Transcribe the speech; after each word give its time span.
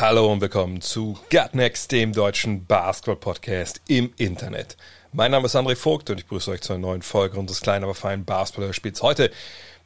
Hallo 0.00 0.32
und 0.32 0.40
willkommen 0.40 0.80
zu 0.80 1.16
Gutnext, 1.30 1.92
dem 1.92 2.12
deutschen 2.12 2.66
Basketball-Podcast 2.66 3.80
im 3.86 4.12
Internet. 4.16 4.76
Mein 5.12 5.30
Name 5.30 5.46
ist 5.46 5.54
André 5.54 5.76
Vogt 5.76 6.10
und 6.10 6.18
ich 6.18 6.24
begrüße 6.24 6.50
euch 6.50 6.62
zu 6.62 6.72
einer 6.72 6.80
neuen 6.80 7.02
Folge 7.02 7.38
unseres 7.38 7.60
kleinen, 7.60 7.84
aber 7.84 7.94
feinen 7.94 8.24
Basketball-Spiels. 8.24 9.02
Heute 9.02 9.30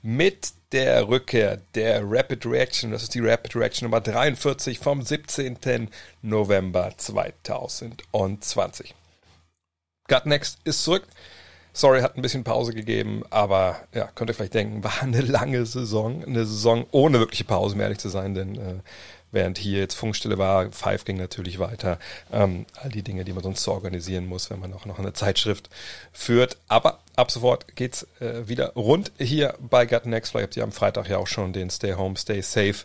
mit 0.01 0.53
der 0.73 1.09
Rückkehr 1.09 1.59
der 1.75 2.01
Rapid 2.05 2.47
Reaction. 2.47 2.91
Das 2.91 3.03
ist 3.03 3.15
die 3.15 3.21
Rapid 3.21 3.55
Reaction 3.55 3.85
Nummer 3.85 4.01
43 4.01 4.79
vom 4.79 5.03
17. 5.03 5.91
November 6.23 6.95
2020. 6.97 8.95
Gutnext 10.09 10.57
ist 10.65 10.85
zurück. 10.85 11.07
Sorry, 11.75 12.01
hat 12.01 12.17
ein 12.17 12.23
bisschen 12.23 12.45
Pause 12.45 12.73
gegeben, 12.73 13.25
aber 13.29 13.79
ja, 13.95 14.09
könnt 14.15 14.31
ihr 14.31 14.35
vielleicht 14.35 14.55
denken, 14.55 14.83
war 14.83 15.03
eine 15.03 15.21
lange 15.21 15.67
Saison, 15.67 16.25
eine 16.25 16.47
Saison 16.47 16.87
ohne 16.93 17.21
wirkliche 17.21 17.45
Pause, 17.45 17.75
um 17.75 17.81
ehrlich 17.83 17.99
zu 17.99 18.09
sein, 18.09 18.35
denn 18.35 18.57
äh, 18.57 18.75
während 19.31 19.59
hier 19.59 19.81
jetzt 19.81 19.95
Funkstille 19.95 20.39
war, 20.39 20.71
Five 20.73 21.05
ging 21.05 21.17
natürlich 21.17 21.59
weiter, 21.59 21.99
ähm, 22.33 22.67
all 22.75 22.91
die 22.91 23.03
Dinge, 23.03 23.25
die 23.25 23.33
man 23.33 23.43
sonst 23.43 23.63
so 23.63 23.73
organisieren 23.73 24.27
muss, 24.27 24.51
wenn 24.51 24.61
man 24.61 24.73
auch 24.73 24.87
noch 24.87 24.99
eine 24.99 25.13
Zeitschrift 25.13 25.69
führt. 26.13 26.57
Aber 26.69 27.01
ab 27.17 27.31
sofort 27.31 27.77
geht's 27.77 28.07
äh, 28.21 28.49
wieder 28.49 28.73
rund 28.75 29.13
hier 29.19 29.55
bei 29.61 29.87
Gut 29.87 30.07
Next. 30.07 30.33
Vielleicht 30.33 30.49
habt 30.49 30.57
ihr 30.57 30.65
am 30.65 30.73
Freitag 30.73 31.09
ja 31.09 31.19
auch 31.19 31.27
schon 31.27 31.53
den 31.53 31.71
Stay 31.71 31.95
Home, 31.95 32.17
Stay 32.17 32.41
Safe 32.41 32.85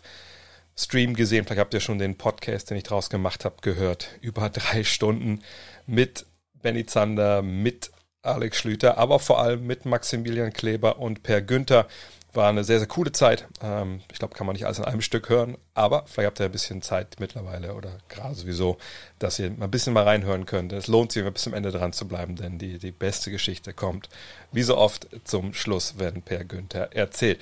Stream 0.75 1.13
gesehen. 1.13 1.45
Vielleicht 1.45 1.59
habt 1.59 1.73
ihr 1.73 1.79
schon 1.79 1.99
den 1.99 2.17
Podcast, 2.17 2.69
den 2.69 2.77
ich 2.77 2.83
draus 2.83 3.09
gemacht 3.09 3.45
habe, 3.45 3.55
gehört. 3.61 4.09
Über 4.21 4.49
drei 4.49 4.83
Stunden 4.83 5.41
mit 5.85 6.25
Benny 6.61 6.85
Zander, 6.85 7.41
mit 7.41 7.91
Alex 8.23 8.57
Schlüter, 8.57 8.97
aber 8.97 9.19
vor 9.19 9.39
allem 9.39 9.67
mit 9.67 9.85
Maximilian 9.85 10.53
Kleber 10.53 10.97
und 10.97 11.23
Per 11.23 11.41
Günther. 11.41 11.87
War 12.35 12.49
eine 12.49 12.63
sehr, 12.63 12.79
sehr 12.79 12.87
coole 12.87 13.11
Zeit. 13.11 13.47
Ähm, 13.61 14.01
ich 14.11 14.17
glaube, 14.17 14.33
kann 14.33 14.47
man 14.47 14.55
nicht 14.55 14.65
alles 14.65 14.79
in 14.79 14.85
einem 14.85 15.01
Stück 15.01 15.29
hören, 15.29 15.55
aber 15.75 16.05
vielleicht 16.07 16.27
habt 16.27 16.39
ihr 16.39 16.47
ein 16.47 16.51
bisschen 16.51 16.81
Zeit 16.81 17.17
mittlerweile 17.19 17.75
oder 17.75 17.99
gerade 18.09 18.33
sowieso, 18.33 18.77
dass 19.19 19.37
ihr 19.37 19.51
mal 19.51 19.65
ein 19.65 19.71
bisschen 19.71 19.93
mal 19.93 20.03
reinhören 20.03 20.47
könnt. 20.47 20.73
Es 20.73 20.87
lohnt 20.87 21.11
sich, 21.11 21.23
bis 21.23 21.43
zum 21.43 21.53
Ende 21.53 21.71
dran 21.71 21.93
zu 21.93 22.07
bleiben, 22.07 22.35
denn 22.35 22.57
die, 22.57 22.79
die 22.79 22.91
beste 22.91 23.29
Geschichte 23.29 23.71
kommt, 23.71 24.09
wie 24.51 24.63
so 24.63 24.77
oft, 24.77 25.07
zum 25.25 25.53
Schluss, 25.53 25.99
wenn 25.99 26.23
Per 26.23 26.43
Günther 26.43 26.95
erzählt. 26.95 27.39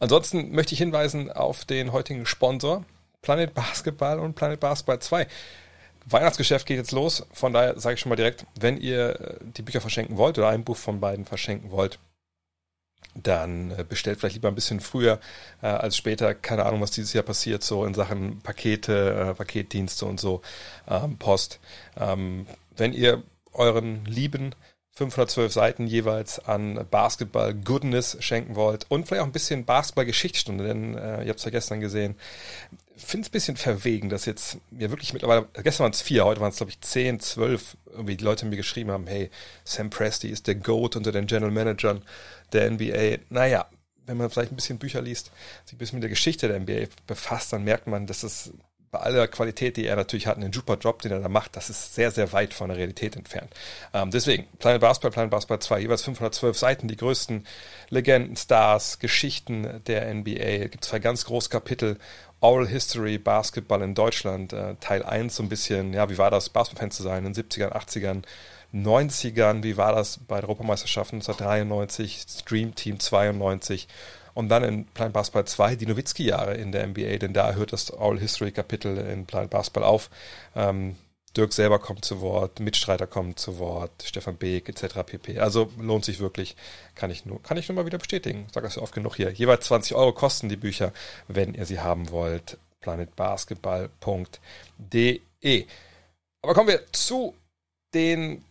Ansonsten 0.00 0.50
möchte 0.50 0.72
ich 0.72 0.78
hinweisen 0.78 1.30
auf 1.30 1.64
den 1.64 1.92
heutigen 1.92 2.26
Sponsor, 2.26 2.84
Planet 3.20 3.54
Basketball 3.54 4.18
und 4.18 4.34
Planet 4.34 4.58
Basketball 4.58 4.98
2. 4.98 5.28
Weihnachtsgeschäft 6.06 6.66
geht 6.66 6.78
jetzt 6.78 6.92
los. 6.92 7.26
Von 7.32 7.52
daher 7.52 7.78
sage 7.78 7.94
ich 7.94 8.00
schon 8.00 8.10
mal 8.10 8.16
direkt, 8.16 8.46
wenn 8.58 8.76
ihr 8.76 9.20
äh, 9.20 9.36
die 9.40 9.62
Bücher 9.62 9.80
verschenken 9.80 10.16
wollt 10.16 10.38
oder 10.38 10.48
ein 10.48 10.64
Buch 10.64 10.76
von 10.76 11.00
beiden 11.00 11.24
verschenken 11.24 11.70
wollt, 11.70 11.98
dann 13.14 13.70
äh, 13.72 13.84
bestellt 13.88 14.18
vielleicht 14.20 14.34
lieber 14.34 14.48
ein 14.48 14.54
bisschen 14.54 14.80
früher 14.80 15.20
äh, 15.62 15.66
als 15.66 15.96
später. 15.96 16.34
Keine 16.34 16.64
Ahnung, 16.64 16.80
was 16.80 16.90
dieses 16.90 17.12
Jahr 17.12 17.24
passiert, 17.24 17.62
so 17.62 17.84
in 17.84 17.94
Sachen 17.94 18.40
Pakete, 18.40 19.30
äh, 19.30 19.34
Paketdienste 19.34 20.06
und 20.06 20.20
so, 20.20 20.42
ähm, 20.88 21.18
Post. 21.18 21.60
Ähm, 21.96 22.46
wenn 22.76 22.92
ihr 22.92 23.22
euren 23.52 24.04
Lieben 24.06 24.54
512 24.94 25.52
Seiten 25.52 25.86
jeweils 25.86 26.38
an 26.38 26.86
Basketball 26.90 27.54
Goodness 27.54 28.18
schenken 28.20 28.56
wollt 28.56 28.84
und 28.90 29.06
vielleicht 29.06 29.22
auch 29.22 29.26
ein 29.26 29.32
bisschen 29.32 29.64
Basketball 29.64 30.04
Geschichtsstunde, 30.04 30.64
denn 30.64 30.96
äh, 30.96 31.22
ihr 31.22 31.30
habt 31.30 31.38
es 31.38 31.44
ja 31.44 31.50
gestern 31.50 31.80
gesehen. 31.80 32.14
Finde 32.96 33.24
es 33.24 33.30
ein 33.30 33.32
bisschen 33.32 33.56
verwegen, 33.56 34.10
dass 34.10 34.26
jetzt 34.26 34.58
mir 34.70 34.90
wirklich 34.90 35.14
mittlerweile, 35.14 35.48
gestern 35.62 35.84
waren 35.84 35.92
es 35.92 36.02
vier, 36.02 36.26
heute 36.26 36.42
waren 36.42 36.50
es 36.50 36.58
glaube 36.58 36.70
ich 36.70 36.80
zehn, 36.82 37.20
zwölf, 37.20 37.78
irgendwie 37.90 38.18
die 38.18 38.24
Leute 38.24 38.44
mir 38.44 38.56
geschrieben 38.56 38.90
haben, 38.90 39.06
hey, 39.06 39.30
Sam 39.64 39.88
Presti 39.88 40.28
ist 40.28 40.46
der 40.46 40.56
GOAT 40.56 40.96
unter 40.96 41.10
den 41.10 41.26
General 41.26 41.50
Managern 41.50 42.02
der 42.52 42.70
NBA. 42.70 43.24
Naja, 43.30 43.66
wenn 44.04 44.18
man 44.18 44.28
vielleicht 44.28 44.52
ein 44.52 44.56
bisschen 44.56 44.78
Bücher 44.78 45.00
liest, 45.00 45.30
sich 45.64 45.74
ein 45.74 45.78
bisschen 45.78 45.96
mit 45.96 46.02
der 46.02 46.10
Geschichte 46.10 46.48
der 46.48 46.60
NBA 46.60 46.92
befasst, 47.06 47.52
dann 47.52 47.64
merkt 47.64 47.86
man, 47.86 48.06
dass 48.06 48.22
es 48.24 48.52
bei 48.92 49.00
aller 49.00 49.26
Qualität, 49.26 49.78
die 49.78 49.86
er 49.86 49.96
natürlich 49.96 50.26
hat, 50.26 50.36
einen 50.36 50.52
super 50.52 50.76
Job, 50.76 51.00
den 51.00 51.12
er 51.12 51.20
da 51.20 51.28
macht, 51.30 51.56
das 51.56 51.70
ist 51.70 51.94
sehr, 51.94 52.10
sehr 52.10 52.30
weit 52.32 52.52
von 52.52 52.68
der 52.68 52.76
Realität 52.76 53.16
entfernt. 53.16 53.50
Ähm, 53.94 54.10
deswegen, 54.10 54.46
Planet 54.58 54.82
Basketball, 54.82 55.10
Planet 55.10 55.30
Basketball 55.30 55.60
2, 55.60 55.80
jeweils 55.80 56.02
512 56.02 56.58
Seiten, 56.58 56.88
die 56.88 56.96
größten 56.96 57.46
Legenden, 57.88 58.36
Stars, 58.36 58.98
Geschichten 58.98 59.80
der 59.86 60.12
NBA. 60.12 60.68
Gibt 60.68 60.84
zwei 60.84 60.98
ganz 60.98 61.24
große 61.24 61.48
Kapitel. 61.48 61.98
Oral 62.40 62.68
History, 62.68 63.16
Basketball 63.16 63.80
in 63.82 63.94
Deutschland, 63.94 64.52
äh, 64.52 64.74
Teil 64.80 65.02
1 65.04 65.36
so 65.36 65.42
ein 65.42 65.48
bisschen, 65.48 65.94
ja, 65.94 66.10
wie 66.10 66.18
war 66.18 66.30
das, 66.30 66.50
Basketballfan 66.50 66.90
zu 66.90 67.02
sein 67.02 67.24
in 67.24 67.32
den 67.32 67.34
70ern, 67.34 67.72
80ern, 67.72 68.24
90ern, 68.74 69.62
wie 69.62 69.78
war 69.78 69.94
das 69.94 70.18
bei 70.18 70.40
der 70.40 70.48
Europameisterschaft 70.50 71.14
1993, 71.14 72.26
Stream 72.28 72.74
Team 72.74 73.00
92 73.00 73.88
und 74.34 74.48
dann 74.48 74.64
in 74.64 74.86
Planet 74.86 75.12
Basketball 75.12 75.46
2 75.46 75.76
die 75.76 75.86
Nowitzki-Jahre 75.86 76.54
in 76.54 76.72
der 76.72 76.86
NBA, 76.86 77.18
denn 77.18 77.32
da 77.32 77.52
hört 77.52 77.72
das 77.72 77.90
All 77.90 78.18
History-Kapitel 78.18 78.98
in 78.98 79.26
Planet 79.26 79.50
Basketball 79.50 79.84
auf. 79.84 80.10
Ähm, 80.54 80.96
Dirk 81.36 81.52
selber 81.52 81.78
kommt 81.78 82.04
zu 82.04 82.20
Wort, 82.20 82.58
Mitstreiter 82.60 83.06
kommen 83.06 83.36
zu 83.36 83.58
Wort, 83.58 83.90
Stefan 84.04 84.36
Beek 84.36 84.68
etc. 84.68 85.02
pp. 85.06 85.38
Also 85.38 85.70
lohnt 85.78 86.04
sich 86.04 86.18
wirklich, 86.20 86.56
kann 86.94 87.10
ich 87.10 87.24
nur, 87.24 87.42
kann 87.42 87.56
ich 87.56 87.68
nur 87.68 87.76
mal 87.76 87.86
wieder 87.86 87.96
bestätigen. 87.98 88.44
Ich 88.48 88.52
sage 88.52 88.66
das 88.66 88.76
ja 88.76 88.82
oft 88.82 88.94
genug 88.94 89.16
hier. 89.16 89.30
Jeweils 89.30 89.64
20 89.66 89.96
Euro 89.96 90.12
kosten 90.12 90.50
die 90.50 90.56
Bücher, 90.56 90.92
wenn 91.28 91.54
ihr 91.54 91.64
sie 91.64 91.80
haben 91.80 92.10
wollt. 92.10 92.58
planetbasketball.de. 92.80 95.66
Aber 96.42 96.54
kommen 96.54 96.68
wir 96.68 96.92
zu 96.92 97.34
den 97.94 98.44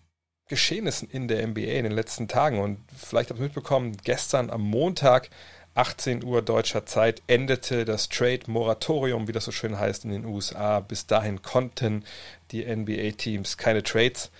Geschehnissen 0.47 1.07
in 1.09 1.27
der 1.27 1.45
NBA 1.47 1.61
in 1.61 1.83
den 1.83 1.93
letzten 1.93 2.27
Tagen. 2.27 2.59
Und 2.59 2.79
vielleicht 2.97 3.29
habt 3.29 3.39
ihr 3.39 3.43
mitbekommen, 3.43 3.95
gestern 4.03 4.49
am 4.49 4.61
Montag 4.61 5.29
18 5.73 6.23
Uhr 6.23 6.41
deutscher 6.41 6.85
Zeit 6.85 7.21
endete 7.27 7.85
das 7.85 8.09
Trade-Moratorium, 8.09 9.27
wie 9.27 9.31
das 9.31 9.45
so 9.45 9.51
schön 9.51 9.79
heißt, 9.79 10.03
in 10.05 10.11
den 10.11 10.25
USA. 10.25 10.79
Bis 10.81 11.07
dahin 11.07 11.41
konnten 11.41 12.03
die 12.51 12.65
NBA-Teams 12.65 13.57
keine 13.57 13.83
Trades. 13.83 14.31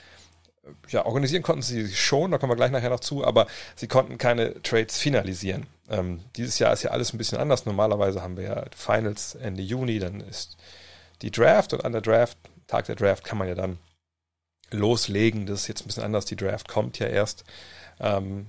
Ja, 0.90 1.06
organisieren 1.06 1.42
konnten 1.42 1.62
sie 1.64 1.90
schon, 1.90 2.31
da 2.31 2.38
kommen 2.38 2.52
wir 2.52 2.58
gleich 2.58 2.72
nachher 2.72 2.90
noch 2.90 3.00
zu, 3.00 3.25
aber 3.25 3.47
sie 3.75 3.88
konnten 3.88 4.18
keine 4.18 4.62
Trades 4.62 4.97
finalisieren. 4.97 5.66
Ähm, 5.90 6.22
dieses 6.36 6.59
Jahr 6.59 6.74
ist 6.74 6.84
ja 6.84 6.92
alles 6.92 7.14
ein 7.14 7.18
bisschen 7.18 7.40
anders. 7.40 7.66
Normalerweise 7.66 8.22
haben 8.22 8.38
wir 8.38 8.44
ja 8.44 8.66
Finals 8.75 9.36
Ende 9.36 9.63
Juni, 9.63 10.00
dann 10.00 10.22
ist 10.22 10.58
die 11.22 11.31
Draft 11.31 11.74
und 11.74 11.86
an 11.86 11.94
der 11.94 12.02
Draft, 12.02 12.38
Tag 12.68 12.86
der 12.86 12.96
Draft, 12.96 13.24
kann 13.24 13.38
man 13.38 13.48
ja 13.48 13.56
dann 13.56 13.80
loslegen. 14.72 15.46
Das 15.46 15.62
ist 15.62 15.68
jetzt 15.68 15.81
ein 15.81 15.88
bisschen 15.88 16.03
anders. 16.03 16.25
Die 16.25 16.36
Draft 16.36 16.68
kommt 16.68 17.00
ja 17.00 17.08
erst. 17.08 17.44
Ähm, 18.00 18.48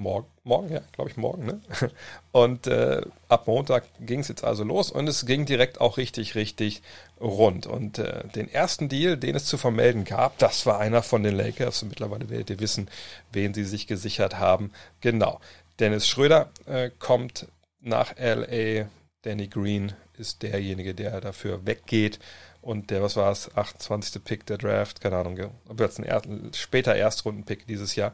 morgen, 0.00 0.26
morgen, 0.44 0.72
ja, 0.72 0.80
glaube 0.92 1.10
ich, 1.10 1.16
morgen, 1.16 1.44
ne? 1.44 1.60
Und 2.32 2.66
äh, 2.66 3.02
ab 3.28 3.46
Montag 3.46 3.84
ging 4.00 4.20
es 4.20 4.28
jetzt 4.28 4.44
also 4.44 4.64
los 4.64 4.90
und 4.90 5.08
es 5.08 5.26
ging 5.26 5.44
direkt 5.44 5.80
auch 5.80 5.98
richtig, 5.98 6.34
richtig 6.34 6.82
rund. 7.20 7.66
Und 7.66 7.98
äh, 7.98 8.26
den 8.28 8.50
ersten 8.50 8.88
Deal, 8.88 9.16
den 9.16 9.36
es 9.36 9.44
zu 9.44 9.58
vermelden 9.58 10.04
gab, 10.04 10.38
das 10.38 10.64
war 10.64 10.80
einer 10.80 11.02
von 11.02 11.22
den 11.22 11.36
Lakers. 11.36 11.82
Und 11.82 11.90
mittlerweile 11.90 12.30
werdet 12.30 12.50
ihr 12.50 12.60
wissen, 12.60 12.88
wen 13.32 13.52
sie 13.52 13.64
sich 13.64 13.86
gesichert 13.86 14.38
haben. 14.38 14.72
Genau. 15.00 15.40
Dennis 15.78 16.08
Schröder 16.08 16.50
äh, 16.66 16.90
kommt 16.98 17.46
nach 17.80 18.14
LA. 18.16 18.86
Danny 19.22 19.48
Green 19.48 19.92
ist 20.16 20.42
derjenige, 20.42 20.94
der 20.94 21.20
dafür 21.20 21.66
weggeht. 21.66 22.18
Und 22.62 22.90
der, 22.90 23.02
was 23.02 23.16
war 23.16 23.30
es, 23.32 23.54
28. 23.54 24.22
Pick 24.22 24.46
der 24.46 24.58
Draft, 24.58 25.00
keine 25.00 25.16
Ahnung, 25.16 25.50
ob 25.68 25.80
jetzt 25.80 25.98
ein 25.98 26.04
er 26.04 26.22
später 26.54 26.94
Erstrunden-Pick 26.94 27.66
dieses 27.66 27.96
Jahr. 27.96 28.12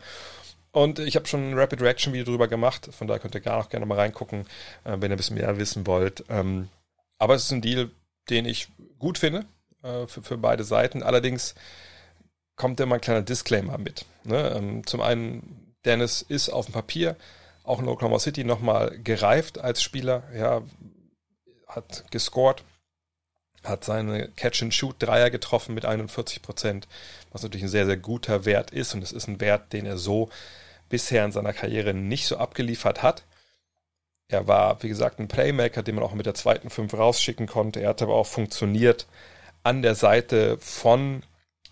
Und 0.76 0.98
ich 0.98 1.16
habe 1.16 1.26
schon 1.26 1.52
ein 1.52 1.58
Rapid 1.58 1.80
Reaction 1.80 2.12
Video 2.12 2.26
drüber 2.26 2.48
gemacht, 2.48 2.90
von 2.92 3.06
daher 3.08 3.18
könnt 3.18 3.34
ihr 3.34 3.40
gar 3.40 3.56
noch 3.56 3.70
gerne 3.70 3.86
mal 3.86 3.94
reingucken, 3.94 4.42
äh, 4.84 4.98
wenn 4.98 5.10
ihr 5.10 5.12
ein 5.12 5.16
bisschen 5.16 5.38
mehr 5.38 5.56
wissen 5.56 5.86
wollt. 5.86 6.22
Ähm, 6.28 6.68
aber 7.16 7.34
es 7.34 7.44
ist 7.44 7.50
ein 7.52 7.62
Deal, 7.62 7.90
den 8.28 8.44
ich 8.44 8.68
gut 8.98 9.16
finde 9.16 9.46
äh, 9.82 10.06
für, 10.06 10.20
für 10.20 10.36
beide 10.36 10.64
Seiten. 10.64 11.02
Allerdings 11.02 11.54
kommt 12.56 12.78
immer 12.78 12.96
ein 12.96 13.00
kleiner 13.00 13.22
Disclaimer 13.22 13.78
mit. 13.78 14.04
Ne? 14.24 14.50
Ähm, 14.54 14.86
zum 14.86 15.00
einen, 15.00 15.74
Dennis 15.86 16.20
ist 16.20 16.50
auf 16.50 16.66
dem 16.66 16.74
Papier 16.74 17.16
auch 17.64 17.80
in 17.80 17.88
Oklahoma 17.88 18.18
City 18.18 18.44
nochmal 18.44 18.98
gereift 19.02 19.56
als 19.56 19.82
Spieler, 19.82 20.24
ja, 20.36 20.60
hat 21.68 22.04
gescored, 22.10 22.64
hat 23.64 23.82
seine 23.82 24.28
Catch-and-Shoot-Dreier 24.28 25.30
getroffen 25.30 25.74
mit 25.74 25.86
41 25.86 26.42
Prozent, 26.42 26.86
was 27.32 27.42
natürlich 27.42 27.64
ein 27.64 27.70
sehr, 27.70 27.86
sehr 27.86 27.96
guter 27.96 28.44
Wert 28.44 28.72
ist. 28.72 28.92
Und 28.92 29.02
es 29.02 29.12
ist 29.12 29.26
ein 29.26 29.40
Wert, 29.40 29.72
den 29.72 29.86
er 29.86 29.96
so 29.96 30.28
bisher 30.88 31.24
in 31.24 31.32
seiner 31.32 31.52
Karriere 31.52 31.94
nicht 31.94 32.26
so 32.26 32.36
abgeliefert 32.36 33.02
hat. 33.02 33.24
Er 34.28 34.48
war, 34.48 34.82
wie 34.82 34.88
gesagt, 34.88 35.20
ein 35.20 35.28
Playmaker, 35.28 35.82
den 35.82 35.94
man 35.94 36.04
auch 36.04 36.14
mit 36.14 36.26
der 36.26 36.34
zweiten 36.34 36.70
Fünf 36.70 36.94
rausschicken 36.94 37.46
konnte. 37.46 37.80
Er 37.80 37.90
hat 37.90 38.02
aber 38.02 38.14
auch 38.14 38.26
funktioniert 38.26 39.06
an 39.62 39.82
der 39.82 39.94
Seite 39.94 40.58
von 40.58 41.22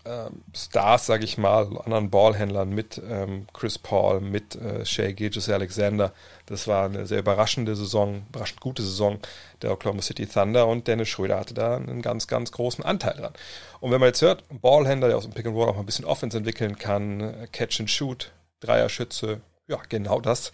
ähm, 0.05 0.43
Stars, 0.55 1.07
sage 1.07 1.23
ich 1.23 1.37
mal, 1.37 1.79
anderen 1.83 2.11
Ballhändlern 2.11 2.69
mit 2.69 3.01
ähm, 3.09 3.47
Chris 3.53 3.79
Paul, 3.79 4.21
mit 4.21 4.55
äh, 4.55 4.85
Shea 4.85 5.11
Gilgis 5.11 5.49
Alexander. 5.49 6.13
Das 6.45 6.67
war 6.67 6.85
eine 6.85 7.07
sehr 7.07 7.19
überraschende 7.19 7.75
Saison, 7.75 8.23
überraschend 8.29 8.61
gute 8.61 8.83
Saison 8.83 9.17
der 9.63 9.71
Oklahoma 9.71 10.03
City 10.03 10.27
Thunder 10.27 10.67
und 10.67 10.87
Dennis 10.87 11.09
Schröder 11.09 11.39
hatte 11.39 11.55
da 11.55 11.77
einen 11.77 12.03
ganz, 12.03 12.27
ganz 12.27 12.51
großen 12.51 12.85
Anteil 12.85 13.15
dran. 13.17 13.33
Und 13.79 13.91
wenn 13.91 13.99
man 13.99 14.07
jetzt 14.07 14.21
hört, 14.21 14.43
Ballhändler, 14.61 15.07
der 15.07 15.17
aus 15.17 15.23
dem 15.23 15.33
Pick 15.33 15.47
and 15.47 15.55
Roll 15.55 15.69
auch 15.69 15.73
mal 15.73 15.79
ein 15.79 15.87
bisschen 15.87 16.05
Offense 16.05 16.37
entwickeln 16.37 16.77
kann, 16.77 17.21
äh, 17.21 17.47
Catch 17.51 17.79
and 17.79 17.89
Shoot, 17.89 18.31
Dreierschütze, 18.65 19.41
ja, 19.67 19.79
genau 19.89 20.21
das 20.21 20.51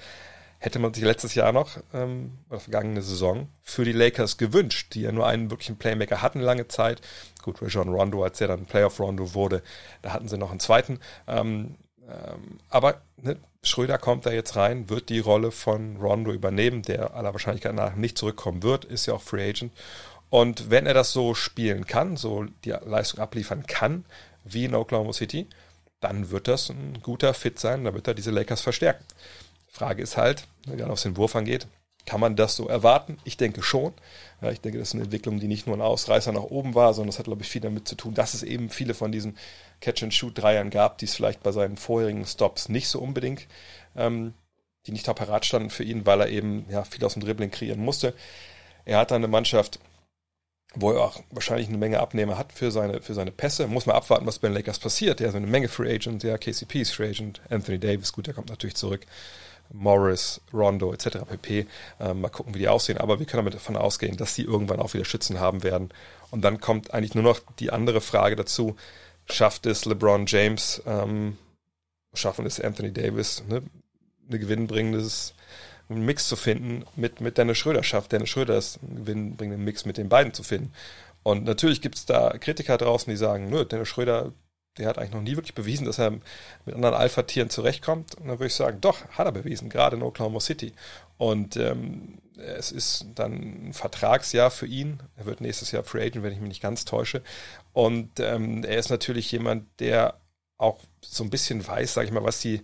hätte 0.62 0.78
man 0.78 0.94
sich 0.94 1.04
letztes 1.04 1.34
Jahr 1.34 1.52
noch, 1.52 1.78
ähm, 1.92 2.38
oder 2.50 2.60
vergangene 2.60 3.02
Saison, 3.02 3.50
für 3.64 3.84
die 3.84 3.94
Lakers 3.94 4.38
gewünscht, 4.38 4.94
die 4.94 5.02
ja 5.02 5.12
nur 5.12 5.26
einen 5.26 5.50
wirklichen 5.50 5.78
Playmaker 5.78 6.22
hatten 6.22 6.40
lange 6.40 6.68
Zeit. 6.68 7.02
Gut, 7.42 7.62
Rajon 7.64 7.90
Rondo, 7.90 8.24
als 8.24 8.40
er 8.42 8.50
dann 8.50 8.68
Playoff 8.68 9.00
Rondo 9.00 9.34
wurde, 9.34 9.64
da 10.04 10.14
hatten 10.14 10.28
sie 10.28 10.38
noch 10.38 10.52
einen 10.52 10.60
zweiten. 10.60 11.00
Ähm, 11.28 11.78
ähm, 12.08 12.60
aber 12.70 13.02
ne, 13.18 13.38
Schröder 13.64 13.98
kommt 13.98 14.28
da 14.28 14.32
jetzt 14.32 14.56
rein, 14.56 14.88
wird 14.88 15.10
die 15.10 15.20
Rolle 15.20 15.50
von 15.50 15.98
Rondo 15.98 16.32
übernehmen, 16.32 16.84
der 16.84 17.16
aller 17.16 17.34
Wahrscheinlichkeit 17.34 17.74
nach 17.74 17.96
nicht 17.96 18.20
zurückkommen 18.20 18.62
wird, 18.62 18.86
ist 18.86 19.08
ja 19.08 19.16
auch 19.16 19.22
Free 19.22 19.50
Agent. 19.50 19.74
Und 20.30 20.70
wenn 20.70 20.86
er 20.86 20.94
das 20.94 21.12
so 21.12 21.34
spielen 21.34 21.88
kann, 21.88 22.18
so 22.18 22.46
die 22.66 22.76
Leistung 22.86 23.20
abliefern 23.20 23.66
kann, 23.66 24.06
wie 24.44 24.66
in 24.66 24.76
Oklahoma 24.76 25.12
City, 25.12 25.48
dann 26.02 26.30
wird 26.32 26.48
das 26.48 26.70
ein 26.70 27.00
guter 27.02 27.34
Fit 27.34 27.60
sein, 27.60 27.86
da 27.86 27.94
wird 27.94 28.08
er 28.08 28.14
diese 28.14 28.32
Lakers 28.32 28.62
verstärken. 28.62 29.06
Frage 29.70 30.04
ist 30.04 30.18
halt, 30.18 30.48
wenn 30.66 30.80
es 30.90 31.04
den 31.04 31.16
Wurf 31.16 31.36
angeht, 31.36 31.68
kann 32.06 32.20
man 32.20 32.36
das 32.36 32.56
so 32.56 32.68
erwarten? 32.68 33.18
Ich 33.24 33.38
denke 33.38 33.62
schon. 33.62 33.94
Ja, 34.42 34.52
ich 34.52 34.60
denke, 34.60 34.80
das 34.80 34.90
ist 34.90 34.96
eine 34.96 35.04
Entwicklung, 35.04 35.40
die 35.40 35.48
nicht 35.48 35.68
nur 35.68 35.78
ein 35.78 35.82
Ausreißer 35.82 36.32
nach 36.32 36.44
oben 36.44 36.74
war, 36.74 36.94
sondern 36.94 37.10
das 37.10 37.20
hat, 37.20 37.26
glaube 37.26 37.44
ich, 37.44 37.48
viel 37.48 37.62
damit 37.62 37.88
zu 37.88 37.96
tun, 37.96 38.16
dass 38.16 38.34
es 38.34 38.44
eben 38.44 38.70
viele 38.70 38.96
von 38.96 39.12
diesen 39.12 39.38
Catch-and-Shoot-Dreiern 39.82 40.72
gab, 40.72 40.98
die 40.98 41.06
es 41.06 41.16
vielleicht 41.16 41.44
bei 41.44 41.52
seinen 41.52 41.78
vorherigen 41.78 42.26
Stops 42.26 42.70
nicht 42.70 42.88
so 42.88 43.00
unbedingt, 43.00 43.48
ähm, 43.96 44.34
die 44.88 44.92
nicht 44.92 45.08
da 45.08 45.14
parat 45.14 45.46
standen 45.46 45.70
für 45.70 45.84
ihn, 45.84 46.06
weil 46.06 46.22
er 46.22 46.30
eben 46.30 46.66
ja, 46.70 46.84
viel 46.84 47.06
aus 47.06 47.14
dem 47.14 47.24
Dribbling 47.24 47.52
kreieren 47.52 47.82
musste. 47.82 48.16
Er 48.84 48.98
hat 48.98 49.12
dann 49.12 49.18
eine 49.18 49.28
Mannschaft, 49.28 49.80
wo 50.76 50.92
er 50.92 51.02
auch 51.02 51.22
wahrscheinlich 51.32 51.68
eine 51.68 51.78
Menge 51.78 52.00
Abnehmer 52.00 52.38
hat 52.38 52.54
für 52.54 52.72
seine, 52.72 53.02
für 53.02 53.14
seine 53.14 53.32
Pässe. 53.32 53.68
Muss 53.68 53.86
man 53.86 53.96
abwarten, 53.96 54.26
was 54.26 54.40
bei 54.40 54.48
den 54.48 54.56
Lakers 54.56 54.80
passiert. 54.80 55.20
Er 55.20 55.30
hat 55.30 55.36
eine 55.36 55.48
Menge 55.48 55.68
Free 55.68 55.94
Agent, 55.94 56.24
ja, 56.24 56.38
KCP 56.38 56.82
ist 56.82 56.96
Free 56.96 57.10
Agent, 57.10 57.42
Anthony 57.50 57.80
Davis, 57.80 58.14
gut, 58.14 58.28
der 58.28 58.34
kommt 58.34 58.50
natürlich 58.50 58.76
zurück. 58.76 59.02
Morris, 59.74 60.42
Rondo 60.54 60.94
etc. 60.94 61.20
pp. 61.30 61.66
Ähm, 62.00 62.22
mal 62.22 62.30
gucken, 62.30 62.54
wie 62.54 62.60
die 62.60 62.68
aussehen. 62.68 62.98
Aber 62.98 63.20
wir 63.20 63.26
können 63.26 63.40
damit 63.40 63.54
davon 63.54 63.78
ausgehen, 63.78 64.18
dass 64.18 64.36
sie 64.36 64.44
irgendwann 64.44 64.80
auch 64.80 64.94
wieder 64.94 65.06
Schützen 65.06 65.40
haben 65.40 65.64
werden. 65.64 65.90
Und 66.30 66.42
dann 66.42 66.60
kommt 66.60 66.94
eigentlich 66.94 67.16
nur 67.16 67.24
noch 67.24 67.40
die 67.60 67.72
andere 67.72 68.02
Frage 68.02 68.36
dazu. 68.36 68.76
Schafft 69.26 69.66
es 69.66 69.86
LeBron 69.86 70.26
James, 70.26 70.82
ähm, 70.86 71.38
schaffen 72.14 72.46
es 72.46 72.60
Anthony 72.60 72.92
Davis, 72.92 73.44
ne, 73.48 73.62
eine 74.28 74.40
gewinnbringendes 74.40 75.34
Mix 76.00 76.28
zu 76.28 76.36
finden 76.36 76.86
mit, 76.96 77.22
mit 77.22 77.38
Dennis 77.38 77.58
Schröder. 77.58 77.84
Schafft 77.84 78.12
Dennis 78.12 78.30
Schröder 78.30 78.58
es, 78.58 78.80
einen 78.82 78.98
gewinnbringenden 78.98 79.64
Mix 79.64 79.86
mit 79.86 79.98
den 79.98 80.10
beiden 80.10 80.34
zu 80.34 80.44
finden. 80.44 80.74
Und 81.24 81.44
natürlich 81.44 81.82
gibt 81.82 81.96
es 81.96 82.06
da 82.06 82.38
Kritiker 82.38 82.78
draußen, 82.78 83.12
die 83.12 83.18
sagen, 83.18 83.50
nö, 83.50 83.66
Dennis 83.66 83.88
Schröder 83.88 84.32
der 84.78 84.88
hat 84.88 84.98
eigentlich 84.98 85.12
noch 85.12 85.22
nie 85.22 85.36
wirklich 85.36 85.54
bewiesen, 85.54 85.86
dass 85.86 86.00
er 86.00 86.12
mit 86.66 86.76
anderen 86.76 86.96
Alpha-Tieren 86.96 87.50
zurechtkommt. 87.50 88.16
Und 88.16 88.28
dann 88.28 88.40
würde 88.40 88.48
ich 88.48 88.56
sagen, 88.56 88.80
doch, 88.80 89.06
hat 89.10 89.26
er 89.26 89.32
bewiesen, 89.32 89.70
gerade 89.70 89.98
in 89.98 90.04
Oklahoma 90.04 90.40
City. 90.40 90.74
Und 91.18 91.58
ähm, 91.58 92.20
es 92.38 92.72
ist 92.72 93.06
dann 93.16 93.68
ein 93.70 93.74
Vertragsjahr 93.74 94.50
für 94.50 94.66
ihn. 94.66 95.02
Er 95.18 95.26
wird 95.26 95.42
nächstes 95.42 95.72
Jahr 95.72 95.84
Free 95.84 96.06
Agent, 96.06 96.24
wenn 96.24 96.34
ich 96.34 96.40
mich 96.40 96.48
nicht 96.48 96.62
ganz 96.62 96.86
täusche. 96.86 97.22
Und 97.74 98.20
ähm, 98.20 98.64
er 98.64 98.78
ist 98.78 98.90
natürlich 98.90 99.32
jemand, 99.32 99.68
der 99.80 100.16
auch 100.58 100.80
so 101.02 101.24
ein 101.24 101.30
bisschen 101.30 101.66
weiß, 101.66 101.94
sage 101.94 102.08
ich 102.08 102.14
mal, 102.14 102.24
was 102.24 102.40
die, 102.40 102.62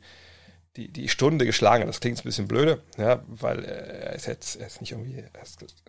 die, 0.78 0.88
die 0.88 1.10
Stunde 1.10 1.46
geschlagen 1.46 1.82
hat. 1.82 1.90
Das 1.90 2.00
klingt 2.00 2.20
ein 2.20 2.24
bisschen 2.24 2.48
blöde, 2.48 2.82
ja, 2.98 3.24
weil 3.28 3.66
er 3.66 4.14
ist 4.14 4.28
jetzt 4.28 4.56
er 4.56 4.68
ist 4.68 4.80
nicht 4.80 4.92
irgendwie, 4.92 5.24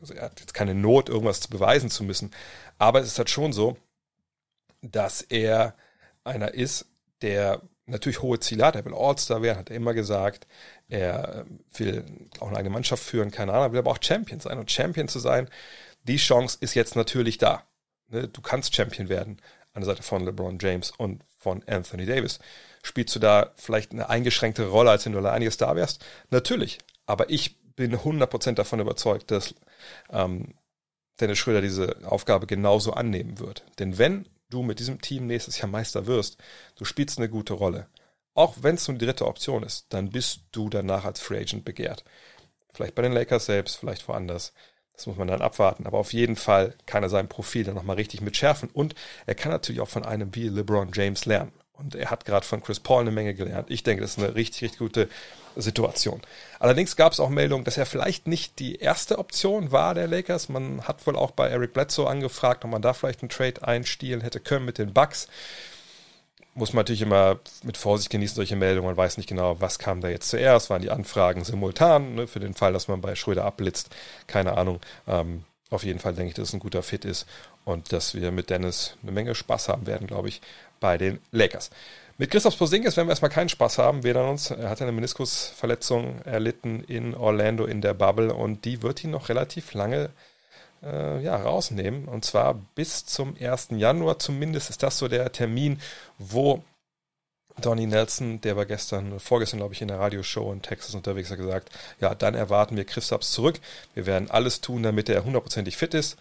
also 0.00 0.14
er 0.14 0.23
hat 0.23 0.40
jetzt 0.40 0.55
keine 0.55 0.75
Not, 0.75 1.08
irgendwas 1.08 1.40
zu 1.40 1.50
beweisen 1.50 1.90
zu 1.90 2.02
müssen. 2.02 2.32
Aber 2.79 3.00
es 3.00 3.06
ist 3.06 3.19
halt 3.19 3.31
schon 3.31 3.52
so, 3.52 3.76
dass 4.81 5.23
er 5.23 5.75
einer 6.25 6.55
ist, 6.55 6.87
der 7.23 7.62
natürlich 7.87 8.23
hohe 8.23 8.40
Ziele 8.40 8.67
hat. 8.67 8.76
Er 8.76 8.85
will 8.85 8.94
All-Star 8.94 9.43
werden, 9.43 9.58
hat 9.58 9.70
er 9.70 9.76
immer 9.76 9.94
gesagt. 9.94 10.46
Er 10.88 11.46
will 11.76 12.05
auch 12.40 12.49
eine 12.49 12.58
eigene 12.58 12.73
Mannschaft 12.75 13.02
führen, 13.02 13.31
keine 13.31 13.52
Ahnung, 13.52 13.73
will 13.73 13.79
aber 13.79 13.90
auch 13.90 14.02
Champion 14.02 14.40
sein. 14.40 14.58
Und 14.58 14.70
Champion 14.70 15.08
zu 15.08 15.19
sein, 15.19 15.49
die 16.05 16.17
Chance 16.17 16.58
ist 16.61 16.75
jetzt 16.75 16.96
natürlich 16.96 17.38
da. 17.38 17.64
Ne, 18.08 18.29
du 18.29 18.40
kannst 18.40 18.75
Champion 18.75 19.08
werden 19.08 19.40
an 19.78 19.84
der 19.84 19.94
Seite 19.94 20.02
von 20.02 20.25
LeBron 20.25 20.58
James 20.60 20.90
und 20.90 21.22
von 21.38 21.62
Anthony 21.66 22.04
Davis. 22.04 22.40
Spielst 22.82 23.14
du 23.14 23.20
da 23.20 23.52
vielleicht 23.56 23.92
eine 23.92 24.08
eingeschränktere 24.08 24.69
Rolle, 24.69 24.90
als 24.90 25.06
wenn 25.06 25.12
du 25.12 25.19
alleiniges 25.19 25.56
da 25.56 25.76
wärst? 25.76 26.04
Natürlich. 26.30 26.78
Aber 27.06 27.30
ich 27.30 27.60
bin 27.76 27.96
100% 27.96 28.54
davon 28.54 28.80
überzeugt, 28.80 29.30
dass 29.30 29.54
ähm, 30.10 30.54
Dennis 31.20 31.38
Schröder 31.38 31.60
diese 31.60 31.96
Aufgabe 32.04 32.46
genauso 32.46 32.92
annehmen 32.92 33.38
wird. 33.38 33.64
Denn 33.78 33.98
wenn 33.98 34.28
du 34.50 34.62
mit 34.62 34.80
diesem 34.80 35.00
Team 35.00 35.26
nächstes 35.26 35.58
Jahr 35.58 35.69
Meister 35.69 36.06
wirst, 36.06 36.38
du 36.76 36.84
spielst 36.84 37.19
eine 37.19 37.28
gute 37.28 37.54
Rolle. 37.54 37.86
Auch 38.34 38.56
wenn 38.60 38.75
es 38.75 38.86
nur 38.86 38.98
die 38.98 39.04
dritte 39.04 39.26
Option 39.26 39.62
ist, 39.62 39.86
dann 39.90 40.10
bist 40.10 40.42
du 40.52 40.69
danach 40.69 41.04
als 41.04 41.20
Free 41.20 41.38
Agent 41.38 41.64
begehrt. 41.64 42.04
Vielleicht 42.72 42.94
bei 42.94 43.02
den 43.02 43.12
Lakers 43.12 43.46
selbst, 43.46 43.76
vielleicht 43.76 44.06
woanders. 44.08 44.52
Das 44.99 45.06
muss 45.06 45.17
man 45.17 45.29
dann 45.29 45.43
abwarten. 45.43 45.87
Aber 45.87 45.99
auf 45.99 46.12
jeden 46.12 46.35
Fall 46.35 46.75
kann 46.87 47.05
er 47.05 47.09
sein 47.09 47.29
Profil 47.29 47.62
dann 47.62 47.77
nochmal 47.77 47.95
richtig 47.95 48.21
mit 48.21 48.37
schärfen. 48.37 48.69
Und 48.73 48.97
er 49.27 49.37
kann 49.37 49.53
natürlich 49.53 49.81
auch 49.81 49.89
von 49.89 50.05
einem 50.05 50.35
wie 50.35 50.49
LeBron 50.49 50.91
James 50.93 51.25
lernen. 51.25 51.53
Und 51.75 51.95
er 51.95 52.11
hat 52.11 52.25
gerade 52.25 52.45
von 52.45 52.61
Chris 52.61 52.81
Paul 52.81 53.03
eine 53.03 53.12
Menge 53.12 53.35
gelernt. 53.35 53.71
Ich 53.71 53.85
denke, 53.85 54.03
das 54.03 54.17
ist 54.17 54.19
eine 54.19 54.35
richtig, 54.35 54.62
richtig 54.62 54.81
gute 54.81 55.09
Situation. 55.55 56.21
Allerdings 56.59 56.97
gab 56.97 57.12
es 57.12 57.21
auch 57.21 57.29
Meldungen, 57.29 57.65
dass 57.65 57.77
er 57.77 57.87
vielleicht 57.87 58.27
nicht 58.27 58.59
die 58.59 58.75
erste 58.75 59.19
Option 59.19 59.71
war 59.71 59.95
der 59.95 60.09
Lakers. 60.09 60.49
Man 60.49 60.83
hat 60.83 61.06
wohl 61.06 61.15
auch 61.15 61.31
bei 61.31 61.49
Eric 61.49 61.75
Bledsoe 61.75 62.09
angefragt, 62.09 62.65
ob 62.65 62.73
man 62.73 62.83
da 62.83 62.93
vielleicht 62.93 63.23
einen 63.23 63.29
Trade 63.29 63.62
einstielen 63.62 64.21
hätte 64.21 64.41
können 64.41 64.65
mit 64.65 64.79
den 64.79 64.93
Bucks. 64.93 65.29
Muss 66.58 66.72
man 66.72 66.81
natürlich 66.81 67.02
immer 67.02 67.38
mit 67.62 67.76
Vorsicht 67.76 68.10
genießen, 68.10 68.34
solche 68.34 68.56
Meldungen. 68.56 68.88
Man 68.88 68.96
weiß 68.96 69.16
nicht 69.16 69.28
genau, 69.28 69.60
was 69.60 69.78
kam 69.78 70.00
da 70.00 70.08
jetzt 70.08 70.28
zuerst. 70.28 70.70
Waren 70.70 70.82
die 70.82 70.90
Anfragen 70.90 71.44
simultan, 71.44 72.16
ne, 72.16 72.26
für 72.26 72.40
den 72.40 72.55
Fall, 72.55 72.72
dass 72.72 72.88
man 72.88 73.00
bei 73.00 73.14
Schröder 73.14 73.44
abblitzt? 73.44 73.94
Keine 74.26 74.56
Ahnung. 74.56 74.81
Ähm, 75.06 75.44
auf 75.70 75.84
jeden 75.84 76.00
Fall 76.00 76.14
denke 76.14 76.31
ich, 76.31 76.34
dass 76.34 76.49
es 76.49 76.55
ein 76.55 76.60
guter 76.60 76.82
Fit 76.82 77.05
ist 77.05 77.26
und 77.64 77.93
dass 77.93 78.14
wir 78.14 78.32
mit 78.32 78.50
Dennis 78.50 78.96
eine 79.02 79.12
Menge 79.12 79.37
Spaß 79.37 79.69
haben 79.69 79.87
werden, 79.87 80.08
glaube 80.08 80.28
ich, 80.28 80.40
bei 80.81 80.99
den 80.99 81.20
Lakers. 81.31 81.71
Mit 82.16 82.33
Christoph 82.33 82.59
Posingis 82.59 82.97
werden 82.97 83.06
wir 83.06 83.12
erstmal 83.12 83.30
keinen 83.30 83.49
Spaß 83.49 83.78
haben. 83.78 84.02
Wir 84.02 84.16
uns. 84.16 84.50
Er 84.50 84.68
hat 84.68 84.83
eine 84.83 84.90
Meniskusverletzung 84.90 86.23
erlitten 86.23 86.83
in 86.83 87.14
Orlando 87.14 87.66
in 87.66 87.83
der 87.83 87.94
Bubble 87.94 88.35
und 88.35 88.64
die 88.64 88.83
wird 88.83 89.04
ihn 89.04 89.12
noch 89.12 89.28
relativ 89.28 89.75
lange 89.75 90.06
äh, 90.06 90.09
ja, 90.82 91.37
rausnehmen. 91.37 92.06
Und 92.06 92.25
zwar 92.25 92.54
bis 92.75 93.04
zum 93.06 93.37
1. 93.40 93.68
Januar 93.73 94.18
zumindest 94.18 94.70
ist 94.70 94.82
das 94.82 94.99
so 94.99 95.08
der 95.08 95.30
Termin, 95.32 95.80
wo 96.18 96.62
Donny 97.61 97.87
Nelson, 97.87 98.40
der 98.40 98.56
war 98.56 98.66
gestern, 98.66 99.18
vorgestern 99.18 99.58
glaube 99.58 99.75
ich 99.75 99.82
in 99.82 99.88
der 99.88 99.99
Radioshow 99.99 100.52
in 100.52 100.62
Texas 100.62 100.94
unterwegs, 100.94 101.30
hat 101.30 101.38
gesagt, 101.38 101.70
ja, 102.00 102.14
dann 102.14 102.35
erwarten 102.35 102.76
wir 102.76 102.85
Christophs 102.85 103.32
zurück. 103.32 103.58
Wir 103.94 104.06
werden 104.06 104.30
alles 104.30 104.61
tun, 104.61 104.85
damit 104.85 105.08
er 105.08 105.25
hundertprozentig 105.25 105.76
fit 105.76 105.94
ist 105.94 106.16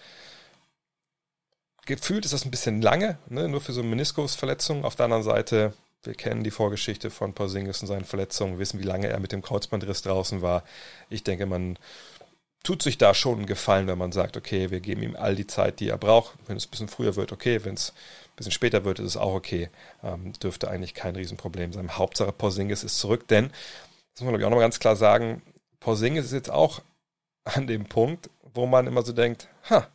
gefühlt 1.87 2.25
ist 2.25 2.33
das 2.33 2.45
ein 2.45 2.51
bisschen 2.51 2.81
lange, 2.81 3.17
ne? 3.29 3.47
nur 3.47 3.61
für 3.61 3.73
so 3.73 3.81
eine 3.81 3.89
Meniskusverletzung. 3.89 4.85
Auf 4.85 4.95
der 4.95 5.05
anderen 5.05 5.23
Seite, 5.23 5.73
wir 6.03 6.13
kennen 6.13 6.43
die 6.43 6.51
Vorgeschichte 6.51 7.09
von 7.09 7.33
Porzingis 7.33 7.81
und 7.81 7.87
seinen 7.87 8.05
Verletzungen, 8.05 8.59
wissen, 8.59 8.79
wie 8.79 8.83
lange 8.83 9.07
er 9.07 9.19
mit 9.19 9.31
dem 9.31 9.41
Kreuzbandriss 9.41 10.03
draußen 10.03 10.43
war. 10.43 10.63
Ich 11.09 11.23
denke, 11.23 11.47
man 11.47 11.79
tut 12.63 12.83
sich 12.83 12.97
da 12.97 13.13
schon 13.13 13.37
einen 13.37 13.45
Gefallen, 13.45 13.87
wenn 13.87 13.97
man 13.97 14.11
sagt, 14.11 14.37
okay, 14.37 14.71
wir 14.71 14.79
geben 14.79 15.03
ihm 15.03 15.15
all 15.15 15.35
die 15.35 15.47
Zeit, 15.47 15.79
die 15.79 15.89
er 15.89 15.97
braucht. 15.97 16.35
Wenn 16.47 16.57
es 16.57 16.67
ein 16.67 16.71
bisschen 16.71 16.89
früher 16.89 17.15
wird, 17.15 17.31
okay. 17.31 17.63
Wenn 17.63 17.75
es 17.75 17.91
ein 17.91 18.35
bisschen 18.35 18.51
später 18.51 18.83
wird, 18.83 18.99
ist 18.99 19.05
es 19.05 19.17
auch 19.17 19.33
okay. 19.33 19.69
Ähm, 20.03 20.33
dürfte 20.33 20.69
eigentlich 20.69 20.93
kein 20.93 21.15
Riesenproblem 21.15 21.73
sein. 21.73 21.97
Hauptsache 21.97 22.31
Porzingis 22.31 22.83
ist 22.83 22.99
zurück, 22.99 23.27
denn, 23.27 23.49
das 24.13 24.21
muss 24.21 24.25
man 24.25 24.29
glaube 24.29 24.41
ich 24.41 24.45
auch 24.45 24.49
nochmal 24.49 24.65
ganz 24.65 24.79
klar 24.79 24.95
sagen, 24.95 25.41
Porzingis 25.79 26.25
ist 26.25 26.33
jetzt 26.33 26.49
auch 26.51 26.81
an 27.43 27.67
dem 27.67 27.85
Punkt, 27.85 28.29
wo 28.53 28.65
man 28.65 28.87
immer 28.87 29.03
so 29.03 29.13
denkt, 29.13 29.47
ha, 29.69 29.87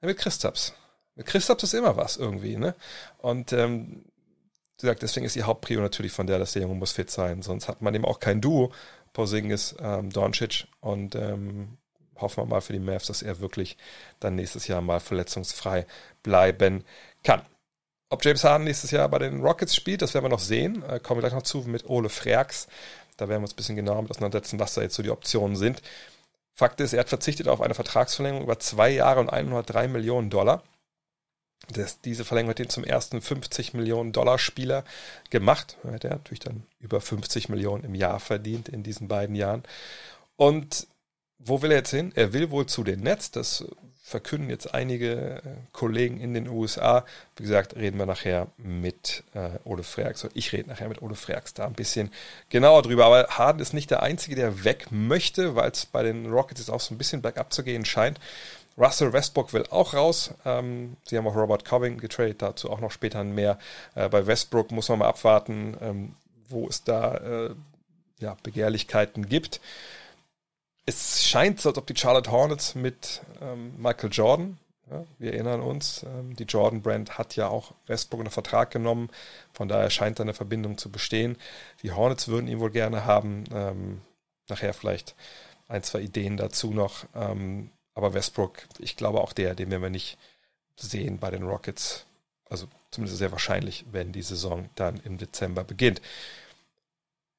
wird 0.00 0.18
Christaps. 0.18 0.74
Mit 1.14 1.26
Christoph 1.26 1.62
ist 1.62 1.74
immer 1.74 1.96
was 1.96 2.16
irgendwie, 2.16 2.56
ne? 2.56 2.74
Und 3.18 3.52
ähm, 3.52 4.04
wie 4.78 4.82
gesagt, 4.82 5.02
deswegen 5.02 5.26
ist 5.26 5.36
die 5.36 5.44
Hauptprio 5.44 5.80
natürlich 5.80 6.12
von 6.12 6.26
der, 6.26 6.38
dass 6.38 6.52
der 6.52 6.62
Junge 6.62 6.74
muss 6.74 6.92
fit 6.92 7.10
sein. 7.10 7.42
Sonst 7.42 7.68
hat 7.68 7.82
man 7.82 7.94
eben 7.94 8.04
auch 8.04 8.18
kein 8.18 8.40
Duo. 8.40 8.72
Porzingis, 9.12 9.76
ähm, 9.78 10.10
Doncic 10.10 10.66
und 10.80 11.14
ähm, 11.14 11.78
hoffen 12.16 12.42
wir 12.42 12.46
mal 12.46 12.60
für 12.60 12.72
die 12.72 12.78
Mavs, 12.78 13.06
dass 13.06 13.22
er 13.22 13.40
wirklich 13.40 13.76
dann 14.20 14.34
nächstes 14.34 14.68
Jahr 14.68 14.80
mal 14.80 15.00
verletzungsfrei 15.00 15.86
bleiben 16.22 16.84
kann. 17.22 17.42
Ob 18.10 18.24
James 18.24 18.44
Harden 18.44 18.64
nächstes 18.64 18.90
Jahr 18.90 19.08
bei 19.08 19.18
den 19.18 19.40
Rockets 19.40 19.74
spielt, 19.74 20.02
das 20.02 20.14
werden 20.14 20.24
wir 20.24 20.28
noch 20.30 20.38
sehen. 20.38 20.82
Äh, 20.88 21.00
kommen 21.00 21.18
wir 21.18 21.28
gleich 21.28 21.34
noch 21.34 21.42
zu 21.42 21.58
mit 21.66 21.88
Ole 21.88 22.08
Freaks. 22.08 22.68
Da 23.16 23.28
werden 23.28 23.40
wir 23.40 23.44
uns 23.44 23.54
ein 23.54 23.56
bisschen 23.56 23.76
genauer 23.76 24.02
mit 24.02 24.10
auseinandersetzen, 24.10 24.58
was 24.58 24.74
da 24.74 24.82
jetzt 24.82 24.94
so 24.94 25.02
die 25.02 25.10
Optionen 25.10 25.56
sind. 25.56 25.82
Fakt 26.54 26.80
ist, 26.80 26.92
er 26.92 27.00
hat 27.00 27.08
verzichtet 27.08 27.48
auf 27.48 27.60
eine 27.60 27.74
Vertragsverlängerung 27.74 28.44
über 28.44 28.60
zwei 28.60 28.90
Jahre 28.90 29.20
und 29.20 29.30
103 29.30 29.88
Millionen 29.88 30.30
Dollar. 30.30 30.62
Das, 31.68 32.00
diese 32.00 32.24
Verlängerung 32.24 32.50
hat 32.50 32.60
ihn 32.60 32.68
zum 32.68 32.84
ersten 32.84 33.20
50 33.20 33.74
Millionen 33.74 34.12
Dollar 34.12 34.38
Spieler 34.38 34.84
gemacht. 35.30 35.76
Der 35.82 36.10
hat 36.10 36.18
natürlich 36.18 36.40
dann 36.40 36.64
über 36.78 37.00
50 37.00 37.48
Millionen 37.48 37.84
im 37.84 37.94
Jahr 37.94 38.20
verdient 38.20 38.68
in 38.68 38.82
diesen 38.82 39.08
beiden 39.08 39.34
Jahren. 39.34 39.62
Und 40.36 40.86
wo 41.44 41.62
will 41.62 41.70
er 41.70 41.78
jetzt 41.78 41.90
hin? 41.90 42.12
Er 42.14 42.32
will 42.32 42.50
wohl 42.50 42.66
zu 42.66 42.84
den 42.84 43.00
Nets. 43.00 43.30
Das 43.30 43.64
verkünden 44.02 44.50
jetzt 44.50 44.74
einige 44.74 45.36
äh, 45.36 45.40
Kollegen 45.72 46.20
in 46.20 46.34
den 46.34 46.48
USA. 46.48 47.04
Wie 47.36 47.42
gesagt, 47.42 47.74
reden 47.76 47.98
wir 47.98 48.06
nachher 48.06 48.48
mit 48.58 49.24
äh, 49.34 49.58
Ole 49.64 49.82
Freaks. 49.82 50.26
Ich 50.34 50.52
rede 50.52 50.68
nachher 50.68 50.88
mit 50.88 51.00
Ole 51.00 51.14
Freaks 51.14 51.54
da 51.54 51.66
ein 51.66 51.72
bisschen 51.72 52.10
genauer 52.50 52.82
drüber. 52.82 53.06
Aber 53.06 53.26
Harden 53.28 53.60
ist 53.60 53.72
nicht 53.72 53.90
der 53.90 54.02
Einzige, 54.02 54.36
der 54.36 54.64
weg 54.64 54.88
möchte, 54.90 55.54
weil 55.56 55.70
es 55.70 55.86
bei 55.86 56.02
den 56.02 56.30
Rockets 56.30 56.60
jetzt 56.60 56.70
auch 56.70 56.80
so 56.80 56.94
ein 56.94 56.98
bisschen 56.98 57.22
bergab 57.22 57.52
zu 57.52 57.62
gehen 57.62 57.84
scheint. 57.84 58.20
Russell 58.76 59.12
Westbrook 59.12 59.52
will 59.52 59.66
auch 59.70 59.94
raus. 59.94 60.34
Ähm, 60.44 60.96
sie 61.04 61.16
haben 61.16 61.26
auch 61.26 61.36
Robert 61.36 61.64
Covington 61.64 62.00
getradet, 62.00 62.42
dazu 62.42 62.70
auch 62.70 62.80
noch 62.80 62.90
später 62.90 63.24
mehr. 63.24 63.58
Äh, 63.94 64.08
bei 64.08 64.26
Westbrook 64.26 64.70
muss 64.70 64.90
man 64.90 64.98
mal 64.98 65.08
abwarten, 65.08 65.76
ähm, 65.80 66.14
wo 66.48 66.68
es 66.68 66.84
da 66.84 67.16
äh, 67.16 67.50
ja, 68.18 68.36
Begehrlichkeiten 68.42 69.28
gibt 69.28 69.60
es 70.86 71.26
scheint 71.26 71.60
so, 71.60 71.70
als 71.70 71.78
ob 71.78 71.86
die 71.86 71.96
Charlotte 71.96 72.30
Hornets 72.30 72.74
mit 72.74 73.22
ähm, 73.40 73.74
Michael 73.78 74.10
Jordan, 74.12 74.58
ja, 74.90 75.04
wir 75.18 75.32
erinnern 75.32 75.62
uns, 75.62 76.02
ähm, 76.02 76.36
die 76.36 76.44
Jordan 76.44 76.82
Brand 76.82 77.16
hat 77.16 77.36
ja 77.36 77.48
auch 77.48 77.72
Westbrook 77.86 78.20
unter 78.20 78.30
Vertrag 78.30 78.70
genommen, 78.70 79.08
von 79.52 79.68
daher 79.68 79.88
scheint 79.90 80.18
da 80.18 80.24
eine 80.24 80.34
Verbindung 80.34 80.76
zu 80.76 80.90
bestehen. 80.90 81.36
Die 81.82 81.92
Hornets 81.92 82.28
würden 82.28 82.48
ihn 82.48 82.60
wohl 82.60 82.70
gerne 82.70 83.06
haben, 83.06 83.44
ähm, 83.52 84.02
nachher 84.48 84.74
vielleicht 84.74 85.14
ein, 85.68 85.82
zwei 85.82 86.00
Ideen 86.00 86.36
dazu 86.36 86.72
noch, 86.72 87.06
ähm, 87.14 87.70
aber 87.94 88.12
Westbrook, 88.12 88.64
ich 88.78 88.96
glaube 88.96 89.22
auch 89.22 89.32
der, 89.32 89.54
den 89.54 89.70
werden 89.70 89.82
wir 89.82 89.90
nicht 89.90 90.18
sehen 90.76 91.18
bei 91.18 91.30
den 91.30 91.44
Rockets, 91.44 92.04
also 92.50 92.66
zumindest 92.90 93.18
sehr 93.18 93.32
wahrscheinlich, 93.32 93.86
wenn 93.90 94.12
die 94.12 94.22
Saison 94.22 94.68
dann 94.74 95.00
im 95.04 95.16
Dezember 95.16 95.64
beginnt. 95.64 96.02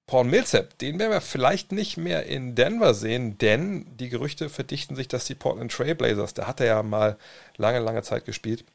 Paul 0.07 0.25
Millsap, 0.25 0.77
den 0.77 0.99
werden 0.99 1.11
wir 1.11 1.21
vielleicht 1.21 1.71
nicht 1.71 1.97
mehr 1.97 2.27
in 2.27 2.53
Denver 2.53 2.93
sehen, 2.93 3.39
denn 3.39 3.85
die 3.97 4.09
Gerüchte 4.09 4.49
verdichten 4.49 4.95
sich, 4.95 5.07
dass 5.07 5.25
die 5.25 5.33
Portland 5.33 5.71
Trailblazers, 5.71 6.35
da 6.35 6.45
hat 6.45 6.59
er 6.59 6.67
ja 6.67 6.83
mal 6.83 7.17
lange, 7.57 7.79
lange 7.79 8.03
Zeit 8.03 8.25
gespielt, 8.25 8.65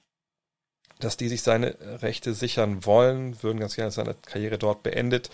dass 0.99 1.17
die 1.17 1.29
sich 1.29 1.43
seine 1.43 1.77
Rechte 2.03 2.35
sichern 2.35 2.85
wollen, 2.85 3.41
würden 3.43 3.61
ganz 3.61 3.77
gerne 3.77 3.93
seine 3.93 4.15
Karriere 4.15 4.59
dort 4.59 4.83
beendet, 4.83 5.31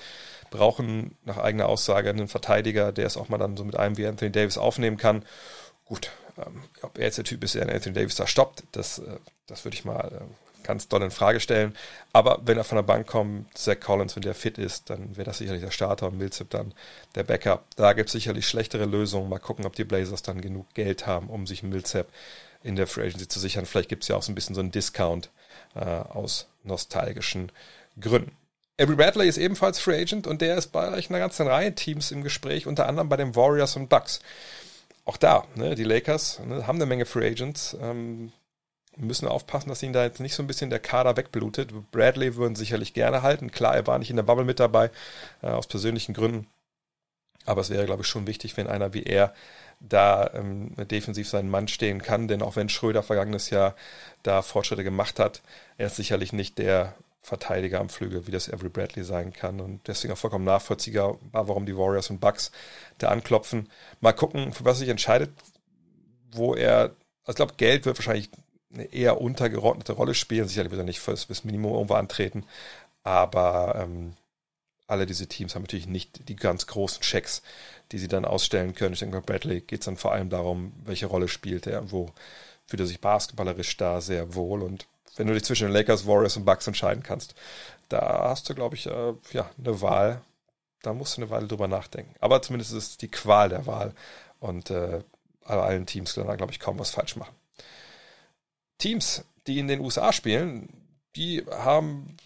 brauchen 0.50 1.16
nach 1.24 1.38
eigener 1.38 1.66
Aussage 1.66 2.10
einen 2.10 2.28
Verteidiger, 2.28 2.92
der 2.92 3.06
es 3.06 3.16
auch 3.16 3.30
mal 3.30 3.38
dann 3.38 3.56
so 3.56 3.64
mit 3.64 3.76
einem 3.76 3.96
wie 3.96 4.06
Anthony 4.06 4.30
Davis 4.30 4.58
aufnehmen 4.58 4.98
kann. 4.98 5.24
Gut, 5.86 6.10
ähm, 6.38 6.62
ob 6.82 6.98
er 6.98 7.04
jetzt 7.04 7.18
der 7.18 7.24
Typ 7.24 7.42
ist, 7.42 7.54
der 7.54 7.68
Anthony 7.68 7.94
Davis 7.94 8.16
da 8.16 8.26
stoppt, 8.26 8.64
das, 8.72 8.98
äh, 8.98 9.16
das 9.46 9.64
würde 9.64 9.76
ich 9.76 9.84
mal 9.84 10.12
äh, 10.12 10.45
ganz 10.66 10.88
doll 10.88 11.02
in 11.02 11.10
Frage 11.10 11.40
stellen. 11.40 11.74
Aber 12.12 12.40
wenn 12.44 12.58
er 12.58 12.64
von 12.64 12.76
der 12.76 12.82
Bank 12.82 13.06
kommt, 13.06 13.56
Zach 13.56 13.80
Collins, 13.80 14.16
wenn 14.16 14.22
der 14.22 14.34
fit 14.34 14.58
ist, 14.58 14.90
dann 14.90 15.16
wäre 15.16 15.24
das 15.24 15.38
sicherlich 15.38 15.62
der 15.62 15.70
Starter 15.70 16.08
und 16.08 16.18
Millsap 16.18 16.50
dann 16.50 16.74
der 17.14 17.24
Backup. 17.24 17.64
Da 17.76 17.92
gibt 17.92 18.08
es 18.08 18.12
sicherlich 18.12 18.48
schlechtere 18.48 18.84
Lösungen. 18.84 19.28
Mal 19.28 19.38
gucken, 19.38 19.66
ob 19.66 19.74
die 19.76 19.84
Blazers 19.84 20.22
dann 20.22 20.40
genug 20.40 20.72
Geld 20.74 21.06
haben, 21.06 21.28
um 21.28 21.46
sich 21.46 21.62
Millsap 21.62 22.08
in 22.62 22.76
der 22.76 22.86
Free 22.86 23.06
Agency 23.06 23.28
zu 23.28 23.38
sichern. 23.38 23.66
Vielleicht 23.66 23.88
gibt 23.88 24.02
es 24.02 24.08
ja 24.08 24.16
auch 24.16 24.22
so 24.22 24.32
ein 24.32 24.34
bisschen 24.34 24.54
so 24.54 24.60
einen 24.60 24.72
Discount 24.72 25.30
äh, 25.74 25.80
aus 25.80 26.48
nostalgischen 26.64 27.52
Gründen. 28.00 28.32
Avery 28.78 28.96
Bradley 28.96 29.28
ist 29.28 29.38
ebenfalls 29.38 29.78
Free 29.78 30.02
Agent 30.02 30.26
und 30.26 30.42
der 30.42 30.58
ist 30.58 30.68
bei 30.68 30.86
einer 30.86 31.18
ganzen 31.18 31.46
Reihe 31.46 31.74
Teams 31.74 32.10
im 32.10 32.22
Gespräch, 32.22 32.66
unter 32.66 32.86
anderem 32.86 33.08
bei 33.08 33.16
den 33.16 33.34
Warriors 33.34 33.76
und 33.76 33.88
Bucks. 33.88 34.20
Auch 35.06 35.16
da, 35.16 35.46
ne, 35.54 35.74
die 35.76 35.84
Lakers 35.84 36.40
ne, 36.44 36.66
haben 36.66 36.76
eine 36.76 36.86
Menge 36.86 37.06
Free 37.06 37.26
Agents. 37.26 37.76
Ähm, 37.80 38.32
müssen 38.96 39.28
aufpassen, 39.28 39.68
dass 39.68 39.82
ihnen 39.82 39.92
da 39.92 40.04
jetzt 40.04 40.20
nicht 40.20 40.34
so 40.34 40.42
ein 40.42 40.46
bisschen 40.46 40.70
der 40.70 40.78
Kader 40.78 41.16
wegblutet. 41.16 41.70
Bradley 41.90 42.36
würden 42.36 42.56
sicherlich 42.56 42.94
gerne 42.94 43.22
halten. 43.22 43.50
Klar, 43.50 43.74
er 43.74 43.86
war 43.86 43.98
nicht 43.98 44.10
in 44.10 44.16
der 44.16 44.22
Bubble 44.22 44.44
mit 44.44 44.60
dabei, 44.60 44.90
äh, 45.42 45.48
aus 45.48 45.66
persönlichen 45.66 46.14
Gründen. 46.14 46.46
Aber 47.44 47.60
es 47.60 47.70
wäre, 47.70 47.86
glaube 47.86 48.02
ich, 48.02 48.08
schon 48.08 48.26
wichtig, 48.26 48.56
wenn 48.56 48.66
einer 48.66 48.92
wie 48.92 49.04
er 49.04 49.32
da 49.78 50.30
ähm, 50.34 50.74
defensiv 50.88 51.28
seinen 51.28 51.50
Mann 51.50 51.68
stehen 51.68 52.02
kann. 52.02 52.28
Denn 52.28 52.42
auch 52.42 52.56
wenn 52.56 52.68
Schröder 52.68 53.02
vergangenes 53.02 53.50
Jahr 53.50 53.76
da 54.22 54.42
Fortschritte 54.42 54.84
gemacht 54.84 55.18
hat, 55.18 55.42
er 55.78 55.86
ist 55.86 55.96
sicherlich 55.96 56.32
nicht 56.32 56.58
der 56.58 56.94
Verteidiger 57.22 57.80
am 57.80 57.88
Flügel, 57.88 58.26
wie 58.26 58.30
das 58.30 58.48
Avery 58.48 58.68
Bradley 58.68 59.04
sein 59.04 59.32
kann. 59.32 59.60
Und 59.60 59.86
deswegen 59.86 60.12
auch 60.12 60.18
vollkommen 60.18 60.44
nachvollziehbar, 60.44 61.18
warum 61.32 61.66
die 61.66 61.76
Warriors 61.76 62.10
und 62.10 62.20
Bucks 62.20 62.52
da 62.98 63.08
anklopfen. 63.08 63.68
Mal 64.00 64.12
gucken, 64.12 64.52
für 64.52 64.64
was 64.64 64.78
sich 64.78 64.88
entscheidet, 64.88 65.30
wo 66.32 66.54
er, 66.54 66.94
also 67.24 67.30
ich 67.30 67.36
glaube, 67.36 67.54
Geld 67.56 67.84
wird 67.84 67.98
wahrscheinlich 67.98 68.30
eine 68.72 68.92
eher 68.92 69.20
untergeordnete 69.20 69.92
Rolle 69.92 70.14
spielen. 70.14 70.48
Sicherlich 70.48 70.70
wird 70.70 70.80
er 70.80 70.84
nicht 70.84 71.00
fürs, 71.00 71.24
fürs 71.24 71.44
Minimum 71.44 71.74
irgendwo 71.74 71.94
antreten, 71.94 72.44
aber 73.02 73.76
ähm, 73.78 74.14
alle 74.86 75.06
diese 75.06 75.26
Teams 75.26 75.54
haben 75.54 75.62
natürlich 75.62 75.86
nicht 75.86 76.28
die 76.28 76.36
ganz 76.36 76.66
großen 76.66 77.02
Checks, 77.02 77.42
die 77.92 77.98
sie 77.98 78.08
dann 78.08 78.24
ausstellen 78.24 78.74
können. 78.74 78.94
Ich 78.94 79.00
denke, 79.00 79.20
bei 79.20 79.32
Bradley 79.32 79.60
geht 79.60 79.80
es 79.80 79.86
dann 79.86 79.96
vor 79.96 80.12
allem 80.12 80.30
darum, 80.30 80.72
welche 80.84 81.06
Rolle 81.06 81.28
spielt 81.28 81.66
er 81.66 81.90
wo 81.90 82.12
fühlt 82.66 82.80
er 82.80 82.86
sich 82.86 83.00
basketballerisch 83.00 83.76
da 83.76 84.00
sehr 84.00 84.34
wohl. 84.34 84.62
Und 84.62 84.86
wenn 85.16 85.26
du 85.26 85.34
dich 85.34 85.44
zwischen 85.44 85.68
den 85.68 85.72
Lakers, 85.72 86.06
Warriors 86.06 86.36
und 86.36 86.44
Bucks 86.44 86.66
entscheiden 86.66 87.02
kannst, 87.02 87.34
da 87.88 88.28
hast 88.28 88.48
du, 88.48 88.54
glaube 88.54 88.74
ich, 88.74 88.86
äh, 88.86 89.14
ja, 89.32 89.50
eine 89.58 89.80
Wahl. 89.80 90.20
Da 90.82 90.92
musst 90.92 91.16
du 91.16 91.22
eine 91.22 91.30
Weile 91.30 91.46
drüber 91.46 91.68
nachdenken. 91.68 92.14
Aber 92.20 92.42
zumindest 92.42 92.72
ist 92.72 92.90
es 92.90 92.96
die 92.98 93.10
Qual 93.10 93.48
der 93.48 93.66
Wahl. 93.66 93.92
Und 94.40 94.70
äh, 94.70 95.02
allen 95.44 95.86
Teams 95.86 96.14
können 96.14 96.26
da, 96.26 96.36
glaube 96.36 96.52
ich, 96.52 96.60
kaum 96.60 96.78
was 96.78 96.90
falsch 96.90 97.16
machen. 97.16 97.34
Teams, 98.78 99.24
die 99.46 99.58
in 99.58 99.68
den 99.68 99.80
USA 99.80 100.12
spielen, 100.12 100.68
die 101.14 101.44
haben 101.50 102.16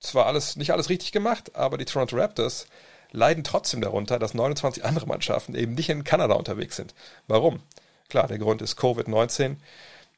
zwar 0.00 0.26
alles, 0.26 0.56
nicht 0.56 0.72
alles 0.72 0.88
richtig 0.88 1.12
gemacht, 1.12 1.54
aber 1.54 1.78
die 1.78 1.84
Toronto 1.84 2.16
Raptors 2.16 2.66
leiden 3.12 3.44
trotzdem 3.44 3.80
darunter, 3.80 4.18
dass 4.18 4.34
29 4.34 4.84
andere 4.84 5.06
Mannschaften 5.06 5.54
eben 5.54 5.74
nicht 5.74 5.88
in 5.90 6.04
Kanada 6.04 6.34
unterwegs 6.34 6.76
sind. 6.76 6.94
Warum? 7.28 7.60
Klar, 8.08 8.26
der 8.26 8.38
Grund 8.38 8.62
ist 8.62 8.78
Covid-19. 8.78 9.56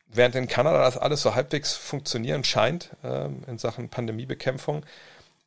Während 0.09 0.35
in 0.37 0.49
Kanada 0.49 0.85
das 0.85 0.97
alles 0.97 1.23
so 1.23 1.35
halbwegs 1.35 1.75
funktionieren 1.75 2.45
scheint 2.45 2.91
äh, 3.03 3.27
in 3.49 3.59
Sachen 3.59 3.89
Pandemiebekämpfung, 3.89 4.87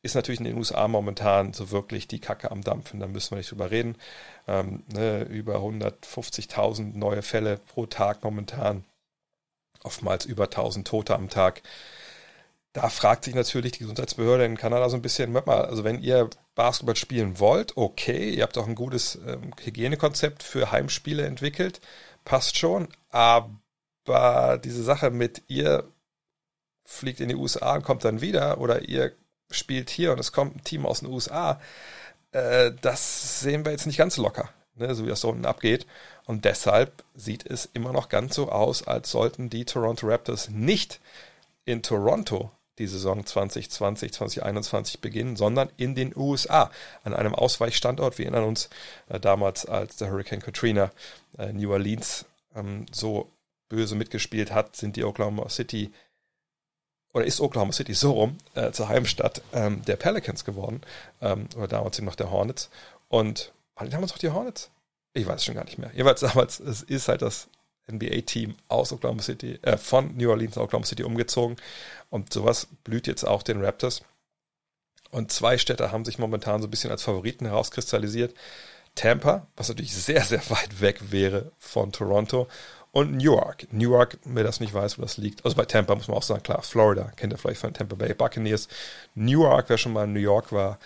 ist 0.02 0.14
natürlich 0.14 0.40
in 0.40 0.44
den 0.44 0.56
USA 0.56 0.86
momentan 0.88 1.52
so 1.52 1.70
wirklich 1.70 2.06
die 2.06 2.20
Kacke 2.20 2.50
am 2.50 2.62
Dampfen. 2.62 3.00
Da 3.00 3.06
müssen 3.06 3.32
wir 3.32 3.38
nicht 3.38 3.50
drüber 3.50 3.70
reden. 3.70 3.96
Ähm, 4.46 4.84
ne, 4.92 5.22
über 5.24 5.56
150.000 5.56 6.96
neue 6.96 7.22
Fälle 7.22 7.58
pro 7.72 7.86
Tag 7.86 8.22
momentan 8.22 8.84
oftmals 9.88 10.26
über 10.26 10.44
1000 10.44 10.86
Tote 10.86 11.14
am 11.14 11.30
Tag. 11.30 11.62
Da 12.74 12.90
fragt 12.90 13.24
sich 13.24 13.34
natürlich 13.34 13.72
die 13.72 13.78
Gesundheitsbehörde 13.80 14.44
in 14.44 14.58
Kanada 14.58 14.90
so 14.90 14.96
ein 14.96 15.02
bisschen, 15.02 15.32
mal, 15.32 15.46
also 15.46 15.82
wenn 15.82 16.02
ihr 16.02 16.28
Basketball 16.54 16.94
spielen 16.94 17.38
wollt, 17.38 17.78
okay, 17.78 18.28
ihr 18.28 18.42
habt 18.42 18.58
auch 18.58 18.68
ein 18.68 18.74
gutes 18.74 19.18
ähm, 19.26 19.52
Hygienekonzept 19.62 20.42
für 20.42 20.70
Heimspiele 20.70 21.24
entwickelt, 21.24 21.80
passt 22.24 22.58
schon, 22.58 22.88
aber 23.08 24.60
diese 24.62 24.82
Sache 24.82 25.10
mit 25.10 25.42
ihr 25.48 25.84
fliegt 26.84 27.20
in 27.20 27.30
die 27.30 27.36
USA 27.36 27.76
und 27.76 27.84
kommt 27.84 28.04
dann 28.04 28.20
wieder 28.20 28.58
oder 28.58 28.86
ihr 28.86 29.12
spielt 29.50 29.88
hier 29.88 30.12
und 30.12 30.20
es 30.20 30.32
kommt 30.32 30.56
ein 30.56 30.64
Team 30.64 30.84
aus 30.84 31.00
den 31.00 31.08
USA, 31.08 31.60
äh, 32.32 32.72
das 32.82 33.40
sehen 33.40 33.64
wir 33.64 33.72
jetzt 33.72 33.86
nicht 33.86 33.96
ganz 33.96 34.18
locker, 34.18 34.50
ne, 34.78 34.94
so 34.94 35.04
wie 35.04 35.08
das 35.08 35.20
so 35.20 35.30
unten 35.30 35.46
abgeht. 35.46 35.86
Und 36.26 36.44
deshalb 36.44 37.04
sieht 37.14 37.46
es 37.46 37.68
immer 37.72 37.92
noch 37.92 38.08
ganz 38.08 38.34
so 38.34 38.50
aus, 38.50 38.86
als 38.86 39.10
sollten 39.10 39.50
die 39.50 39.64
Toronto 39.64 40.06
Raptors 40.06 40.48
nicht 40.50 41.00
in 41.64 41.82
Toronto 41.82 42.50
die 42.78 42.86
Saison 42.86 43.26
2020, 43.26 44.12
2021 44.12 45.00
beginnen, 45.00 45.36
sondern 45.36 45.68
in 45.76 45.94
den 45.94 46.16
USA 46.16 46.70
an 47.02 47.14
einem 47.14 47.34
Ausweichstandort. 47.34 48.18
Wir 48.18 48.26
erinnern 48.26 48.44
uns 48.44 48.70
äh, 49.08 49.18
damals, 49.18 49.66
als 49.66 49.96
der 49.96 50.10
Hurricane 50.10 50.40
Katrina 50.40 50.90
äh, 51.36 51.52
New 51.52 51.72
Orleans 51.72 52.24
ähm, 52.54 52.86
so 52.92 53.30
böse 53.68 53.96
mitgespielt 53.96 54.52
hat, 54.52 54.76
sind 54.76 54.96
die 54.96 55.04
Oklahoma 55.04 55.48
City 55.48 55.92
oder 57.12 57.24
ist 57.24 57.40
Oklahoma 57.40 57.72
City 57.72 57.94
so 57.94 58.12
rum 58.12 58.38
äh, 58.54 58.70
zur 58.70 58.88
Heimstadt 58.88 59.42
ähm, 59.52 59.82
der 59.84 59.96
Pelicans 59.96 60.44
geworden 60.44 60.82
ähm, 61.20 61.48
oder 61.56 61.68
damals 61.68 61.98
eben 61.98 62.06
noch 62.06 62.14
der 62.14 62.30
Hornets 62.30 62.70
und 63.08 63.52
waren 63.78 63.90
damals 63.90 64.12
noch 64.12 64.18
die 64.18 64.30
Hornets? 64.30 64.70
ich 65.18 65.26
weiß 65.26 65.44
schon 65.44 65.54
gar 65.54 65.64
nicht 65.64 65.78
mehr. 65.78 65.90
Jeweils 65.94 66.20
damals, 66.20 66.60
es 66.60 66.82
ist 66.82 67.08
halt 67.08 67.22
das 67.22 67.48
NBA-Team 67.90 68.56
aus 68.68 68.92
Oklahoma 68.92 69.22
City, 69.22 69.58
äh, 69.62 69.76
von 69.76 70.16
New 70.16 70.30
Orleans 70.30 70.56
nach 70.56 70.64
Oklahoma 70.64 70.86
City 70.86 71.04
umgezogen. 71.04 71.56
Und 72.10 72.32
sowas 72.32 72.68
blüht 72.84 73.06
jetzt 73.06 73.24
auch 73.24 73.42
den 73.42 73.64
Raptors. 73.64 74.02
Und 75.10 75.32
zwei 75.32 75.56
Städte 75.56 75.90
haben 75.90 76.04
sich 76.04 76.18
momentan 76.18 76.60
so 76.60 76.68
ein 76.68 76.70
bisschen 76.70 76.90
als 76.90 77.02
Favoriten 77.02 77.46
herauskristallisiert. 77.46 78.34
Tampa, 78.94 79.46
was 79.56 79.68
natürlich 79.68 79.94
sehr, 79.94 80.22
sehr 80.22 80.50
weit 80.50 80.80
weg 80.80 81.10
wäre 81.10 81.52
von 81.58 81.92
Toronto. 81.92 82.46
Und 82.90 83.16
Newark. 83.16 83.72
Newark, 83.72 84.18
wer 84.24 84.44
das 84.44 84.60
nicht 84.60 84.74
weiß, 84.74 84.98
wo 84.98 85.02
das 85.02 85.18
liegt. 85.18 85.44
Also 85.44 85.56
bei 85.56 85.64
Tampa 85.64 85.94
muss 85.94 86.08
man 86.08 86.16
auch 86.16 86.22
sagen, 86.22 86.42
klar, 86.42 86.62
Florida, 86.62 87.12
kennt 87.16 87.32
ihr 87.32 87.38
vielleicht 87.38 87.60
von 87.60 87.72
Tampa 87.72 87.96
Bay 87.96 88.12
Buccaneers. 88.12 88.68
Newark, 89.14 89.68
wer 89.68 89.78
schon 89.78 89.92
mal 89.92 90.04
in 90.04 90.12
New 90.12 90.20
York 90.20 90.52
war, 90.52 90.78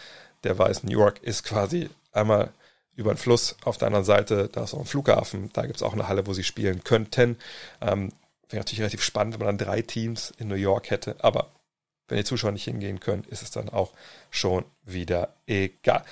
der 0.45 0.59
weiß, 0.59 0.85
Newark 0.85 1.23
ist 1.23 1.45
quasi 1.45 1.91
einmal 2.13 2.53
über 2.97 3.13
den 3.13 3.19
Fluss 3.19 3.57
auf 3.65 3.79
der 3.79 3.87
anderen 3.87 4.05
Seite, 4.05 4.49
da 4.53 4.65
ist 4.65 4.75
auch 4.75 4.81
ein 4.81 4.87
Flughafen, 4.87 5.51
da 5.53 5.63
gibt 5.63 5.77
es 5.77 5.83
auch 5.83 5.93
eine 5.93 6.09
Halle, 6.09 6.27
wo 6.27 6.33
sie 6.33 6.45
spielen 6.45 6.85
könnten. 6.85 7.39
Ähm, 7.81 8.13
wäre 8.49 8.61
natürlich 8.61 8.81
relativ 8.81 9.03
spannend, 9.03 9.35
wenn 9.35 9.47
man 9.47 9.57
dann 9.57 9.67
drei 9.67 9.83
Teams 9.83 10.33
in 10.39 10.49
New 10.49 10.55
York 10.55 10.91
hätte, 10.91 11.17
aber 11.21 11.51
wenn 12.09 12.19
die 12.19 12.25
Zuschauer 12.25 12.53
nicht 12.53 12.65
hingehen 12.65 13.01
können, 13.01 13.25
ist 13.31 13.43
es 13.43 13.51
dann 13.51 13.71
auch 13.71 13.93
schon 14.31 14.65
wieder 14.85 15.35
egal. 15.47 16.05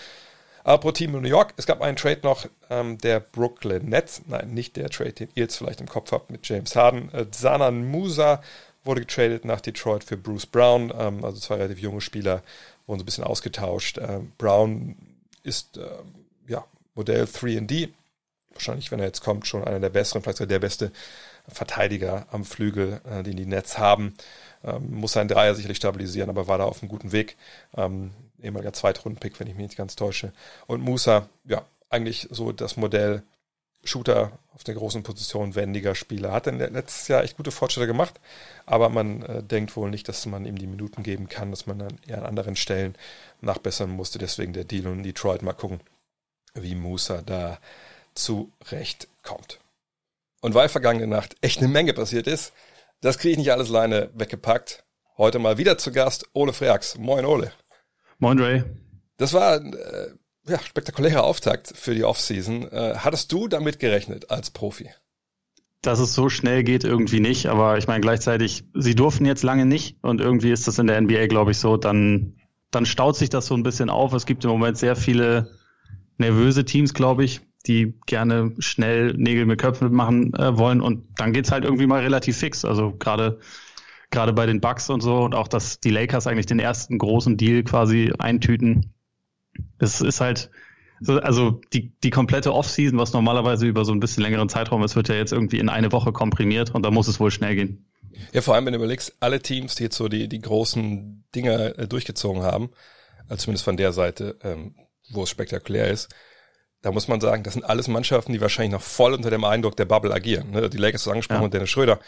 Aber 0.64 0.78
pro 0.78 0.92
Team 0.92 1.14
in 1.14 1.22
New 1.22 1.28
York, 1.28 1.54
es 1.56 1.66
gab 1.66 1.80
einen 1.80 1.96
Trade 1.96 2.20
noch 2.22 2.46
ähm, 2.68 2.98
der 2.98 3.20
Brooklyn 3.20 3.88
Nets, 3.88 4.22
nein, 4.26 4.52
nicht 4.52 4.76
der 4.76 4.90
Trade, 4.90 5.12
den 5.12 5.28
ihr 5.34 5.44
jetzt 5.44 5.56
vielleicht 5.56 5.80
im 5.80 5.88
Kopf 5.88 6.12
habt 6.12 6.30
mit 6.30 6.46
James 6.48 6.76
Harden. 6.76 7.12
Äh, 7.12 7.26
Sanan 7.30 7.84
Musa 7.84 8.42
wurde 8.84 9.00
getradet 9.02 9.44
nach 9.44 9.60
Detroit 9.60 10.04
für 10.04 10.16
Bruce 10.16 10.46
Brown, 10.46 10.92
ähm, 10.96 11.24
also 11.24 11.38
zwei 11.38 11.56
relativ 11.56 11.80
junge 11.80 12.00
Spieler 12.00 12.42
wurden 12.86 12.98
so 12.98 13.02
ein 13.02 13.06
bisschen 13.06 13.24
ausgetauscht. 13.24 13.98
Ähm, 13.98 14.32
Brown 14.38 14.96
ist 15.42 15.76
äh, 15.76 15.86
ja 16.50 16.64
Modell 16.94 17.24
3D, 17.24 17.88
wahrscheinlich, 18.52 18.90
wenn 18.90 19.00
er 19.00 19.06
jetzt 19.06 19.22
kommt, 19.22 19.46
schon 19.46 19.64
einer 19.64 19.80
der 19.80 19.88
besseren, 19.90 20.22
vielleicht 20.22 20.38
sogar 20.38 20.48
der 20.48 20.58
beste 20.58 20.92
Verteidiger 21.48 22.26
am 22.30 22.44
Flügel, 22.44 23.00
äh, 23.08 23.22
den 23.22 23.36
die 23.36 23.46
Nets 23.46 23.78
haben. 23.78 24.14
Ähm, 24.62 24.90
muss 24.90 25.12
sein 25.12 25.28
Dreier 25.28 25.54
sicherlich 25.54 25.78
stabilisieren, 25.78 26.28
aber 26.28 26.46
war 26.46 26.58
da 26.58 26.64
auf 26.64 26.82
einem 26.82 26.90
guten 26.90 27.12
Weg. 27.12 27.36
Ähm, 27.76 28.10
ehemaliger 28.42 28.72
Zweitrunden-Pick, 28.72 29.40
wenn 29.40 29.46
ich 29.46 29.54
mich 29.54 29.68
nicht 29.68 29.76
ganz 29.76 29.96
täusche. 29.96 30.32
Und 30.66 30.82
Musa, 30.82 31.28
ja, 31.44 31.64
eigentlich 31.88 32.28
so 32.30 32.52
das 32.52 32.76
Modell 32.76 33.22
Shooter 33.82 34.32
auf 34.54 34.62
der 34.64 34.74
großen 34.74 35.02
Position, 35.02 35.54
wendiger 35.54 35.94
Spieler. 35.94 36.32
Hat 36.32 36.46
in 36.46 36.58
letztes 36.58 37.08
Jahr 37.08 37.24
echt 37.24 37.36
gute 37.36 37.50
Fortschritte 37.50 37.86
gemacht, 37.86 38.20
aber 38.66 38.90
man 38.90 39.22
äh, 39.22 39.42
denkt 39.42 39.74
wohl 39.76 39.90
nicht, 39.90 40.06
dass 40.08 40.26
man 40.26 40.44
ihm 40.44 40.58
die 40.58 40.66
Minuten 40.66 41.02
geben 41.02 41.28
kann, 41.28 41.50
dass 41.50 41.66
man 41.66 41.78
dann 41.78 41.98
eher 42.06 42.18
an 42.18 42.26
anderen 42.26 42.56
Stellen 42.56 42.94
nachbessern 43.40 43.88
musste. 43.88 44.18
Deswegen 44.18 44.52
der 44.52 44.64
Deal 44.64 44.86
und 44.86 45.02
Detroit 45.02 45.42
mal 45.42 45.54
gucken, 45.54 45.80
wie 46.54 46.74
Musa 46.74 47.22
da 47.22 47.58
zurechtkommt. 48.14 49.58
Und 50.40 50.54
weil 50.54 50.68
vergangene 50.68 51.06
Nacht 51.06 51.36
echt 51.40 51.58
eine 51.58 51.68
Menge 51.68 51.92
passiert 51.92 52.26
ist, 52.26 52.52
das 53.00 53.18
kriege 53.18 53.32
ich 53.32 53.38
nicht 53.38 53.52
alles 53.52 53.70
alleine 53.70 54.10
weggepackt. 54.14 54.84
Heute 55.16 55.38
mal 55.38 55.58
wieder 55.58 55.78
zu 55.78 55.92
Gast 55.92 56.26
Ole 56.32 56.52
Freaks. 56.52 56.96
Moin 56.98 57.24
Ole. 57.24 57.52
Moin 58.18 58.38
Ray. 58.38 58.64
Das 59.16 59.32
war 59.32 59.54
ein 59.54 59.74
äh, 59.74 60.08
ja, 60.46 60.58
spektakulärer 60.58 61.24
Auftakt 61.24 61.72
für 61.74 61.94
die 61.94 62.04
Offseason. 62.04 62.70
Äh, 62.70 62.94
hattest 62.96 63.32
du 63.32 63.48
damit 63.48 63.78
gerechnet 63.78 64.30
als 64.30 64.50
Profi? 64.50 64.90
Dass 65.82 65.98
es 65.98 66.14
so 66.14 66.28
schnell 66.28 66.64
geht, 66.64 66.84
irgendwie 66.84 67.20
nicht. 67.20 67.46
Aber 67.46 67.78
ich 67.78 67.86
meine 67.86 68.00
gleichzeitig, 68.00 68.64
sie 68.74 68.94
durften 68.94 69.24
jetzt 69.24 69.42
lange 69.42 69.66
nicht. 69.66 69.96
Und 70.02 70.20
irgendwie 70.20 70.52
ist 70.52 70.68
das 70.68 70.78
in 70.78 70.86
der 70.86 71.00
NBA, 71.00 71.26
glaube 71.26 71.52
ich, 71.52 71.58
so. 71.58 71.76
Dann, 71.76 72.36
dann 72.70 72.86
staut 72.86 73.16
sich 73.16 73.30
das 73.30 73.46
so 73.46 73.54
ein 73.54 73.62
bisschen 73.62 73.90
auf. 73.90 74.12
Es 74.12 74.26
gibt 74.26 74.44
im 74.44 74.50
Moment 74.50 74.78
sehr 74.78 74.96
viele 74.96 75.50
nervöse 76.20 76.64
Teams, 76.64 76.94
glaube 76.94 77.24
ich, 77.24 77.40
die 77.66 77.98
gerne 78.06 78.54
schnell 78.58 79.14
Nägel 79.14 79.46
mit 79.46 79.60
Köpfen 79.60 79.92
machen 79.92 80.32
äh, 80.34 80.56
wollen. 80.56 80.80
Und 80.80 81.04
dann 81.18 81.32
geht's 81.32 81.50
halt 81.50 81.64
irgendwie 81.64 81.86
mal 81.86 82.00
relativ 82.00 82.38
fix. 82.38 82.64
Also 82.64 82.92
gerade 82.92 83.40
gerade 84.10 84.32
bei 84.32 84.46
den 84.46 84.60
Bucks 84.60 84.90
und 84.90 85.00
so 85.00 85.22
und 85.22 85.34
auch, 85.34 85.48
dass 85.48 85.80
die 85.80 85.90
Lakers 85.90 86.26
eigentlich 86.26 86.46
den 86.46 86.58
ersten 86.58 86.98
großen 86.98 87.36
Deal 87.36 87.62
quasi 87.62 88.12
eintüten. 88.18 88.92
Es 89.78 90.00
ist 90.00 90.20
halt, 90.20 90.50
also 91.06 91.60
die, 91.72 91.92
die 92.02 92.10
komplette 92.10 92.52
Offseason, 92.52 92.98
was 92.98 93.12
normalerweise 93.12 93.66
über 93.66 93.84
so 93.84 93.92
ein 93.92 94.00
bisschen 94.00 94.22
längeren 94.22 94.48
Zeitraum 94.48 94.82
ist, 94.82 94.96
wird 94.96 95.08
ja 95.08 95.14
jetzt 95.14 95.32
irgendwie 95.32 95.58
in 95.58 95.68
eine 95.68 95.92
Woche 95.92 96.12
komprimiert 96.12 96.74
und 96.74 96.84
da 96.84 96.90
muss 96.90 97.08
es 97.08 97.20
wohl 97.20 97.30
schnell 97.30 97.54
gehen. 97.54 97.86
Ja, 98.32 98.40
vor 98.40 98.54
allem, 98.54 98.66
wenn 98.66 98.72
du 98.72 98.78
überlegst, 98.78 99.16
alle 99.20 99.40
Teams, 99.40 99.76
die 99.76 99.84
jetzt 99.84 99.96
so 99.96 100.08
die, 100.08 100.28
die 100.28 100.40
großen 100.40 101.24
Dinger 101.34 101.78
äh, 101.78 101.86
durchgezogen 101.86 102.42
haben, 102.42 102.70
also 103.28 103.44
zumindest 103.44 103.64
von 103.64 103.76
der 103.76 103.92
Seite, 103.92 104.36
ähm, 104.42 104.74
wo 105.10 105.24
es 105.24 105.30
spektakulär 105.30 105.88
ist, 105.88 106.08
da 106.82 106.92
muss 106.92 107.08
man 107.08 107.20
sagen, 107.20 107.42
das 107.42 107.54
sind 107.54 107.64
alles 107.64 107.88
Mannschaften, 107.88 108.32
die 108.32 108.40
wahrscheinlich 108.40 108.72
noch 108.72 108.82
voll 108.82 109.12
unter 109.12 109.30
dem 109.30 109.44
Eindruck 109.44 109.76
der 109.76 109.84
Bubble 109.84 110.12
agieren. 110.12 110.50
Ne? 110.50 110.70
Die 110.70 110.78
Lakers 110.78 111.02
ist 111.02 111.08
angesprochen 111.08 111.40
ja. 111.40 111.44
und 111.44 111.54
Dennis 111.54 111.70
Schröder. 111.70 112.00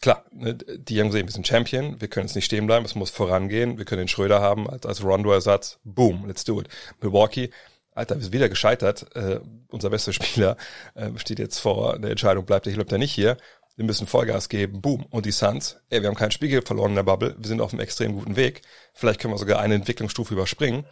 Klar, 0.00 0.24
ne, 0.32 0.54
die 0.54 1.00
haben 1.00 1.08
gesehen, 1.08 1.26
wir 1.26 1.32
sind 1.32 1.46
Champion, 1.46 2.00
wir 2.00 2.08
können 2.08 2.26
jetzt 2.26 2.34
nicht 2.34 2.46
stehen 2.46 2.66
bleiben, 2.66 2.84
es 2.84 2.96
muss 2.96 3.10
vorangehen, 3.10 3.78
wir 3.78 3.84
können 3.84 4.00
den 4.00 4.08
Schröder 4.08 4.40
haben 4.40 4.68
als, 4.68 4.84
als 4.84 5.04
Rondo-Ersatz. 5.04 5.78
Boom, 5.84 6.26
let's 6.26 6.44
do 6.44 6.60
it. 6.60 6.68
Milwaukee, 7.00 7.50
Alter, 7.94 8.16
wir 8.16 8.22
sind 8.22 8.32
wieder 8.32 8.48
gescheitert. 8.48 9.14
Äh, 9.14 9.40
unser 9.68 9.90
bester 9.90 10.12
Spieler 10.12 10.56
äh, 10.94 11.10
steht 11.16 11.38
jetzt 11.38 11.58
vor 11.58 11.98
der 11.98 12.10
Entscheidung, 12.10 12.44
bleibt 12.44 12.66
er 12.66 12.72
hier, 12.72 12.78
bleibt 12.78 12.92
er 12.92 12.98
nicht 12.98 13.12
hier. 13.12 13.36
Wir 13.76 13.86
müssen 13.86 14.06
Vollgas 14.06 14.48
geben, 14.48 14.82
boom. 14.82 15.06
Und 15.10 15.24
die 15.24 15.32
Suns, 15.32 15.78
ey, 15.88 16.02
wir 16.02 16.08
haben 16.08 16.16
kein 16.16 16.30
Spiel 16.30 16.60
verloren 16.62 16.90
in 16.90 16.96
der 16.96 17.04
Bubble, 17.04 17.36
wir 17.38 17.48
sind 17.48 17.60
auf 17.60 17.72
einem 17.72 17.80
extrem 17.80 18.12
guten 18.12 18.36
Weg. 18.36 18.62
Vielleicht 18.92 19.20
können 19.20 19.32
wir 19.32 19.38
sogar 19.38 19.60
eine 19.60 19.76
Entwicklungsstufe 19.76 20.34
überspringen 20.34 20.84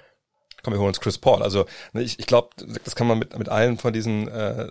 komm, 0.62 0.75
wir 0.75 0.79
holen 0.79 0.88
uns 0.88 1.01
Chris 1.01 1.18
Paul. 1.18 1.42
Also 1.42 1.66
ne, 1.92 2.03
ich, 2.03 2.18
ich 2.18 2.27
glaube, 2.27 2.51
das 2.85 2.94
kann 2.94 3.07
man 3.07 3.18
mit, 3.18 3.38
mit 3.38 3.49
allen 3.49 3.79
von 3.79 3.92
diesen, 3.92 4.29
äh, 4.29 4.68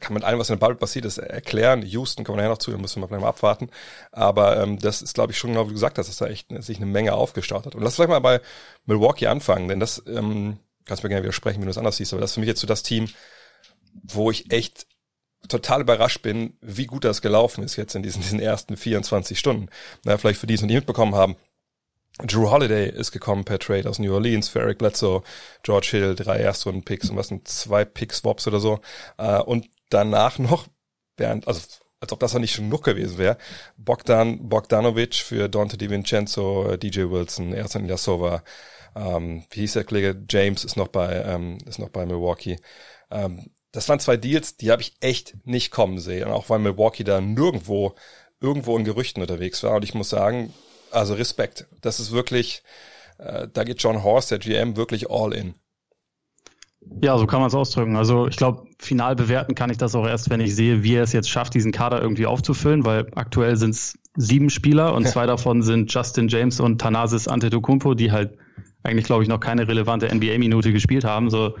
kann 0.00 0.12
man 0.12 0.20
mit 0.20 0.24
allem, 0.24 0.38
was 0.38 0.50
in 0.50 0.56
der 0.56 0.60
Bubble 0.60 0.76
passiert 0.76 1.04
ist, 1.04 1.18
erklären. 1.18 1.82
Houston 1.82 2.24
kommen 2.24 2.38
wir 2.38 2.42
nachher 2.42 2.52
noch 2.52 2.58
zu, 2.58 2.70
da 2.70 2.78
müssen 2.78 3.00
wir 3.00 3.08
vielleicht 3.08 3.22
mal 3.22 3.28
abwarten. 3.28 3.70
Aber 4.12 4.62
ähm, 4.62 4.78
das 4.78 5.02
ist, 5.02 5.14
glaube 5.14 5.32
ich, 5.32 5.38
schon 5.38 5.50
genau 5.50 5.64
wie 5.64 5.68
du 5.68 5.74
gesagt 5.74 5.98
hast, 5.98 6.08
dass 6.08 6.18
da 6.18 6.26
echt 6.26 6.48
sich 6.62 6.76
eine 6.76 6.86
Menge 6.86 7.14
aufgestaut 7.14 7.66
hat. 7.66 7.74
Und 7.74 7.82
lass 7.82 7.96
vielleicht 7.96 8.10
mal 8.10 8.20
bei 8.20 8.40
Milwaukee 8.86 9.26
anfangen, 9.26 9.68
denn 9.68 9.80
das, 9.80 10.02
ähm, 10.06 10.58
kannst 10.84 11.02
mir 11.02 11.08
gerne 11.10 11.22
widersprechen, 11.22 11.60
wenn 11.60 11.66
du 11.66 11.70
es 11.70 11.78
anders 11.78 11.96
siehst, 11.96 12.12
aber 12.12 12.20
das 12.20 12.30
ist 12.30 12.34
für 12.34 12.40
mich 12.40 12.48
jetzt 12.48 12.60
so 12.60 12.66
das 12.66 12.82
Team, 12.82 13.08
wo 14.02 14.30
ich 14.30 14.50
echt 14.50 14.86
total 15.48 15.82
überrascht 15.82 16.22
bin, 16.22 16.56
wie 16.60 16.86
gut 16.86 17.04
das 17.04 17.22
gelaufen 17.22 17.62
ist 17.62 17.76
jetzt 17.76 17.94
in 17.94 18.02
diesen, 18.02 18.22
diesen 18.22 18.40
ersten 18.40 18.76
24 18.76 19.38
Stunden. 19.38 19.68
Na, 20.04 20.18
vielleicht 20.18 20.40
für 20.40 20.46
die, 20.46 20.52
die 20.52 20.54
es 20.56 20.62
noch 20.62 20.66
nicht 20.66 20.76
mitbekommen 20.76 21.14
haben, 21.14 21.36
Drew 22.24 22.50
Holiday 22.50 22.88
ist 22.90 23.12
gekommen 23.12 23.44
per 23.44 23.58
Trade 23.58 23.88
aus 23.88 23.98
New 23.98 24.12
Orleans 24.12 24.48
für 24.48 24.60
Eric 24.60 24.78
Bledsoe, 24.78 25.22
George 25.62 25.88
Hill, 25.90 26.14
drei 26.14 26.38
Erstrunden-Picks 26.38 27.10
und 27.10 27.16
was 27.16 27.28
sind 27.28 27.46
zwei 27.46 27.84
Pick-Swaps 27.84 28.46
oder 28.48 28.60
so. 28.60 28.80
Äh, 29.18 29.40
und 29.40 29.68
danach 29.90 30.38
noch, 30.38 30.66
während, 31.16 31.46
also 31.46 31.60
als 32.00 32.12
ob 32.12 32.20
das 32.20 32.32
ja 32.32 32.38
nicht 32.38 32.54
schon 32.54 32.66
genug 32.66 32.84
gewesen 32.84 33.18
wäre, 33.18 33.38
Bogdan 33.76 34.48
Bogdanovic 34.48 35.16
für 35.16 35.48
Dante 35.48 35.76
DiVincenzo, 35.76 36.72
äh, 36.72 36.78
DJ 36.78 37.10
Wilson, 37.10 37.52
Ersan 37.52 37.84
Ilyasova, 37.84 38.42
ähm, 38.94 39.44
wie 39.50 39.60
hieß 39.60 39.74
der 39.74 39.84
Kollege? 39.84 40.20
James 40.28 40.64
ist 40.64 40.76
noch 40.76 40.88
bei, 40.88 41.22
ähm, 41.24 41.58
ist 41.66 41.78
noch 41.78 41.90
bei 41.90 42.06
Milwaukee. 42.06 42.58
Ähm, 43.10 43.50
das 43.72 43.88
waren 43.88 44.00
zwei 44.00 44.16
Deals, 44.16 44.56
die 44.56 44.70
habe 44.70 44.82
ich 44.82 44.94
echt 45.00 45.36
nicht 45.44 45.70
kommen 45.70 45.98
sehen, 45.98 46.28
auch 46.28 46.48
weil 46.48 46.58
Milwaukee 46.58 47.04
da 47.04 47.20
nirgendwo 47.20 47.94
irgendwo 48.40 48.76
in 48.76 48.84
Gerüchten 48.84 49.22
unterwegs 49.22 49.62
war. 49.62 49.74
Und 49.74 49.84
ich 49.84 49.94
muss 49.94 50.08
sagen, 50.08 50.52
also 50.90 51.14
Respekt. 51.14 51.66
Das 51.80 52.00
ist 52.00 52.12
wirklich, 52.12 52.62
äh, 53.18 53.48
da 53.52 53.64
geht 53.64 53.82
John 53.82 54.02
Horst, 54.02 54.30
der 54.30 54.38
GM, 54.38 54.76
wirklich 54.76 55.10
all 55.10 55.32
in. 55.32 55.54
Ja, 57.02 57.18
so 57.18 57.26
kann 57.26 57.40
man 57.40 57.48
es 57.48 57.54
ausdrücken. 57.54 57.96
Also 57.96 58.28
ich 58.28 58.36
glaube, 58.36 58.66
final 58.78 59.16
bewerten 59.16 59.54
kann 59.54 59.70
ich 59.70 59.78
das 59.78 59.94
auch 59.94 60.06
erst, 60.06 60.30
wenn 60.30 60.40
ich 60.40 60.54
sehe, 60.54 60.82
wie 60.82 60.94
er 60.94 61.02
es 61.02 61.12
jetzt 61.12 61.28
schafft, 61.28 61.54
diesen 61.54 61.72
Kader 61.72 62.00
irgendwie 62.00 62.26
aufzufüllen, 62.26 62.84
weil 62.84 63.08
aktuell 63.14 63.56
sind 63.56 63.70
es 63.70 63.98
sieben 64.16 64.48
Spieler 64.50 64.94
und 64.94 65.06
zwei 65.08 65.26
davon 65.26 65.62
sind 65.62 65.92
Justin 65.92 66.28
James 66.28 66.60
und 66.60 66.80
Thanasis 66.80 67.28
Antetokounmpo, 67.28 67.94
die 67.94 68.12
halt 68.12 68.38
eigentlich, 68.82 69.06
glaube 69.06 69.22
ich, 69.22 69.28
noch 69.28 69.40
keine 69.40 69.68
relevante 69.68 70.12
NBA-Minute 70.12 70.72
gespielt 70.72 71.04
haben. 71.04 71.30
So, 71.30 71.56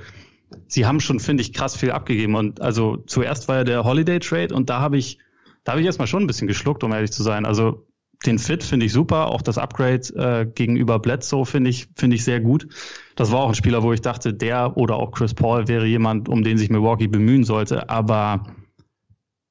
sie 0.66 0.86
haben 0.86 1.00
schon, 1.00 1.20
finde 1.20 1.42
ich, 1.42 1.52
krass 1.52 1.76
viel 1.76 1.90
abgegeben. 1.90 2.34
Und 2.34 2.60
also 2.60 2.96
zuerst 2.96 3.48
war 3.48 3.56
ja 3.56 3.64
der 3.64 3.84
Holiday 3.84 4.20
Trade 4.20 4.54
und 4.54 4.70
da 4.70 4.80
habe 4.80 4.96
ich, 4.96 5.18
da 5.64 5.72
habe 5.72 5.80
ich 5.80 5.86
erstmal 5.86 6.08
schon 6.08 6.22
ein 6.22 6.26
bisschen 6.26 6.48
geschluckt, 6.48 6.84
um 6.84 6.92
ehrlich 6.92 7.12
zu 7.12 7.22
sein. 7.22 7.44
Also 7.44 7.87
den 8.26 8.38
Fit 8.38 8.64
finde 8.64 8.86
ich 8.86 8.92
super, 8.92 9.28
auch 9.28 9.42
das 9.42 9.58
Upgrade 9.58 10.00
äh, 10.16 10.46
gegenüber 10.46 10.98
Bledsoe 10.98 11.46
finde 11.46 11.70
ich 11.70 11.88
finde 11.96 12.16
ich 12.16 12.24
sehr 12.24 12.40
gut. 12.40 12.68
Das 13.14 13.30
war 13.30 13.40
auch 13.40 13.48
ein 13.48 13.54
Spieler, 13.54 13.82
wo 13.82 13.92
ich 13.92 14.00
dachte, 14.00 14.34
der 14.34 14.76
oder 14.76 14.96
auch 14.96 15.12
Chris 15.12 15.34
Paul 15.34 15.68
wäre 15.68 15.86
jemand, 15.86 16.28
um 16.28 16.42
den 16.42 16.58
sich 16.58 16.68
Milwaukee 16.68 17.06
bemühen 17.06 17.44
sollte. 17.44 17.88
Aber 17.90 18.44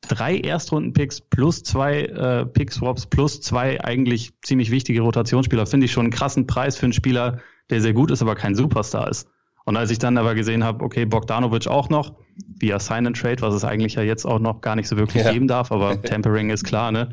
drei 0.02 0.38
Erstrunden-Picks 0.38 1.22
plus 1.22 1.64
zwei 1.64 2.02
äh, 2.04 2.46
Pick-Swaps 2.46 3.08
plus 3.08 3.42
zwei 3.42 3.84
eigentlich 3.84 4.34
ziemlich 4.42 4.72
wichtige 4.72 5.02
Rotationsspieler 5.02 5.66
finde 5.66 5.86
ich 5.86 5.92
schon 5.92 6.06
einen 6.06 6.14
krassen 6.14 6.48
Preis 6.48 6.78
für 6.78 6.86
einen 6.86 6.94
Spieler, 6.94 7.40
der 7.70 7.82
sehr 7.82 7.94
gut 7.94 8.12
ist, 8.12 8.22
aber 8.22 8.36
kein 8.36 8.56
Superstar 8.56 9.10
ist. 9.10 9.30
Und 9.66 9.76
als 9.76 9.92
ich 9.92 10.00
dann 10.00 10.18
aber 10.18 10.34
gesehen 10.34 10.64
habe, 10.64 10.84
okay, 10.84 11.06
Bogdanovic 11.06 11.68
auch 11.68 11.90
noch, 11.90 12.14
via 12.60 12.80
Sign 12.80 13.06
and 13.06 13.18
Trade, 13.18 13.42
was 13.42 13.54
es 13.54 13.66
eigentlich 13.66 13.96
ja 13.96 14.02
jetzt 14.02 14.26
auch 14.26 14.40
noch 14.40 14.62
gar 14.62 14.78
nicht 14.78 14.88
so 14.88 14.96
wirklich 14.96 15.26
ja. 15.26 15.34
geben 15.34 15.48
darf, 15.48 15.74
aber 15.74 16.02
Tempering 16.04 16.50
ist 16.50 16.64
klar, 16.64 16.92
ne? 16.92 17.10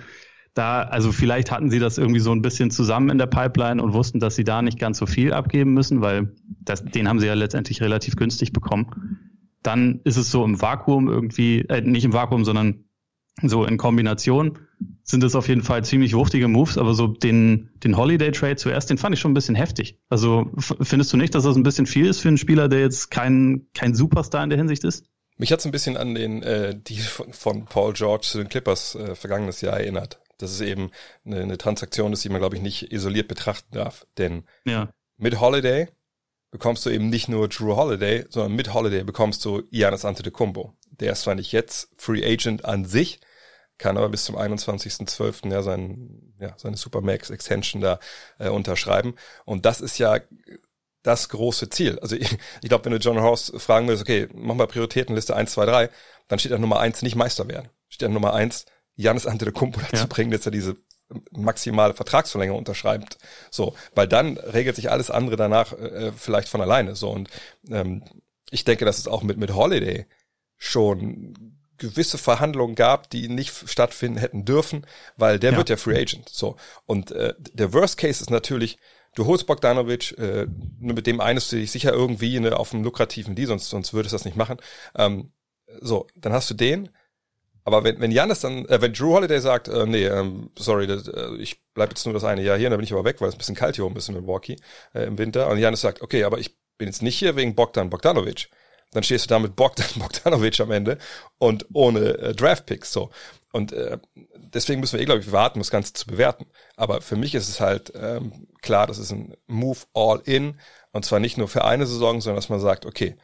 Da, 0.55 0.83
also 0.83 1.11
vielleicht 1.11 1.51
hatten 1.51 1.69
sie 1.69 1.81
das 1.81 1.99
irgendwie 1.99 2.21
so 2.21 2.33
ein 2.33 2.41
bisschen 2.41 2.71
zusammen 2.71 3.11
in 3.11 3.19
der 3.19 3.27
Pipeline 3.27 3.83
und 3.83 3.93
wussten, 3.93 4.21
dass 4.21 4.37
sie 4.37 4.45
da 4.45 4.63
nicht 4.63 4.79
ganz 4.79 4.99
so 4.99 5.07
viel 5.07 5.33
abgeben 5.33 5.75
müssen, 5.75 6.01
weil 6.01 6.33
das, 6.61 6.85
den 6.85 7.09
haben 7.09 7.19
sie 7.19 7.27
ja 7.27 7.35
letztendlich 7.35 7.83
relativ 7.83 8.15
günstig 8.15 8.53
bekommen. 8.53 9.19
Dann 9.63 10.01
ist 10.05 10.17
es 10.17 10.31
so 10.31 10.45
im 10.45 10.61
Vakuum 10.61 11.09
irgendwie, 11.09 11.61
äh, 11.63 11.81
nicht 11.81 12.05
im 12.05 12.13
Vakuum, 12.13 12.45
sondern 12.45 12.85
so 13.43 13.65
in 13.65 13.79
Kombination 13.79 14.59
sind 15.03 15.25
es 15.25 15.35
auf 15.35 15.49
jeden 15.49 15.63
Fall 15.63 15.85
ziemlich 15.85 16.15
wuchtige 16.15 16.47
Moves, 16.47 16.79
aber 16.79 16.95
so 16.95 17.09
den, 17.09 17.71
den 17.83 17.97
Holiday 17.97 18.31
Trade 18.31 18.57
zuerst, 18.57 18.91
den 18.91 18.99
fand 18.99 19.15
ich 19.15 19.21
schon 19.21 19.33
ein 19.33 19.35
bisschen 19.35 19.57
heftig. 19.57 19.99
Also 20.09 20.53
findest 20.57 21.13
du 21.13 21.17
nicht, 21.17 21.35
dass 21.35 21.43
das 21.43 21.57
ein 21.57 21.65
bisschen 21.65 21.87
viel 21.87 22.07
ist 22.07 22.21
für 22.21 22.29
einen 22.29 22.39
Spieler, 22.39 22.69
der 22.69 22.81
jetzt 22.81 23.11
kein, 23.11 23.67
kein 23.75 23.95
Superstar 23.95 24.45
in 24.45 24.51
der 24.51 24.59
Hinsicht 24.59 24.85
ist? 24.85 25.05
Mich 25.37 25.51
hat's 25.51 25.67
ein 25.67 25.73
bisschen 25.73 25.97
an 25.97 26.15
den 26.15 26.45
äh, 26.45 26.79
die 26.81 26.99
von, 26.99 27.33
von 27.33 27.65
Paul 27.65 27.93
George 27.93 28.27
zu 28.31 28.39
den 28.39 28.49
Clippers 28.49 28.95
äh, 28.95 29.17
vergangenes 29.17 29.61
Jahr 29.63 29.81
erinnert 29.81 30.21
dass 30.39 30.51
es 30.51 30.61
eben 30.61 30.91
eine, 31.25 31.41
eine 31.41 31.59
Transaktion 31.59 32.13
ist, 32.13 32.25
die 32.25 32.29
man, 32.29 32.41
glaube 32.41 32.57
ich, 32.57 32.63
nicht 32.63 32.93
isoliert 32.93 33.29
betrachten 33.29 33.73
darf. 33.73 34.07
Denn 34.19 34.45
ja. 34.65 34.91
mit 35.17 35.41
Holiday 35.41 35.89
bekommst 36.51 36.87
du 36.87 36.91
eben 36.91 37.11
nicht 37.11 37.29
nur 37.29 37.49
Drew 37.49 37.75
Holiday, 37.77 38.27
sondern 38.29 38.55
mit 38.55 38.73
Holiday 38.73 39.03
bekommst 39.03 39.45
du 39.45 39.63
Giannis 39.71 40.05
Antetokounmpo. 40.05 40.73
Der 40.91 41.13
ist 41.13 41.23
zwar 41.23 41.35
nicht 41.35 41.53
jetzt 41.53 41.89
Free 41.97 42.25
Agent 42.25 42.65
an 42.65 42.85
sich, 42.85 43.21
kann 43.79 43.97
aber 43.97 44.09
bis 44.09 44.25
zum 44.25 44.37
21.12. 44.37 45.51
ja 45.51 45.63
sein, 45.63 46.33
ja, 46.39 46.55
seine 46.57 46.77
Supermax 46.77 47.31
Extension 47.31 47.83
da 47.83 47.99
äh, 48.39 48.49
unterschreiben. 48.49 49.17
Und 49.45 49.67
das 49.67 49.81
ist 49.81 49.99
ja 49.99 50.21
das 51.03 51.29
große 51.29 51.71
Ziel. 51.71 51.99
Also 52.01 52.17
ich, 52.17 52.37
ich 52.63 52.69
glaube, 52.69 52.85
wenn 52.85 52.93
du 52.93 52.99
John 52.99 53.21
Horst 53.21 53.61
fragen 53.61 53.89
willst, 53.89 54.03
okay, 54.03 54.29
mach 54.33 54.55
mal 54.55 54.67
Prioritätenliste 54.67 55.35
1, 55.37 55.53
2, 55.53 55.67
3, 55.67 55.91
dann 56.29 56.39
steht 56.39 56.53
da 56.53 56.59
Nummer 56.59 56.81
1 56.81 57.03
nicht 57.03 57.17
Meister 57.17 57.49
werden. 57.49 57.69
Steht 57.89 58.09
da 58.09 58.13
Nummer 58.13 58.35
1, 58.35 58.67
Janis 58.97 59.27
Antetokounmpo 59.27 59.81
dazu 59.81 59.97
ja. 59.97 60.07
bringen, 60.07 60.31
dass 60.31 60.47
er 60.47 60.53
diese 60.53 60.77
maximale 61.31 61.95
Vertragsverlängerung 61.95 62.59
unterschreibt. 62.59 63.19
So, 63.51 63.75
weil 63.95 64.09
dann 64.09 64.39
regelt 64.39 64.77
sich 64.77 64.91
alles 64.91 65.11
andere 65.11 65.37
danach 65.37 65.73
äh, 65.73 66.13
vielleicht 66.17 66.49
von 66.49 66.61
alleine. 66.61 66.97
So 66.97 67.11
und 67.11 67.29
ähm, 67.69 68.05
ich 68.51 68.65
denke, 68.65 68.85
dass 68.85 68.99
es 68.99 69.09
auch 69.09 69.23
mit 69.23 69.37
mit 69.37 69.55
Holiday 69.55 70.07
schon 70.57 71.35
gewisse 71.77 72.19
Verhandlungen 72.19 72.77
gab, 72.77 73.11
die 73.11 73.29
nicht 73.29 73.69
stattfinden 73.69 74.19
hätten 74.19 74.45
dürfen, 74.45 74.87
weil 75.17 75.39
der 75.39 75.53
ja. 75.53 75.57
wird 75.59 75.69
ja 75.69 75.77
Free 75.77 76.01
Agent. 76.01 76.29
So 76.29 76.57
und 76.87 77.11
äh, 77.11 77.35
der 77.39 77.73
Worst 77.73 77.99
Case 77.99 78.23
ist 78.23 78.31
natürlich, 78.31 78.79
du 79.15 79.27
holst 79.27 79.47
Bogdanovic, 79.47 80.17
äh, 80.19 80.47
mit 80.79 81.07
dem 81.07 81.21
einest 81.21 81.53
du 81.53 81.57
dich 81.57 81.71
sicher 81.71 81.93
irgendwie 81.93 82.39
ne, 82.41 82.57
auf 82.57 82.73
einem 82.73 82.85
lukrativen 82.85 83.35
Deal, 83.35 83.49
sonst 83.49 83.69
sonst 83.69 83.93
würdest 83.93 84.13
du 84.13 84.17
das 84.17 84.25
nicht 84.25 84.37
machen. 84.37 84.59
Ähm, 84.97 85.33
so, 85.81 86.07
dann 86.15 86.33
hast 86.33 86.49
du 86.51 86.55
den. 86.55 86.91
Aber 87.65 87.83
wenn, 87.83 87.99
wenn 88.01 88.11
Janis 88.11 88.41
dann, 88.41 88.67
äh, 88.67 88.81
wenn 88.81 88.93
Drew 88.93 89.15
Holiday 89.15 89.41
sagt, 89.41 89.69
äh, 89.69 89.87
nee, 89.87 90.07
ähm, 90.07 90.51
sorry, 90.59 90.87
das, 90.87 91.09
äh, 91.09 91.35
ich 91.39 91.63
bleib 91.73 91.91
jetzt 91.91 92.05
nur 92.05 92.15
das 92.15 92.25
eine 92.25 92.43
Jahr 92.43 92.59
hier, 92.59 92.71
dann 92.71 92.79
bin 92.79 92.85
ich 92.85 92.93
aber 92.93 93.05
weg, 93.05 93.21
weil 93.21 93.29
es 93.29 93.35
ein 93.35 93.39
bisschen 93.39 93.55
kalt 93.55 93.77
hier 93.77 93.87
oben 93.87 93.97
ist 93.97 94.09
in 94.09 94.15
Milwaukee 94.15 94.57
äh, 94.95 95.05
im 95.05 95.19
Winter. 95.19 95.49
Und 95.49 95.59
Janis 95.59 95.81
sagt, 95.81 96.03
okay, 96.03 96.25
aber 96.25 96.39
ich 96.39 96.57
bin 96.77 96.89
jetzt 96.89 97.03
nicht 97.03 97.19
hier 97.19 97.37
wegen 97.37 97.55
Bogdan 97.55 97.91
Bogdanovic 97.91 98.49
dann 98.95 99.03
stehst 99.03 99.27
du 99.27 99.29
da 99.29 99.39
mit 99.39 99.57
Bogdan 99.57 99.87
Bogdanovic 99.97 100.59
am 100.61 100.71
Ende 100.71 100.99
und 101.39 101.67
ohne 101.75 102.17
äh, 102.19 102.35
Draftpicks 102.35 102.93
so. 102.93 103.11
Und 103.53 103.73
äh, 103.73 103.99
deswegen 104.37 104.81
müssen 104.81 104.95
wir 104.95 105.03
eh, 105.03 105.05
glaube 105.05 105.21
ich, 105.21 105.31
warten, 105.31 105.59
um 105.59 105.61
das 105.61 105.71
Ganze 105.71 105.93
zu 105.93 106.07
bewerten. 106.07 106.47
Aber 106.77 107.03
für 107.03 107.17
mich 107.17 107.35
ist 107.35 107.49
es 107.49 107.61
halt 107.61 107.93
ähm, 107.95 108.49
klar, 108.63 108.87
das 108.87 108.99
ist 108.99 109.13
ein 109.13 109.37
Move 109.47 109.79
all 109.93 110.21
in. 110.25 110.59
Und 110.93 111.05
zwar 111.05 111.21
nicht 111.21 111.37
nur 111.39 111.49
für 111.49 111.65
eine 111.65 111.87
Saison, 111.87 112.21
sondern 112.21 112.37
dass 112.37 112.49
man 112.49 112.61
sagt, 112.61 112.87
okay, 112.87 113.17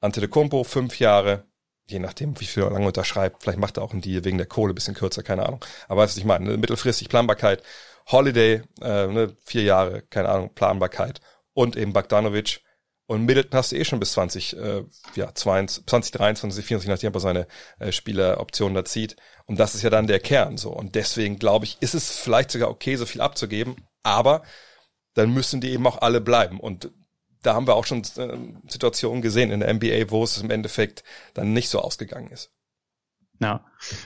Ante 0.00 0.20
de 0.20 0.28
Kumpo, 0.28 0.64
fünf 0.64 0.98
Jahre, 0.98 1.44
je 1.90 1.98
nachdem, 1.98 2.38
wie 2.40 2.46
viel 2.46 2.62
er 2.62 2.70
lange 2.70 2.86
unterschreibt, 2.86 3.42
vielleicht 3.42 3.58
macht 3.58 3.76
er 3.76 3.82
auch 3.82 3.92
einen 3.92 4.00
Deal 4.00 4.24
wegen 4.24 4.38
der 4.38 4.46
Kohle 4.46 4.74
bisschen 4.74 4.94
kürzer, 4.94 5.22
keine 5.22 5.46
Ahnung. 5.46 5.64
Aber 5.88 6.02
weißt 6.02 6.12
du, 6.12 6.16
was 6.16 6.18
ich 6.18 6.24
meine? 6.24 6.46
Eine 6.46 6.56
mittelfristig 6.56 7.08
Planbarkeit, 7.08 7.62
Holiday, 8.06 8.62
äh, 8.80 9.06
ne, 9.06 9.36
vier 9.44 9.62
Jahre, 9.62 10.02
keine 10.02 10.28
Ahnung, 10.28 10.54
Planbarkeit 10.54 11.20
und 11.52 11.76
eben 11.76 11.92
Bogdanovic 11.92 12.60
und 13.10 13.24
Middleton 13.24 13.58
hast 13.58 13.72
du 13.72 13.76
eh 13.76 13.84
schon 13.84 13.98
bis 13.98 14.12
20, 14.12 14.56
äh, 14.56 14.84
ja, 15.16 15.34
20, 15.34 15.84
2023, 15.84 16.64
24, 16.64 16.88
nachdem 16.88 17.12
er 17.12 17.18
seine 17.18 17.46
äh, 17.80 17.90
Spieleroptionen 17.90 18.76
da 18.76 18.84
zieht. 18.84 19.16
Und 19.46 19.58
das 19.58 19.74
ist 19.74 19.82
ja 19.82 19.90
dann 19.90 20.06
der 20.06 20.20
Kern 20.20 20.56
so. 20.56 20.70
Und 20.70 20.94
deswegen 20.94 21.36
glaube 21.36 21.64
ich, 21.64 21.76
ist 21.80 21.94
es 21.94 22.10
vielleicht 22.10 22.52
sogar 22.52 22.70
okay, 22.70 22.94
so 22.94 23.06
viel 23.06 23.20
abzugeben, 23.20 23.74
aber 24.04 24.44
dann 25.14 25.34
müssen 25.34 25.60
die 25.60 25.72
eben 25.72 25.88
auch 25.88 26.02
alle 26.02 26.20
bleiben. 26.20 26.60
Und 26.60 26.92
da 27.42 27.54
haben 27.54 27.66
wir 27.66 27.74
auch 27.74 27.86
schon 27.86 28.02
äh, 28.16 28.36
Situationen 28.68 29.22
gesehen 29.22 29.50
in 29.50 29.60
der 29.60 29.72
NBA, 29.72 30.10
wo 30.10 30.22
es 30.22 30.38
im 30.38 30.50
Endeffekt 30.50 31.04
dann 31.34 31.52
nicht 31.52 31.68
so 31.68 31.80
ausgegangen 31.80 32.28
ist. 32.28 32.50
Ja, 33.42 33.64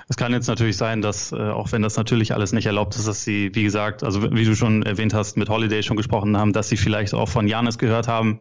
es 0.08 0.16
kann 0.16 0.32
jetzt 0.32 0.46
natürlich 0.46 0.76
sein, 0.76 1.02
dass, 1.02 1.32
äh, 1.32 1.36
auch 1.36 1.72
wenn 1.72 1.82
das 1.82 1.96
natürlich 1.96 2.32
alles 2.32 2.52
nicht 2.52 2.66
erlaubt 2.66 2.94
ist, 2.94 3.08
dass 3.08 3.24
sie, 3.24 3.52
wie 3.54 3.64
gesagt, 3.64 4.04
also 4.04 4.22
wie 4.32 4.44
du 4.44 4.54
schon 4.54 4.84
erwähnt 4.84 5.12
hast, 5.12 5.36
mit 5.36 5.48
Holiday 5.48 5.82
schon 5.82 5.96
gesprochen 5.96 6.36
haben, 6.36 6.52
dass 6.52 6.68
sie 6.68 6.76
vielleicht 6.76 7.14
auch 7.14 7.28
von 7.28 7.48
Janis 7.48 7.78
gehört 7.78 8.06
haben, 8.06 8.40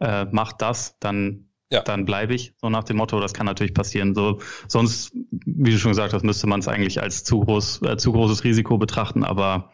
äh, 0.00 0.24
macht 0.24 0.62
das, 0.62 0.98
dann 0.98 1.52
ja. 1.72 1.82
dann 1.82 2.04
bleibe 2.04 2.34
ich, 2.34 2.54
so 2.60 2.68
nach 2.68 2.84
dem 2.84 2.98
Motto, 2.98 3.18
das 3.18 3.32
kann 3.32 3.46
natürlich 3.46 3.74
passieren. 3.74 4.14
So, 4.14 4.40
sonst, 4.68 5.12
wie 5.30 5.70
du 5.70 5.78
schon 5.78 5.92
gesagt 5.92 6.12
hast, 6.12 6.22
müsste 6.22 6.46
man 6.46 6.60
es 6.60 6.68
eigentlich 6.68 7.02
als 7.02 7.24
zu 7.24 7.40
groß, 7.40 7.82
äh, 7.82 7.96
zu 7.96 8.12
großes 8.12 8.44
Risiko 8.44 8.78
betrachten, 8.78 9.24
aber 9.24 9.72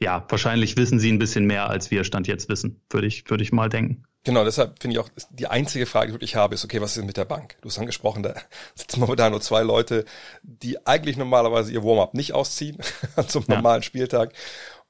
ja, 0.00 0.24
wahrscheinlich 0.28 0.76
wissen 0.76 0.98
sie 0.98 1.12
ein 1.12 1.18
bisschen 1.18 1.44
mehr, 1.44 1.68
als 1.68 1.90
wir 1.90 2.04
Stand 2.04 2.28
jetzt 2.28 2.48
wissen, 2.48 2.80
würde 2.90 3.06
ich, 3.06 3.28
würde 3.28 3.42
ich 3.42 3.52
mal 3.52 3.68
denken. 3.68 4.04
Genau, 4.24 4.44
deshalb 4.44 4.80
finde 4.80 4.94
ich 4.96 5.00
auch, 5.00 5.08
die 5.30 5.46
einzige 5.46 5.86
Frage, 5.86 6.06
die 6.06 6.10
ich 6.10 6.14
wirklich 6.14 6.36
habe, 6.36 6.54
ist, 6.54 6.64
okay, 6.64 6.80
was 6.80 6.96
ist 6.96 7.04
mit 7.04 7.16
der 7.16 7.24
Bank? 7.24 7.56
Du 7.62 7.68
hast 7.68 7.78
angesprochen, 7.78 8.22
da 8.22 8.34
sitzen 8.74 9.00
momentan 9.00 9.32
nur 9.32 9.40
zwei 9.40 9.62
Leute, 9.62 10.04
die 10.42 10.86
eigentlich 10.86 11.16
normalerweise 11.16 11.72
ihr 11.72 11.82
Warm-up 11.82 12.14
nicht 12.14 12.34
ausziehen 12.34 12.78
zum 13.26 13.44
normalen 13.48 13.80
ja. 13.80 13.86
Spieltag. 13.86 14.32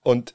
Und 0.03 0.35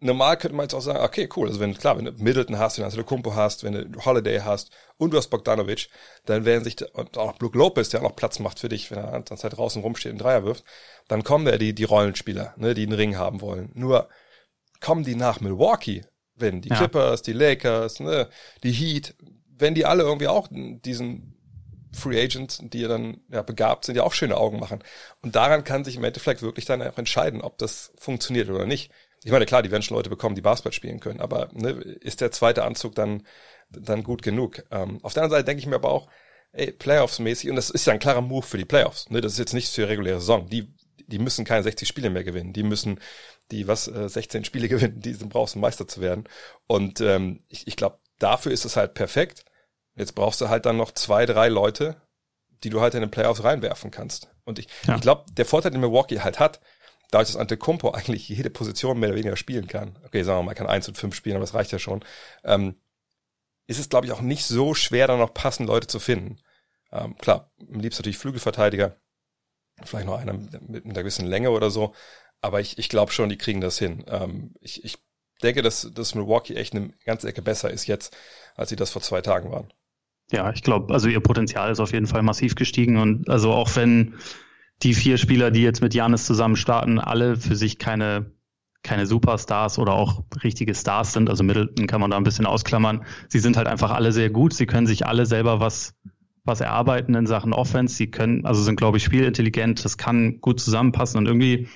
normal 0.00 0.36
könnte 0.36 0.56
man 0.56 0.64
jetzt 0.64 0.74
auch 0.74 0.80
sagen, 0.80 1.00
okay, 1.00 1.28
cool, 1.36 1.48
also 1.48 1.60
wenn, 1.60 1.74
klar, 1.74 1.96
wenn 1.96 2.04
du 2.04 2.12
Middleton 2.12 2.58
hast, 2.58 2.78
wenn 2.78 2.88
du 2.88 3.04
Kumpo 3.04 3.34
hast, 3.34 3.64
wenn 3.64 3.92
du 3.92 4.04
Holiday 4.04 4.40
hast 4.40 4.70
und 4.98 5.12
du 5.12 5.16
hast 5.18 5.28
Bogdanovic, 5.28 5.88
dann 6.26 6.44
werden 6.44 6.64
sich, 6.64 6.76
und 6.94 7.16
auch 7.16 7.38
Luke 7.40 7.56
Lopez, 7.56 7.88
der 7.88 8.00
auch 8.00 8.10
noch 8.10 8.16
Platz 8.16 8.38
macht 8.38 8.58
für 8.58 8.68
dich, 8.68 8.90
wenn 8.90 8.98
er 8.98 9.12
an 9.14 9.24
der 9.24 9.36
Zeit 9.36 9.56
draußen 9.56 9.82
rumsteht 9.82 10.12
und 10.12 10.18
Dreier 10.18 10.44
wirft, 10.44 10.64
dann 11.08 11.24
kommen 11.24 11.46
ja 11.46 11.56
die, 11.56 11.74
die 11.74 11.84
Rollenspieler, 11.84 12.54
ne, 12.56 12.74
die 12.74 12.82
einen 12.82 12.92
Ring 12.92 13.16
haben 13.16 13.40
wollen. 13.40 13.70
Nur 13.74 14.08
kommen 14.80 15.04
die 15.04 15.14
nach 15.14 15.40
Milwaukee, 15.40 16.04
wenn 16.34 16.60
die 16.60 16.68
ja. 16.68 16.76
Clippers, 16.76 17.22
die 17.22 17.32
Lakers, 17.32 18.00
ne, 18.00 18.28
die 18.62 18.72
Heat, 18.72 19.14
wenn 19.48 19.74
die 19.74 19.86
alle 19.86 20.02
irgendwie 20.02 20.28
auch 20.28 20.48
diesen 20.50 21.32
Free 21.92 22.22
Agents, 22.22 22.58
die 22.62 22.80
ja 22.80 22.88
dann 22.88 23.22
ja, 23.30 23.40
begabt 23.40 23.86
sind, 23.86 23.96
ja 23.96 24.02
auch 24.02 24.12
schöne 24.12 24.36
Augen 24.36 24.60
machen. 24.60 24.84
Und 25.22 25.34
daran 25.34 25.64
kann 25.64 25.82
sich 25.82 25.96
im 25.96 26.04
Endeffekt 26.04 26.42
wirklich 26.42 26.66
dann 26.66 26.82
auch 26.82 26.98
entscheiden, 26.98 27.40
ob 27.40 27.56
das 27.56 27.92
funktioniert 27.96 28.50
oder 28.50 28.66
nicht 28.66 28.92
ich 29.26 29.32
meine, 29.32 29.44
klar, 29.44 29.60
die 29.60 29.72
werden 29.72 29.82
schon 29.82 29.96
Leute 29.96 30.08
bekommen, 30.08 30.36
die 30.36 30.40
Basketball 30.40 30.72
spielen 30.72 31.00
können, 31.00 31.18
aber 31.18 31.48
ne, 31.52 31.70
ist 31.70 32.20
der 32.20 32.30
zweite 32.30 32.62
Anzug 32.62 32.94
dann, 32.94 33.26
dann 33.70 34.04
gut 34.04 34.22
genug? 34.22 34.62
Ähm, 34.70 35.00
auf 35.02 35.14
der 35.14 35.24
anderen 35.24 35.40
Seite 35.40 35.46
denke 35.46 35.58
ich 35.58 35.66
mir 35.66 35.74
aber 35.74 35.90
auch, 35.90 36.08
ey, 36.52 36.70
Playoffs-mäßig, 36.70 37.50
und 37.50 37.56
das 37.56 37.70
ist 37.70 37.86
ja 37.86 37.92
ein 37.92 37.98
klarer 37.98 38.20
Move 38.20 38.46
für 38.46 38.56
die 38.56 38.64
Playoffs, 38.64 39.10
ne, 39.10 39.20
das 39.20 39.32
ist 39.32 39.40
jetzt 39.40 39.52
nicht 39.52 39.74
für 39.74 39.80
die 39.80 39.88
reguläre 39.88 40.20
Saison, 40.20 40.48
die, 40.48 40.72
die 41.08 41.18
müssen 41.18 41.44
keine 41.44 41.64
60 41.64 41.88
Spiele 41.88 42.08
mehr 42.08 42.22
gewinnen, 42.22 42.52
die 42.52 42.62
müssen 42.62 43.00
die, 43.50 43.66
was, 43.66 43.88
äh, 43.88 44.08
16 44.08 44.44
Spiele 44.44 44.68
gewinnen, 44.68 45.00
die 45.00 45.18
du 45.18 45.28
brauchst, 45.28 45.56
um 45.56 45.60
Meister 45.60 45.88
zu 45.88 46.00
werden. 46.00 46.28
Und 46.68 47.00
ähm, 47.00 47.42
ich, 47.48 47.66
ich 47.66 47.74
glaube, 47.74 47.98
dafür 48.20 48.52
ist 48.52 48.64
es 48.64 48.76
halt 48.76 48.94
perfekt. 48.94 49.44
Jetzt 49.96 50.14
brauchst 50.14 50.40
du 50.40 50.48
halt 50.48 50.66
dann 50.66 50.76
noch 50.76 50.92
zwei, 50.92 51.26
drei 51.26 51.48
Leute, 51.48 52.00
die 52.62 52.70
du 52.70 52.80
halt 52.80 52.94
in 52.94 53.00
den 53.00 53.10
Playoffs 53.10 53.42
reinwerfen 53.42 53.90
kannst. 53.90 54.28
Und 54.44 54.60
ich, 54.60 54.68
ja. 54.86 54.94
ich 54.94 55.00
glaube, 55.00 55.24
der 55.32 55.46
Vorteil, 55.46 55.72
den 55.72 55.80
Milwaukee 55.80 56.20
halt 56.20 56.38
hat, 56.38 56.60
dadurch, 57.10 57.28
dass 57.28 57.36
Antetokounmpo 57.36 57.90
eigentlich 57.92 58.28
jede 58.28 58.50
Position 58.50 58.98
mehr 58.98 59.10
oder 59.10 59.18
weniger 59.18 59.36
spielen 59.36 59.66
kann, 59.66 59.98
okay, 60.04 60.22
sagen 60.22 60.40
wir 60.40 60.44
mal, 60.44 60.54
kann 60.54 60.66
eins 60.66 60.88
und 60.88 60.98
fünf 60.98 61.14
spielen, 61.14 61.36
aber 61.36 61.44
das 61.44 61.54
reicht 61.54 61.72
ja 61.72 61.78
schon, 61.78 62.04
ähm, 62.44 62.76
ist 63.66 63.78
es, 63.78 63.88
glaube 63.88 64.06
ich, 64.06 64.12
auch 64.12 64.20
nicht 64.20 64.44
so 64.44 64.74
schwer, 64.74 65.06
da 65.06 65.16
noch 65.16 65.34
passende 65.34 65.72
Leute 65.72 65.88
zu 65.88 65.98
finden. 65.98 66.38
Ähm, 66.92 67.16
klar, 67.18 67.50
am 67.60 67.80
liebsten 67.80 68.02
natürlich 68.02 68.18
Flügelverteidiger, 68.18 68.96
vielleicht 69.84 70.06
noch 70.06 70.18
einer 70.18 70.34
mit, 70.34 70.84
einer 70.84 70.94
gewissen 70.94 71.26
Länge 71.26 71.50
oder 71.50 71.70
so, 71.70 71.94
aber 72.40 72.60
ich, 72.60 72.78
ich 72.78 72.88
glaube 72.88 73.12
schon, 73.12 73.28
die 73.28 73.38
kriegen 73.38 73.60
das 73.60 73.78
hin. 73.78 74.04
Ähm, 74.08 74.54
ich, 74.60 74.84
ich 74.84 74.98
denke, 75.42 75.62
dass, 75.62 75.90
dass 75.92 76.14
Milwaukee 76.14 76.54
echt 76.54 76.74
eine 76.74 76.90
ganze 77.04 77.28
Ecke 77.28 77.42
besser 77.42 77.70
ist 77.70 77.86
jetzt, 77.86 78.16
als 78.54 78.70
sie 78.70 78.76
das 78.76 78.90
vor 78.90 79.02
zwei 79.02 79.20
Tagen 79.20 79.50
waren. 79.50 79.72
Ja, 80.30 80.50
ich 80.52 80.62
glaube, 80.62 80.92
also 80.92 81.08
ihr 81.08 81.20
Potenzial 81.20 81.70
ist 81.70 81.80
auf 81.80 81.92
jeden 81.92 82.06
Fall 82.06 82.22
massiv 82.22 82.54
gestiegen 82.56 82.96
und 82.96 83.28
also 83.28 83.52
auch 83.52 83.76
wenn 83.76 84.18
die 84.82 84.94
vier 84.94 85.18
Spieler, 85.18 85.50
die 85.50 85.62
jetzt 85.62 85.82
mit 85.82 85.94
Janis 85.94 86.26
zusammen 86.26 86.56
starten, 86.56 86.98
alle 86.98 87.36
für 87.36 87.56
sich 87.56 87.78
keine 87.78 88.36
keine 88.82 89.06
Superstars 89.06 89.80
oder 89.80 89.94
auch 89.94 90.22
richtige 90.44 90.72
Stars 90.72 91.12
sind. 91.12 91.28
Also 91.28 91.42
Middleton 91.42 91.88
kann 91.88 92.00
man 92.00 92.12
da 92.12 92.16
ein 92.16 92.22
bisschen 92.22 92.46
ausklammern. 92.46 93.04
Sie 93.28 93.40
sind 93.40 93.56
halt 93.56 93.66
einfach 93.66 93.90
alle 93.90 94.12
sehr 94.12 94.30
gut. 94.30 94.54
Sie 94.54 94.66
können 94.66 94.86
sich 94.86 95.04
alle 95.06 95.26
selber 95.26 95.58
was 95.58 95.96
was 96.46 96.60
erarbeiten 96.60 97.14
in 97.14 97.26
Sachen 97.26 97.52
Offense. 97.52 97.96
Sie 97.96 98.10
können, 98.10 98.46
also 98.46 98.62
sind, 98.62 98.76
glaube 98.76 98.98
ich, 98.98 99.04
spielintelligent. 99.04 99.84
Das 99.84 99.98
kann 99.98 100.40
gut 100.40 100.60
zusammenpassen 100.60 101.18
und 101.18 101.26
irgendwie, 101.26 101.68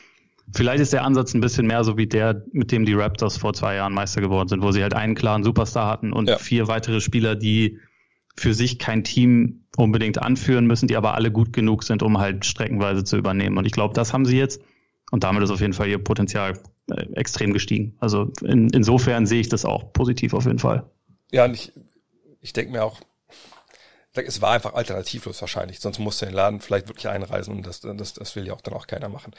vielleicht 0.55 0.81
ist 0.81 0.93
der 0.93 1.05
Ansatz 1.05 1.35
ein 1.35 1.41
bisschen 1.41 1.67
mehr 1.67 1.83
so 1.83 1.99
wie 1.99 2.07
der, 2.07 2.45
mit 2.53 2.71
dem 2.71 2.87
die 2.87 2.95
Raptors 2.95 3.37
vor 3.37 3.53
zwei 3.53 3.75
Jahren 3.75 3.93
Meister 3.93 4.21
geworden 4.21 4.49
sind, 4.49 4.63
wo 4.63 4.71
sie 4.71 4.83
halt 4.83 4.95
einen 4.95 5.17
klaren 5.17 5.43
Superstar 5.43 5.89
hatten 5.89 6.13
und 6.13 6.29
ja. 6.29 6.39
vier 6.39 6.69
weitere 6.69 7.01
Spieler, 7.01 7.35
die 7.35 7.79
für 8.37 8.55
sich 8.55 8.79
kein 8.79 9.05
Team 9.05 9.65
unbedingt 9.77 10.21
anführen 10.21 10.67
müssen, 10.67 10.89
die 10.89 10.97
aber 10.97 11.15
alle 11.15 11.31
gut 11.31 11.53
genug 11.53 11.85
sind, 11.85 12.03
um 12.03 12.19
halt 12.19 12.45
streckenweise 12.45 13.05
zu 13.05 13.17
übernehmen. 13.17 13.57
Und 13.59 13.67
ich 13.67 13.73
glaube, 13.73 13.95
das 13.95 14.13
haben 14.13 14.25
sie 14.25 14.39
jetzt. 14.39 14.61
Und 15.11 15.25
damit 15.25 15.43
ist 15.43 15.51
auf 15.51 15.61
jeden 15.61 15.73
Fall 15.73 15.89
ihr 15.89 15.99
Potenzial 15.99 16.59
äh, 16.91 17.07
extrem 17.15 17.53
gestiegen. 17.53 17.97
Also 17.99 18.31
in, 18.43 18.71
insofern 18.71 19.27
sehe 19.27 19.41
ich 19.41 19.49
das 19.49 19.65
auch 19.65 19.93
positiv 19.93 20.35
auf 20.35 20.47
jeden 20.47 20.59
Fall. 20.59 20.85
Ja, 21.33 21.45
und 21.45 21.55
ich, 21.55 21.73
ich 22.41 22.53
denke 22.53 22.73
mir 22.73 22.85
auch, 22.85 23.01
es 24.13 24.43
war 24.43 24.53
einfach 24.53 24.75
alternativlos 24.75 25.41
wahrscheinlich, 25.41 25.81
sonst 25.81 25.99
musste 25.99 26.27
den 26.27 26.35
Laden 26.35 26.61
vielleicht 26.61 26.89
wirklich 26.89 27.09
einreisen 27.09 27.55
und 27.55 27.67
das, 27.67 27.81
das, 27.81 28.15
das 28.15 28.37
will 28.37 28.47
ja 28.47 28.55
auch 28.55 28.61
dann 28.61 28.75
auch 28.75 28.87
keiner 28.87 29.09
machen. 29.09 29.33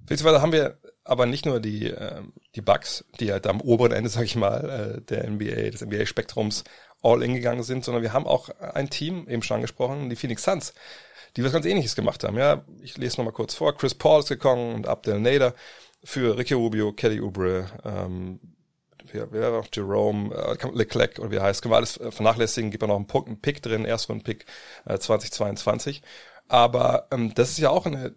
Beziehungsweise 0.00 0.42
haben 0.42 0.52
wir 0.52 0.78
aber 1.04 1.26
nicht 1.26 1.46
nur 1.46 1.60
die, 1.60 1.86
äh, 1.86 2.22
die 2.54 2.60
Bugs, 2.60 3.04
die 3.20 3.32
halt 3.32 3.46
am 3.46 3.60
oberen 3.60 3.92
Ende, 3.92 4.10
sag 4.10 4.24
ich 4.24 4.36
mal, 4.36 4.98
äh, 4.98 5.00
der 5.02 5.30
NBA, 5.30 5.70
des 5.70 5.84
NBA-Spektrums 5.84 6.64
all-in 7.04 7.34
gegangen 7.34 7.62
sind, 7.62 7.84
sondern 7.84 8.02
wir 8.02 8.12
haben 8.12 8.26
auch 8.26 8.48
ein 8.60 8.90
Team, 8.90 9.28
eben 9.28 9.42
schon 9.42 9.56
angesprochen, 9.56 10.10
die 10.10 10.16
Phoenix 10.16 10.42
Suns, 10.42 10.74
die 11.36 11.44
was 11.44 11.52
ganz 11.52 11.66
ähnliches 11.66 11.94
gemacht 11.94 12.24
haben. 12.24 12.36
Ja, 12.36 12.64
ich 12.82 12.96
lese 12.96 13.18
nochmal 13.18 13.34
kurz 13.34 13.54
vor. 13.54 13.76
Chris 13.76 13.94
Paul 13.94 14.20
ist 14.20 14.28
gekommen 14.28 14.74
und 14.74 14.86
Abdel 14.86 15.20
Nader 15.20 15.54
für 16.02 16.36
Ricky 16.36 16.54
Rubio, 16.54 16.92
Kelly 16.92 17.20
Oubre, 17.20 17.66
ähm, 17.84 18.40
wer, 19.10 19.32
wer 19.32 19.52
war 19.52 19.60
noch 19.60 19.68
Jerome, 19.72 20.34
äh, 20.34 20.56
Leclerc 20.72 21.18
oder 21.18 21.30
wie 21.30 21.40
heißt, 21.40 21.62
können 21.62 21.72
wir 21.72 21.76
alles 21.76 21.96
äh, 21.98 22.10
vernachlässigen, 22.10 22.70
gibt 22.70 22.82
ja 22.82 22.88
noch 22.88 22.96
einen, 22.96 23.40
Pick 23.40 23.62
drin, 23.62 23.84
Erstrunden-Pick 23.84 24.46
äh, 24.86 24.98
2022. 24.98 26.02
Aber 26.46 27.08
ähm, 27.10 27.32
das 27.34 27.50
ist 27.50 27.58
ja 27.58 27.70
auch 27.70 27.86
eine 27.86 28.14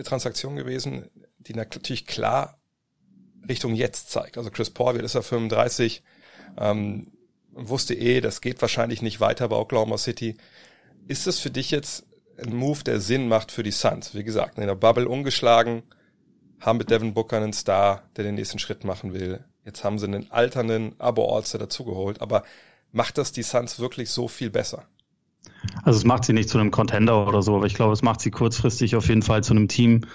eine 0.00 0.04
Transaktion 0.04 0.56
gewesen, 0.56 1.10
die 1.38 1.54
natürlich 1.54 2.06
klar 2.06 2.58
Richtung 3.48 3.74
jetzt 3.74 4.10
zeigt. 4.10 4.38
Also 4.38 4.50
Chris 4.50 4.70
Paul 4.70 4.94
wird 4.94 5.04
ist 5.04 5.14
er 5.14 5.22
35, 5.22 6.02
ähm, 6.58 7.12
wusste 7.52 7.94
eh, 7.94 8.20
das 8.20 8.40
geht 8.40 8.60
wahrscheinlich 8.60 9.02
nicht 9.02 9.20
weiter 9.20 9.48
bei 9.48 9.56
Oklahoma 9.56 9.98
City. 9.98 10.36
Ist 11.08 11.26
das 11.26 11.38
für 11.38 11.50
dich 11.50 11.70
jetzt 11.70 12.06
ein 12.38 12.54
Move, 12.54 12.84
der 12.84 13.00
Sinn 13.00 13.28
macht 13.28 13.52
für 13.52 13.62
die 13.62 13.72
Suns? 13.72 14.14
Wie 14.14 14.24
gesagt, 14.24 14.58
in 14.58 14.66
der 14.66 14.74
Bubble 14.74 15.08
ungeschlagen, 15.08 15.82
haben 16.60 16.78
mit 16.78 16.90
Devin 16.90 17.14
Booker 17.14 17.38
einen 17.38 17.52
Star, 17.52 18.02
der 18.16 18.24
den 18.24 18.34
nächsten 18.34 18.58
Schritt 18.58 18.84
machen 18.84 19.14
will. 19.14 19.44
Jetzt 19.64 19.84
haben 19.84 19.98
sie 19.98 20.06
einen 20.06 20.30
alternden 20.30 20.94
Abo-Allster 20.98 21.58
dazugeholt, 21.58 22.20
aber 22.20 22.44
macht 22.92 23.18
das 23.18 23.32
die 23.32 23.42
Suns 23.42 23.78
wirklich 23.78 24.10
so 24.10 24.28
viel 24.28 24.50
besser? 24.50 24.84
Also 25.84 25.98
es 25.98 26.04
macht 26.04 26.24
sie 26.24 26.32
nicht 26.32 26.48
zu 26.48 26.58
einem 26.58 26.70
Contender 26.70 27.26
oder 27.26 27.42
so, 27.42 27.56
aber 27.56 27.66
ich 27.66 27.74
glaube, 27.74 27.92
es 27.92 28.02
macht 28.02 28.20
sie 28.20 28.30
kurzfristig 28.30 28.96
auf 28.96 29.08
jeden 29.08 29.22
Fall 29.22 29.42
zu 29.42 29.52
einem 29.52 29.68
Team, 29.68 30.06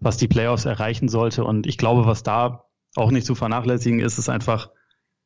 was 0.00 0.16
die 0.16 0.28
Playoffs 0.28 0.64
erreichen 0.64 1.08
sollte. 1.08 1.44
Und 1.44 1.66
ich 1.66 1.78
glaube, 1.78 2.06
was 2.06 2.22
da 2.22 2.64
auch 2.94 3.10
nicht 3.10 3.26
zu 3.26 3.34
vernachlässigen 3.34 4.00
ist, 4.00 4.18
ist 4.18 4.28
einfach, 4.28 4.70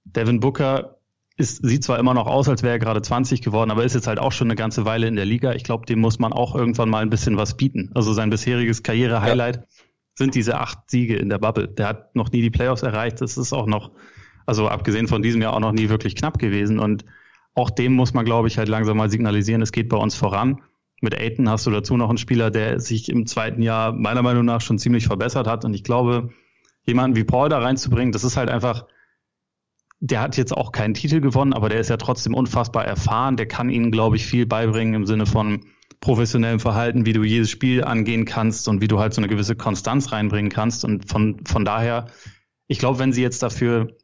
Devin 0.04 0.40
Booker 0.40 0.97
ist, 1.38 1.64
sieht 1.64 1.84
zwar 1.84 2.00
immer 2.00 2.14
noch 2.14 2.26
aus, 2.26 2.48
als 2.48 2.64
wäre 2.64 2.74
er 2.74 2.78
gerade 2.80 3.00
20 3.00 3.42
geworden, 3.42 3.70
aber 3.70 3.84
ist 3.84 3.94
jetzt 3.94 4.08
halt 4.08 4.18
auch 4.18 4.32
schon 4.32 4.48
eine 4.48 4.56
ganze 4.56 4.84
Weile 4.84 5.06
in 5.06 5.14
der 5.14 5.24
Liga. 5.24 5.52
Ich 5.52 5.62
glaube, 5.62 5.86
dem 5.86 6.00
muss 6.00 6.18
man 6.18 6.32
auch 6.32 6.56
irgendwann 6.56 6.90
mal 6.90 7.00
ein 7.00 7.10
bisschen 7.10 7.36
was 7.36 7.56
bieten. 7.56 7.90
Also 7.94 8.12
sein 8.12 8.28
bisheriges 8.28 8.82
Karriere-Highlight 8.82 9.56
ja. 9.56 9.62
sind 10.16 10.34
diese 10.34 10.58
acht 10.58 10.90
Siege 10.90 11.16
in 11.16 11.28
der 11.28 11.38
Bubble. 11.38 11.68
Der 11.68 11.86
hat 11.86 12.16
noch 12.16 12.32
nie 12.32 12.42
die 12.42 12.50
Playoffs 12.50 12.82
erreicht. 12.82 13.20
Das 13.20 13.38
ist 13.38 13.52
auch 13.52 13.66
noch, 13.66 13.92
also 14.46 14.66
abgesehen 14.68 15.06
von 15.06 15.22
diesem 15.22 15.40
Jahr 15.40 15.54
auch 15.54 15.60
noch 15.60 15.70
nie 15.70 15.88
wirklich 15.88 16.16
knapp 16.16 16.40
gewesen. 16.40 16.80
Und 16.80 17.04
auch 17.54 17.70
dem 17.70 17.92
muss 17.92 18.14
man, 18.14 18.24
glaube 18.24 18.48
ich, 18.48 18.58
halt 18.58 18.68
langsam 18.68 18.96
mal 18.96 19.08
signalisieren, 19.08 19.62
es 19.62 19.70
geht 19.70 19.88
bei 19.88 19.96
uns 19.96 20.16
voran. 20.16 20.60
Mit 21.00 21.16
Aiton 21.16 21.48
hast 21.48 21.64
du 21.66 21.70
dazu 21.70 21.96
noch 21.96 22.08
einen 22.08 22.18
Spieler, 22.18 22.50
der 22.50 22.80
sich 22.80 23.08
im 23.08 23.26
zweiten 23.26 23.62
Jahr 23.62 23.92
meiner 23.92 24.22
Meinung 24.22 24.44
nach 24.44 24.60
schon 24.60 24.80
ziemlich 24.80 25.06
verbessert 25.06 25.46
hat. 25.46 25.64
Und 25.64 25.72
ich 25.72 25.84
glaube, 25.84 26.30
jemanden 26.84 27.16
wie 27.16 27.22
Paul 27.22 27.48
da 27.48 27.60
reinzubringen, 27.60 28.10
das 28.10 28.24
ist 28.24 28.36
halt 28.36 28.50
einfach, 28.50 28.86
der 30.00 30.20
hat 30.20 30.36
jetzt 30.36 30.56
auch 30.56 30.72
keinen 30.72 30.94
Titel 30.94 31.20
gewonnen, 31.20 31.52
aber 31.52 31.68
der 31.68 31.80
ist 31.80 31.90
ja 31.90 31.96
trotzdem 31.96 32.34
unfassbar 32.34 32.84
erfahren. 32.84 33.36
Der 33.36 33.46
kann 33.46 33.70
ihnen, 33.70 33.90
glaube 33.90 34.16
ich, 34.16 34.26
viel 34.26 34.46
beibringen 34.46 34.94
im 34.94 35.06
Sinne 35.06 35.26
von 35.26 35.64
professionellem 36.00 36.60
Verhalten, 36.60 37.06
wie 37.06 37.12
du 37.12 37.24
jedes 37.24 37.50
Spiel 37.50 37.82
angehen 37.82 38.24
kannst 38.24 38.68
und 38.68 38.80
wie 38.80 38.88
du 38.88 39.00
halt 39.00 39.12
so 39.14 39.20
eine 39.20 39.28
gewisse 39.28 39.56
Konstanz 39.56 40.12
reinbringen 40.12 40.50
kannst. 40.50 40.84
Und 40.84 41.08
von, 41.08 41.44
von 41.44 41.64
daher, 41.64 42.06
ich 42.68 42.78
glaube, 42.78 43.00
wenn 43.00 43.12
sie 43.12 43.22
jetzt 43.22 43.42
dafür 43.42 43.96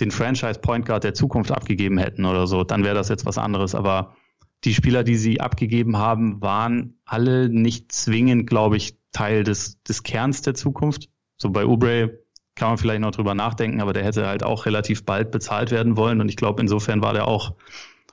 den 0.00 0.10
Franchise 0.10 0.58
Point 0.60 0.84
Guard 0.84 1.04
der 1.04 1.14
Zukunft 1.14 1.52
abgegeben 1.52 1.98
hätten 1.98 2.24
oder 2.24 2.46
so, 2.46 2.64
dann 2.64 2.82
wäre 2.84 2.96
das 2.96 3.08
jetzt 3.08 3.24
was 3.24 3.38
anderes. 3.38 3.74
Aber 3.76 4.16
die 4.64 4.74
Spieler, 4.74 5.04
die 5.04 5.16
sie 5.16 5.40
abgegeben 5.40 5.96
haben, 5.96 6.40
waren 6.42 6.98
alle 7.04 7.48
nicht 7.48 7.92
zwingend, 7.92 8.48
glaube 8.48 8.76
ich, 8.76 8.98
Teil 9.12 9.44
des, 9.44 9.82
des 9.84 10.02
Kerns 10.02 10.42
der 10.42 10.54
Zukunft. 10.54 11.08
So 11.38 11.50
bei 11.50 11.64
Ubre 11.64 12.25
kann 12.56 12.70
man 12.70 12.78
vielleicht 12.78 13.00
noch 13.00 13.12
drüber 13.12 13.34
nachdenken, 13.34 13.80
aber 13.80 13.92
der 13.92 14.04
hätte 14.04 14.26
halt 14.26 14.42
auch 14.42 14.66
relativ 14.66 15.04
bald 15.04 15.30
bezahlt 15.30 15.70
werden 15.70 15.96
wollen. 15.96 16.20
Und 16.20 16.28
ich 16.28 16.36
glaube, 16.36 16.62
insofern 16.62 17.02
war 17.02 17.12
der 17.12 17.28
auch 17.28 17.54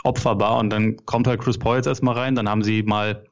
opferbar. 0.04 0.58
Und 0.60 0.70
dann 0.70 0.98
kommt 1.06 1.28
halt 1.28 1.42
Chris 1.42 1.58
Paul 1.58 1.78
jetzt 1.78 1.88
erstmal 1.88 2.16
rein. 2.16 2.36
Dann 2.36 2.50
haben 2.50 2.62
sie 2.62 2.84
mal 2.84 3.26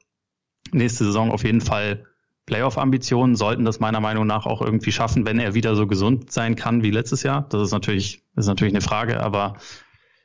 nächste 0.72 1.04
Saison 1.04 1.30
auf 1.30 1.44
jeden 1.44 1.60
Fall 1.60 2.06
Playoff-Ambitionen, 2.46 3.36
sollten 3.36 3.64
das 3.64 3.78
meiner 3.78 4.00
Meinung 4.00 4.26
nach 4.26 4.46
auch 4.46 4.62
irgendwie 4.62 4.90
schaffen, 4.90 5.26
wenn 5.26 5.38
er 5.38 5.54
wieder 5.54 5.76
so 5.76 5.86
gesund 5.86 6.32
sein 6.32 6.56
kann 6.56 6.82
wie 6.82 6.90
letztes 6.90 7.22
Jahr. 7.22 7.46
Das 7.50 7.62
ist 7.62 7.72
natürlich, 7.72 8.24
ist 8.34 8.46
natürlich 8.46 8.74
eine 8.74 8.80
Frage, 8.80 9.22
aber 9.22 9.58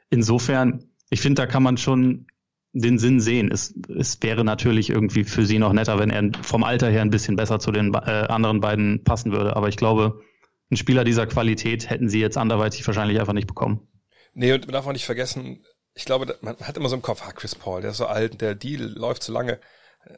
insofern, 0.09 0.85
ich 1.09 1.21
finde, 1.21 1.41
da 1.41 1.45
kann 1.45 1.63
man 1.63 1.77
schon 1.77 2.25
den 2.73 2.97
Sinn 2.97 3.19
sehen. 3.19 3.51
Es, 3.51 3.73
es 3.95 4.21
wäre 4.21 4.43
natürlich 4.43 4.89
irgendwie 4.89 5.25
für 5.25 5.45
sie 5.45 5.59
noch 5.59 5.73
netter, 5.73 5.99
wenn 5.99 6.09
er 6.09 6.31
vom 6.41 6.63
Alter 6.63 6.89
her 6.89 7.01
ein 7.01 7.09
bisschen 7.09 7.35
besser 7.35 7.59
zu 7.59 7.71
den 7.71 7.93
äh, 7.93 8.25
anderen 8.29 8.61
beiden 8.61 9.03
passen 9.03 9.31
würde. 9.31 9.55
Aber 9.55 9.69
ich 9.69 9.77
glaube, 9.77 10.21
einen 10.69 10.77
Spieler 10.77 11.03
dieser 11.03 11.27
Qualität 11.27 11.89
hätten 11.89 12.09
sie 12.09 12.19
jetzt 12.19 12.37
anderweitig 12.37 12.85
wahrscheinlich 12.85 13.19
einfach 13.19 13.33
nicht 13.33 13.47
bekommen. 13.47 13.87
Nee, 14.33 14.53
und 14.53 14.65
man 14.67 14.73
darf 14.73 14.85
auch 14.85 14.93
nicht 14.93 15.05
vergessen, 15.05 15.65
ich 15.93 16.05
glaube, 16.05 16.37
man 16.41 16.55
hat 16.57 16.77
immer 16.77 16.89
so 16.89 16.95
im 16.95 17.01
Kopf, 17.01 17.23
ah, 17.25 17.31
Chris 17.31 17.55
Paul, 17.55 17.81
der 17.81 17.91
ist 17.91 17.97
so 17.97 18.05
alt, 18.05 18.39
der 18.39 18.53
Deal 18.53 18.81
läuft 18.81 19.23
so 19.23 19.33
lange. 19.33 19.59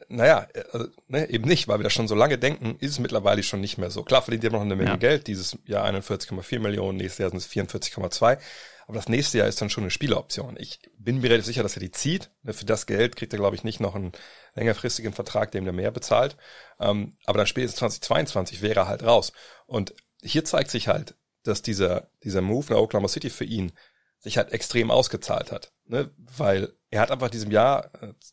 Naja, 0.08 0.46
also, 0.72 0.86
ne, 1.08 1.28
eben 1.30 1.48
nicht, 1.48 1.66
weil 1.66 1.78
wir 1.78 1.84
das 1.84 1.94
schon 1.94 2.06
so 2.06 2.14
lange 2.14 2.38
denken, 2.38 2.76
ist 2.80 2.92
es 2.92 2.98
mittlerweile 2.98 3.42
schon 3.42 3.60
nicht 3.60 3.78
mehr 3.78 3.90
so. 3.90 4.02
Klar 4.02 4.22
verdient 4.22 4.44
ihr 4.44 4.50
noch 4.50 4.60
eine 4.60 4.76
Menge 4.76 4.90
ja. 4.90 4.96
Geld, 4.96 5.26
dieses 5.26 5.58
Jahr 5.64 5.86
41,4 5.86 6.60
Millionen, 6.60 6.98
nächstes 6.98 7.18
Jahr 7.18 7.30
sind 7.30 7.38
es 7.38 7.48
44,2. 7.48 8.38
Aber 8.86 8.96
das 8.96 9.08
nächste 9.08 9.38
Jahr 9.38 9.48
ist 9.48 9.60
dann 9.60 9.70
schon 9.70 9.84
eine 9.84 9.90
Spieleroption. 9.90 10.56
Ich 10.58 10.80
bin 10.98 11.20
mir 11.20 11.30
relativ 11.30 11.46
sicher, 11.46 11.62
dass 11.62 11.76
er 11.76 11.80
die 11.80 11.92
zieht. 11.92 12.30
Ne, 12.42 12.52
für 12.52 12.66
das 12.66 12.86
Geld 12.86 13.16
kriegt 13.16 13.32
er, 13.32 13.38
glaube 13.38 13.56
ich, 13.56 13.64
nicht 13.64 13.80
noch 13.80 13.94
einen 13.94 14.12
längerfristigen 14.54 15.12
Vertrag, 15.12 15.50
dem 15.52 15.64
der 15.64 15.72
mehr 15.72 15.90
bezahlt. 15.90 16.36
Ähm, 16.78 17.16
aber 17.24 17.38
dann 17.38 17.46
spätestens 17.46 17.78
2022 17.78 18.62
wäre 18.62 18.80
er 18.80 18.88
halt 18.88 19.02
raus. 19.02 19.32
Und 19.66 19.94
hier 20.22 20.44
zeigt 20.44 20.70
sich 20.70 20.88
halt, 20.88 21.14
dass 21.42 21.62
dieser, 21.62 22.10
dieser 22.22 22.42
Move 22.42 22.66
nach 22.70 22.80
Oklahoma 22.80 23.08
City 23.08 23.30
für 23.30 23.44
ihn 23.44 23.72
sich 24.18 24.36
halt 24.36 24.52
extrem 24.52 24.90
ausgezahlt 24.90 25.50
hat. 25.50 25.72
Ne? 25.86 26.10
Weil 26.18 26.74
er 26.90 27.00
hat 27.00 27.10
einfach 27.10 27.30
diesem 27.30 27.50
Jahr 27.50 27.90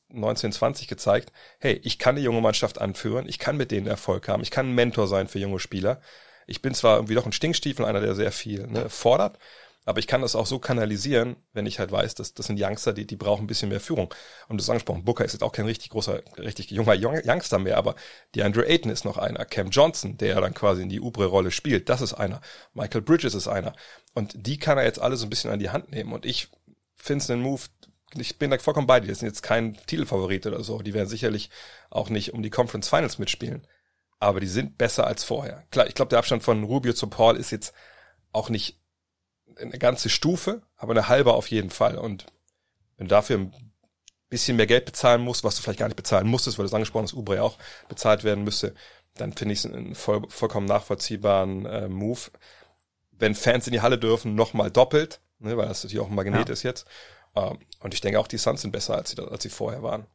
1920 0.09 0.85
äh, 0.85 0.89
gezeigt, 0.89 1.31
hey, 1.59 1.79
ich 1.83 1.97
kann 1.97 2.17
die 2.17 2.23
junge 2.23 2.41
Mannschaft 2.41 2.81
anführen, 2.81 3.27
ich 3.27 3.39
kann 3.39 3.55
mit 3.55 3.71
denen 3.71 3.87
Erfolg 3.87 4.27
haben, 4.27 4.43
ich 4.43 4.51
kann 4.51 4.69
ein 4.69 4.75
Mentor 4.75 5.07
sein 5.07 5.27
für 5.27 5.39
junge 5.39 5.59
Spieler. 5.59 6.01
Ich 6.45 6.61
bin 6.61 6.73
zwar 6.73 6.97
irgendwie 6.97 7.15
doch 7.15 7.25
ein 7.25 7.31
Stinkstiefel, 7.31 7.85
einer, 7.85 8.01
der 8.01 8.15
sehr 8.15 8.31
viel 8.31 8.67
ne, 8.67 8.89
fordert, 8.89 9.37
aber 9.87 9.99
ich 9.99 10.07
kann 10.07 10.21
das 10.21 10.35
auch 10.35 10.45
so 10.45 10.59
kanalisieren, 10.59 11.37
wenn 11.53 11.65
ich 11.65 11.79
halt 11.79 11.93
weiß, 11.93 12.13
dass 12.15 12.33
das 12.33 12.47
sind 12.47 12.61
Youngster, 12.61 12.91
die, 12.91 13.07
die 13.07 13.15
brauchen 13.15 13.45
ein 13.45 13.47
bisschen 13.47 13.69
mehr 13.69 13.79
Führung. 13.79 14.13
Und 14.49 14.57
du 14.57 14.61
hast 14.61 14.69
angesprochen, 14.69 15.05
Booker 15.05 15.23
ist 15.23 15.31
jetzt 15.31 15.43
auch 15.43 15.53
kein 15.53 15.65
richtig 15.65 15.91
großer, 15.91 16.23
richtig 16.37 16.71
junger 16.71 16.97
Youngster 16.99 17.57
mehr, 17.57 17.77
aber 17.77 17.95
die 18.35 18.43
Andrew 18.43 18.63
Ayton 18.63 18.91
ist 18.91 19.05
noch 19.05 19.17
einer. 19.17 19.45
Cam 19.45 19.69
Johnson, 19.69 20.17
der 20.17 20.41
dann 20.41 20.53
quasi 20.53 20.81
in 20.81 20.89
die 20.89 20.99
Ubre-Rolle 20.99 21.51
spielt, 21.51 21.87
das 21.87 22.01
ist 22.01 22.13
einer. 22.13 22.41
Michael 22.73 23.01
Bridges 23.01 23.33
ist 23.33 23.47
einer. 23.47 23.77
Und 24.13 24.33
die 24.35 24.59
kann 24.59 24.77
er 24.77 24.83
jetzt 24.83 24.99
alle 24.99 25.15
so 25.15 25.25
ein 25.25 25.29
bisschen 25.29 25.51
an 25.51 25.59
die 25.59 25.69
Hand 25.69 25.89
nehmen. 25.89 26.11
Und 26.11 26.25
ich 26.25 26.49
finde 26.97 27.23
es 27.23 27.29
einen 27.29 27.41
Move, 27.41 27.61
ich 28.13 28.37
bin 28.37 28.51
da 28.51 28.57
vollkommen 28.57 28.87
bei 28.87 28.99
dir. 28.99 29.07
Das 29.07 29.19
sind 29.19 29.29
jetzt 29.29 29.41
kein 29.41 29.77
Titelfavorit 29.85 30.45
oder 30.47 30.65
so. 30.65 30.81
Die 30.81 30.93
werden 30.93 31.07
sicherlich 31.07 31.49
auch 31.89 32.09
nicht 32.09 32.33
um 32.33 32.43
die 32.43 32.49
Conference 32.49 32.89
Finals 32.89 33.19
mitspielen. 33.19 33.65
Aber 34.19 34.41
die 34.41 34.47
sind 34.47 34.77
besser 34.77 35.07
als 35.07 35.23
vorher. 35.23 35.63
Klar, 35.71 35.87
ich 35.87 35.95
glaube, 35.95 36.09
der 36.09 36.19
Abstand 36.19 36.43
von 36.43 36.65
Rubio 36.65 36.91
zu 36.91 37.07
Paul 37.07 37.37
ist 37.37 37.51
jetzt 37.51 37.73
auch 38.33 38.49
nicht 38.49 38.81
eine 39.59 39.77
ganze 39.77 40.09
Stufe, 40.09 40.61
aber 40.75 40.91
eine 40.91 41.07
halbe 41.07 41.33
auf 41.33 41.49
jeden 41.49 41.69
Fall. 41.69 41.97
Und 41.97 42.25
wenn 42.97 43.07
du 43.07 43.15
dafür 43.15 43.37
ein 43.37 43.53
bisschen 44.29 44.57
mehr 44.57 44.67
Geld 44.67 44.85
bezahlen 44.85 45.21
musst, 45.21 45.43
was 45.43 45.55
du 45.55 45.61
vielleicht 45.61 45.79
gar 45.79 45.87
nicht 45.87 45.95
bezahlen 45.95 46.27
musstest, 46.27 46.57
weil 46.57 46.63
du 46.63 46.67
es 46.67 46.73
angesprochen 46.73 47.03
hast, 47.03 47.13
Ubre 47.13 47.41
auch 47.41 47.57
bezahlt 47.87 48.23
werden 48.23 48.43
müsste, 48.43 48.73
dann 49.15 49.33
finde 49.33 49.53
ich 49.53 49.59
es 49.59 49.65
einen 49.65 49.95
voll, 49.95 50.23
vollkommen 50.29 50.67
nachvollziehbaren 50.67 51.65
äh, 51.65 51.87
Move. 51.87 52.19
Wenn 53.11 53.35
Fans 53.35 53.67
in 53.67 53.73
die 53.73 53.81
Halle 53.81 53.97
dürfen, 53.97 54.35
nochmal 54.35 54.69
doppelt, 54.69 55.21
ne, 55.39 55.57
weil 55.57 55.67
das 55.67 55.83
natürlich 55.83 56.03
auch 56.03 56.09
ein 56.09 56.15
Magnet 56.15 56.49
ja. 56.49 56.53
ist 56.53 56.63
jetzt. 56.63 56.85
Ähm, 57.35 57.59
und 57.79 57.93
ich 57.93 58.01
denke 58.01 58.19
auch, 58.19 58.27
die 58.27 58.37
Suns 58.37 58.61
sind 58.61 58.71
besser, 58.71 58.95
als 58.95 59.11
sie, 59.11 59.21
als 59.21 59.43
sie 59.43 59.49
vorher 59.49 59.81
waren. 59.83 60.05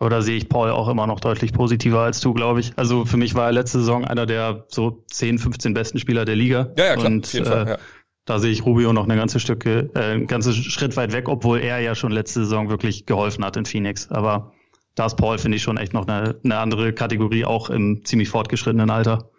Oder 0.00 0.22
sehe 0.22 0.36
ich 0.36 0.48
Paul 0.48 0.70
auch 0.70 0.88
immer 0.88 1.06
noch 1.06 1.20
deutlich 1.20 1.52
positiver 1.52 2.00
als 2.00 2.20
du, 2.20 2.34
glaube 2.34 2.60
ich. 2.60 2.72
Also 2.76 3.04
für 3.04 3.16
mich 3.16 3.34
war 3.34 3.46
er 3.46 3.52
letzte 3.52 3.78
Saison 3.78 4.04
einer 4.04 4.26
der 4.26 4.64
so 4.68 5.04
10, 5.10 5.38
15 5.38 5.72
besten 5.72 5.98
Spieler 5.98 6.24
der 6.24 6.34
Liga. 6.34 6.72
Ja, 6.76 6.86
ja, 6.86 6.94
klar, 6.94 7.06
und, 7.06 7.24
auf 7.24 7.32
jeden 7.32 7.46
Fall, 7.46 7.66
äh, 7.66 7.70
ja. 7.70 7.78
Da 8.24 8.38
sehe 8.38 8.50
ich 8.50 8.64
Rubio 8.64 8.92
noch 8.92 9.04
eine 9.04 9.16
ganze 9.16 9.38
Stücke, 9.38 9.90
äh, 9.94 9.98
einen 9.98 10.26
ganzen 10.26 10.54
Schritt 10.54 10.96
weit 10.96 11.12
weg, 11.12 11.28
obwohl 11.28 11.60
er 11.60 11.80
ja 11.80 11.94
schon 11.94 12.10
letzte 12.10 12.40
Saison 12.40 12.70
wirklich 12.70 13.06
geholfen 13.06 13.44
hat 13.44 13.56
in 13.56 13.66
Phoenix. 13.66 14.10
Aber 14.10 14.52
da 14.94 15.06
ist 15.06 15.16
Paul, 15.16 15.38
finde 15.38 15.56
ich, 15.56 15.62
schon 15.62 15.76
echt 15.76 15.92
noch 15.92 16.06
eine, 16.06 16.40
eine 16.42 16.58
andere 16.58 16.92
Kategorie, 16.92 17.44
auch 17.44 17.68
im 17.68 18.04
ziemlich 18.04 18.28
fortgeschrittenen 18.28 18.90
Alter. 18.90 19.30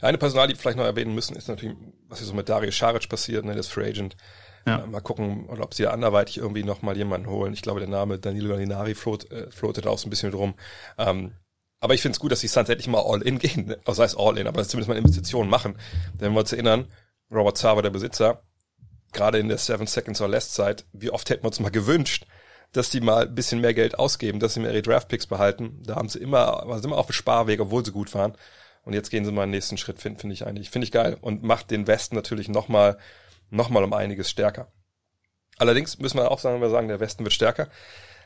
Eine 0.00 0.18
Personal, 0.18 0.46
die 0.46 0.54
wir 0.54 0.60
vielleicht 0.60 0.76
noch 0.76 0.84
erwähnen 0.84 1.14
müssen, 1.14 1.34
ist 1.36 1.48
natürlich, 1.48 1.76
was 2.08 2.18
hier 2.18 2.28
so 2.28 2.34
mit 2.34 2.48
Darius 2.48 2.74
Scharic 2.74 3.08
passiert, 3.08 3.44
ne, 3.44 3.54
das 3.54 3.68
Free 3.68 3.88
Agent. 3.88 4.16
Ja. 4.66 4.84
Äh, 4.84 4.86
mal 4.86 5.00
gucken, 5.00 5.48
ob 5.48 5.74
sie 5.74 5.84
da 5.84 5.90
anderweitig 5.90 6.38
irgendwie 6.38 6.64
noch 6.64 6.82
mal 6.82 6.96
jemanden 6.96 7.28
holen. 7.28 7.52
Ich 7.54 7.62
glaube, 7.62 7.80
der 7.80 7.88
Name 7.88 8.18
Danilo 8.18 8.50
Gallinari 8.50 8.94
float, 8.94 9.30
äh, 9.30 9.50
floatet 9.50 9.86
auch 9.86 9.98
so 9.98 10.06
ein 10.06 10.10
bisschen 10.10 10.30
drum. 10.32 10.54
Ähm, 10.98 11.32
aber 11.80 11.94
ich 11.94 12.02
finde 12.02 12.14
es 12.14 12.20
gut, 12.20 12.32
dass 12.32 12.40
die 12.40 12.48
Suns 12.48 12.68
endlich 12.68 12.88
mal 12.88 13.02
All-In 13.02 13.38
gehen. 13.38 13.66
Ne? 13.66 13.78
Also 13.84 14.02
heißt 14.02 14.18
All-In, 14.18 14.46
aber 14.46 14.64
zumindest 14.64 14.88
mal 14.88 14.98
Investitionen 14.98 15.48
machen. 15.48 15.76
Denn 16.14 16.28
wenn 16.28 16.32
wir 16.32 16.40
uns 16.40 16.52
erinnern, 16.52 16.86
Robert 17.30 17.58
Sava, 17.58 17.82
der 17.82 17.90
Besitzer, 17.90 18.42
gerade 19.12 19.38
in 19.38 19.48
der 19.48 19.58
Seven 19.58 19.86
Seconds 19.86 20.20
or 20.20 20.28
Less 20.28 20.52
Zeit, 20.52 20.86
wie 20.92 21.10
oft 21.10 21.28
hätten 21.30 21.42
wir 21.42 21.48
uns 21.48 21.60
mal 21.60 21.70
gewünscht, 21.70 22.26
dass 22.72 22.90
die 22.90 23.00
mal 23.00 23.26
ein 23.26 23.34
bisschen 23.34 23.60
mehr 23.60 23.74
Geld 23.74 23.98
ausgeben, 23.98 24.40
dass 24.40 24.54
sie 24.54 24.60
mehr 24.60 24.72
ihre 24.72 24.82
Draftpicks 24.82 25.26
behalten. 25.26 25.82
Da 25.84 25.96
haben 25.96 26.08
sie 26.08 26.18
immer, 26.18 26.62
waren 26.66 26.80
sie 26.80 26.86
immer 26.86 26.98
auf 26.98 27.06
dem 27.06 27.12
Sparweg, 27.12 27.60
obwohl 27.60 27.84
sie 27.84 27.92
gut 27.92 28.14
waren. 28.14 28.36
Und 28.82 28.92
jetzt 28.92 29.10
gehen 29.10 29.24
sie 29.24 29.32
mal 29.32 29.46
den 29.46 29.50
nächsten 29.50 29.78
Schritt, 29.78 30.00
finde 30.00 30.20
find 30.20 30.32
ich 30.32 30.46
eigentlich, 30.46 30.70
finde 30.70 30.84
ich 30.84 30.92
geil 30.92 31.16
und 31.20 31.42
macht 31.42 31.70
den 31.70 31.86
Westen 31.86 32.14
natürlich 32.14 32.48
nochmal, 32.48 32.98
noch 33.50 33.68
mal 33.68 33.82
um 33.82 33.92
einiges 33.92 34.30
stärker. 34.30 34.70
Allerdings 35.58 35.98
müssen 35.98 36.18
wir 36.18 36.30
auch 36.30 36.38
sagen, 36.38 36.60
wir 36.60 36.70
sagen, 36.70 36.88
der 36.88 37.00
Westen 37.00 37.24
wird 37.24 37.32
stärker. 37.32 37.68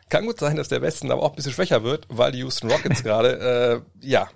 Kann 0.08 0.26
gut 0.26 0.40
sein, 0.40 0.56
dass 0.56 0.68
der 0.68 0.82
Westen 0.82 1.10
aber 1.12 1.22
auch 1.22 1.30
ein 1.30 1.36
bisschen 1.36 1.52
schwächer 1.52 1.84
wird, 1.84 2.06
weil 2.10 2.32
die 2.32 2.40
Houston 2.40 2.70
Rockets 2.70 3.02
gerade, 3.04 3.84
äh, 4.02 4.06
ja, 4.06 4.28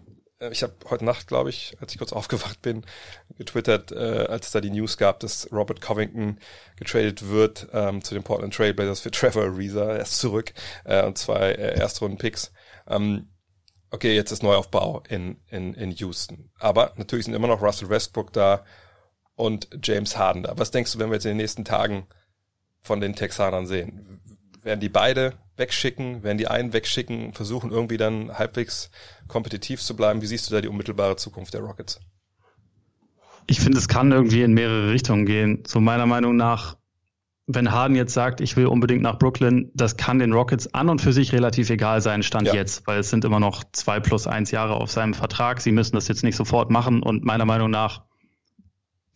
ich 0.50 0.62
habe 0.62 0.74
heute 0.90 1.04
Nacht, 1.04 1.26
glaube 1.26 1.50
ich, 1.50 1.76
als 1.80 1.92
ich 1.92 1.98
kurz 1.98 2.12
aufgewacht 2.12 2.62
bin, 2.62 2.84
getwittert, 3.36 3.92
äh, 3.92 4.26
als 4.28 4.46
es 4.46 4.52
da 4.52 4.60
die 4.60 4.70
News 4.70 4.96
gab, 4.96 5.20
dass 5.20 5.50
Robert 5.52 5.80
Covington 5.80 6.38
getradet 6.76 7.28
wird 7.28 7.68
ähm, 7.72 8.02
zu 8.02 8.14
den 8.14 8.22
Portland 8.22 8.54
Trailblazers 8.54 9.00
für 9.00 9.10
Trevor 9.10 9.44
Ariza. 9.44 9.92
Er 9.92 10.02
ist 10.02 10.18
zurück 10.18 10.52
äh, 10.84 11.04
und 11.04 11.18
zwei 11.18 11.52
äh, 11.52 11.78
Erstrunden-Picks. 11.78 12.52
Ähm, 12.88 13.28
okay, 13.90 14.14
jetzt 14.14 14.32
ist 14.32 14.42
Neuaufbau 14.42 15.02
in, 15.08 15.40
in, 15.48 15.74
in 15.74 15.90
Houston. 15.92 16.50
Aber 16.58 16.92
natürlich 16.96 17.26
sind 17.26 17.34
immer 17.34 17.48
noch 17.48 17.62
Russell 17.62 17.88
Westbrook 17.88 18.32
da 18.32 18.64
und 19.36 19.68
James 19.82 20.16
Harden 20.16 20.42
da. 20.42 20.58
Was 20.58 20.70
denkst 20.70 20.92
du, 20.92 20.98
wenn 20.98 21.10
wir 21.10 21.14
jetzt 21.14 21.26
in 21.26 21.30
den 21.30 21.38
nächsten 21.38 21.64
Tagen 21.64 22.06
von 22.80 23.00
den 23.00 23.14
Texanern 23.14 23.66
sehen? 23.66 24.20
Werden 24.64 24.80
die 24.80 24.88
beide 24.88 25.34
wegschicken? 25.56 26.22
Werden 26.22 26.38
die 26.38 26.48
einen 26.48 26.72
wegschicken? 26.72 27.32
Versuchen 27.32 27.70
irgendwie 27.70 27.96
dann 27.96 28.36
halbwegs 28.36 28.90
kompetitiv 29.28 29.80
zu 29.80 29.94
bleiben? 29.94 30.22
Wie 30.22 30.26
siehst 30.26 30.50
du 30.50 30.54
da 30.54 30.60
die 30.60 30.68
unmittelbare 30.68 31.16
Zukunft 31.16 31.54
der 31.54 31.60
Rockets? 31.60 32.00
Ich 33.46 33.60
finde, 33.60 33.78
es 33.78 33.88
kann 33.88 34.10
irgendwie 34.10 34.42
in 34.42 34.54
mehrere 34.54 34.90
Richtungen 34.90 35.26
gehen. 35.26 35.62
So 35.66 35.80
meiner 35.80 36.06
Meinung 36.06 36.34
nach 36.34 36.76
wenn 37.46 37.70
Harden 37.70 37.94
jetzt 37.94 38.14
sagt, 38.14 38.40
ich 38.40 38.56
will 38.56 38.66
unbedingt 38.66 39.02
nach 39.02 39.18
Brooklyn, 39.18 39.70
das 39.74 39.96
kann 39.96 40.18
den 40.18 40.32
Rockets 40.32 40.72
an 40.72 40.88
und 40.88 41.00
für 41.00 41.12
sich 41.12 41.32
relativ 41.32 41.68
egal 41.68 42.00
sein, 42.00 42.22
Stand 42.22 42.46
ja. 42.46 42.54
jetzt, 42.54 42.86
weil 42.86 43.00
es 43.00 43.10
sind 43.10 43.24
immer 43.24 43.40
noch 43.40 43.64
zwei 43.72 44.00
plus 44.00 44.26
eins 44.26 44.50
Jahre 44.50 44.74
auf 44.74 44.90
seinem 44.90 45.12
Vertrag. 45.12 45.60
Sie 45.60 45.72
müssen 45.72 45.94
das 45.94 46.08
jetzt 46.08 46.24
nicht 46.24 46.36
sofort 46.36 46.70
machen 46.70 47.02
und 47.02 47.24
meiner 47.24 47.44
Meinung 47.44 47.70
nach, 47.70 48.02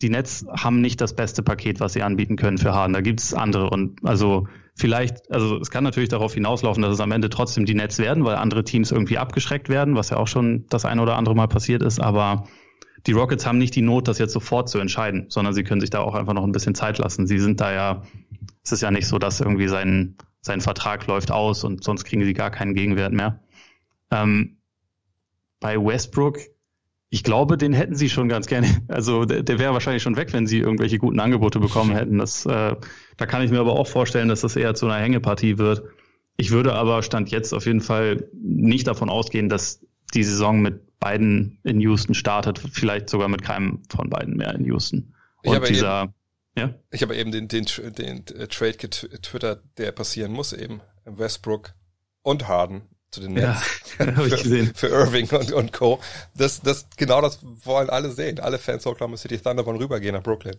die 0.01 0.09
Nets 0.09 0.45
haben 0.47 0.79
nicht 0.79 1.01
das 1.01 1.15
beste 1.15 1.41
Paket, 1.41 1.79
was 1.79 1.93
sie 1.93 2.03
anbieten 2.03 2.35
können 2.35 2.57
für 2.57 2.73
Harden. 2.73 2.93
Da 2.93 3.01
gibt 3.01 3.19
es 3.19 3.33
andere 3.33 3.69
und 3.69 4.05
also 4.05 4.47
vielleicht, 4.79 5.31
also 5.31 5.59
es 5.59 5.69
kann 5.69 5.83
natürlich 5.83 6.09
darauf 6.09 6.33
hinauslaufen, 6.33 6.81
dass 6.81 6.93
es 6.93 6.99
am 6.99 7.11
Ende 7.11 7.29
trotzdem 7.29 7.65
die 7.65 7.73
Nets 7.73 7.99
werden, 7.99 8.23
weil 8.23 8.35
andere 8.35 8.63
Teams 8.63 8.91
irgendwie 8.91 9.17
abgeschreckt 9.17 9.69
werden, 9.69 9.95
was 9.95 10.09
ja 10.09 10.17
auch 10.17 10.27
schon 10.27 10.65
das 10.69 10.85
ein 10.85 10.99
oder 10.99 11.17
andere 11.17 11.35
Mal 11.35 11.47
passiert 11.47 11.83
ist, 11.83 11.99
aber 11.99 12.45
die 13.05 13.11
Rockets 13.11 13.45
haben 13.45 13.57
nicht 13.57 13.75
die 13.75 13.81
Not, 13.81 14.07
das 14.07 14.19
jetzt 14.19 14.33
sofort 14.33 14.69
zu 14.69 14.79
entscheiden, 14.79 15.25
sondern 15.29 15.53
sie 15.53 15.63
können 15.63 15.81
sich 15.81 15.89
da 15.89 15.99
auch 15.99 16.15
einfach 16.15 16.33
noch 16.33 16.43
ein 16.43 16.51
bisschen 16.51 16.75
Zeit 16.75 16.97
lassen. 16.97 17.27
Sie 17.27 17.39
sind 17.39 17.61
da 17.61 17.71
ja, 17.71 18.03
es 18.63 18.71
ist 18.71 18.81
ja 18.81 18.91
nicht 18.91 19.07
so, 19.07 19.19
dass 19.19 19.39
irgendwie 19.39 19.67
sein, 19.67 20.15
sein 20.41 20.61
Vertrag 20.61 21.07
läuft 21.07 21.31
aus 21.31 21.63
und 21.63 21.83
sonst 21.83 22.05
kriegen 22.05 22.23
sie 22.23 22.33
gar 22.33 22.51
keinen 22.51 22.73
Gegenwert 22.73 23.13
mehr. 23.13 23.41
Ähm, 24.11 24.57
bei 25.59 25.77
Westbrook, 25.77 26.39
ich 27.11 27.23
glaube, 27.23 27.57
den 27.57 27.73
hätten 27.73 27.95
sie 27.95 28.09
schon 28.09 28.29
ganz 28.29 28.47
gerne. 28.47 28.67
Also 28.87 29.25
der, 29.25 29.43
der 29.43 29.59
wäre 29.59 29.73
wahrscheinlich 29.73 30.03
schon 30.03 30.15
weg, 30.15 30.31
wenn 30.33 30.47
sie 30.47 30.59
irgendwelche 30.59 30.99
guten 30.99 31.19
Angebote 31.19 31.59
bekommen 31.59 31.91
hätten. 31.95 32.17
Das, 32.19 32.45
äh, 32.45 32.75
da 33.17 33.25
kann 33.25 33.43
ich 33.43 33.51
mir 33.51 33.59
aber 33.59 33.73
auch 33.73 33.87
vorstellen, 33.87 34.29
dass 34.29 34.41
das 34.41 34.55
eher 34.55 34.75
zu 34.75 34.85
einer 34.85 35.01
Hängepartie 35.01 35.57
wird. 35.57 35.83
Ich 36.37 36.51
würde 36.51 36.73
aber 36.73 37.01
Stand 37.03 37.31
jetzt 37.31 37.53
auf 37.53 37.65
jeden 37.65 37.81
Fall 37.81 38.29
nicht 38.33 38.87
davon 38.87 39.09
ausgehen, 39.09 39.49
dass 39.49 39.85
die 40.13 40.23
Saison 40.23 40.61
mit 40.61 40.99
beiden 40.99 41.59
in 41.63 41.79
Houston 41.79 42.13
startet, 42.13 42.59
vielleicht 42.59 43.09
sogar 43.09 43.27
mit 43.27 43.41
keinem 43.41 43.81
von 43.89 44.09
beiden 44.09 44.37
mehr 44.37 44.53
in 44.53 44.65
Houston. 44.65 45.15
Und 45.43 45.55
ich 45.63 45.69
dieser, 45.69 46.03
eben, 46.03 46.13
ja? 46.57 46.75
Ich 46.91 47.01
habe 47.01 47.15
eben 47.15 47.31
den, 47.31 47.47
den, 47.47 47.65
den, 47.97 48.25
den 48.25 48.49
Trade 48.49 48.77
getwittert, 48.77 49.63
der 49.77 49.91
passieren 49.91 50.31
muss 50.31 50.53
eben. 50.53 50.81
Westbrook 51.05 51.73
und 52.21 52.47
Harden 52.47 52.83
zu 53.11 53.21
den 53.21 53.33
Nets. 53.33 53.61
Ja, 53.99 54.13
für, 54.13 54.27
ich 54.27 54.43
gesehen. 54.43 54.73
für 54.73 54.87
Irving 54.87 55.29
und, 55.31 55.51
und 55.51 55.73
Co. 55.73 55.99
Das, 56.33 56.61
das, 56.61 56.87
genau 56.95 57.19
das 57.21 57.39
wollen 57.65 57.89
alle 57.89 58.11
sehen. 58.11 58.39
Alle 58.39 58.57
Fans 58.57 58.87
Oklahoma 58.87 59.17
City 59.17 59.37
Thunder 59.37 59.65
wollen 59.65 59.77
rübergehen 59.77 60.15
nach 60.15 60.23
Brooklyn 60.23 60.55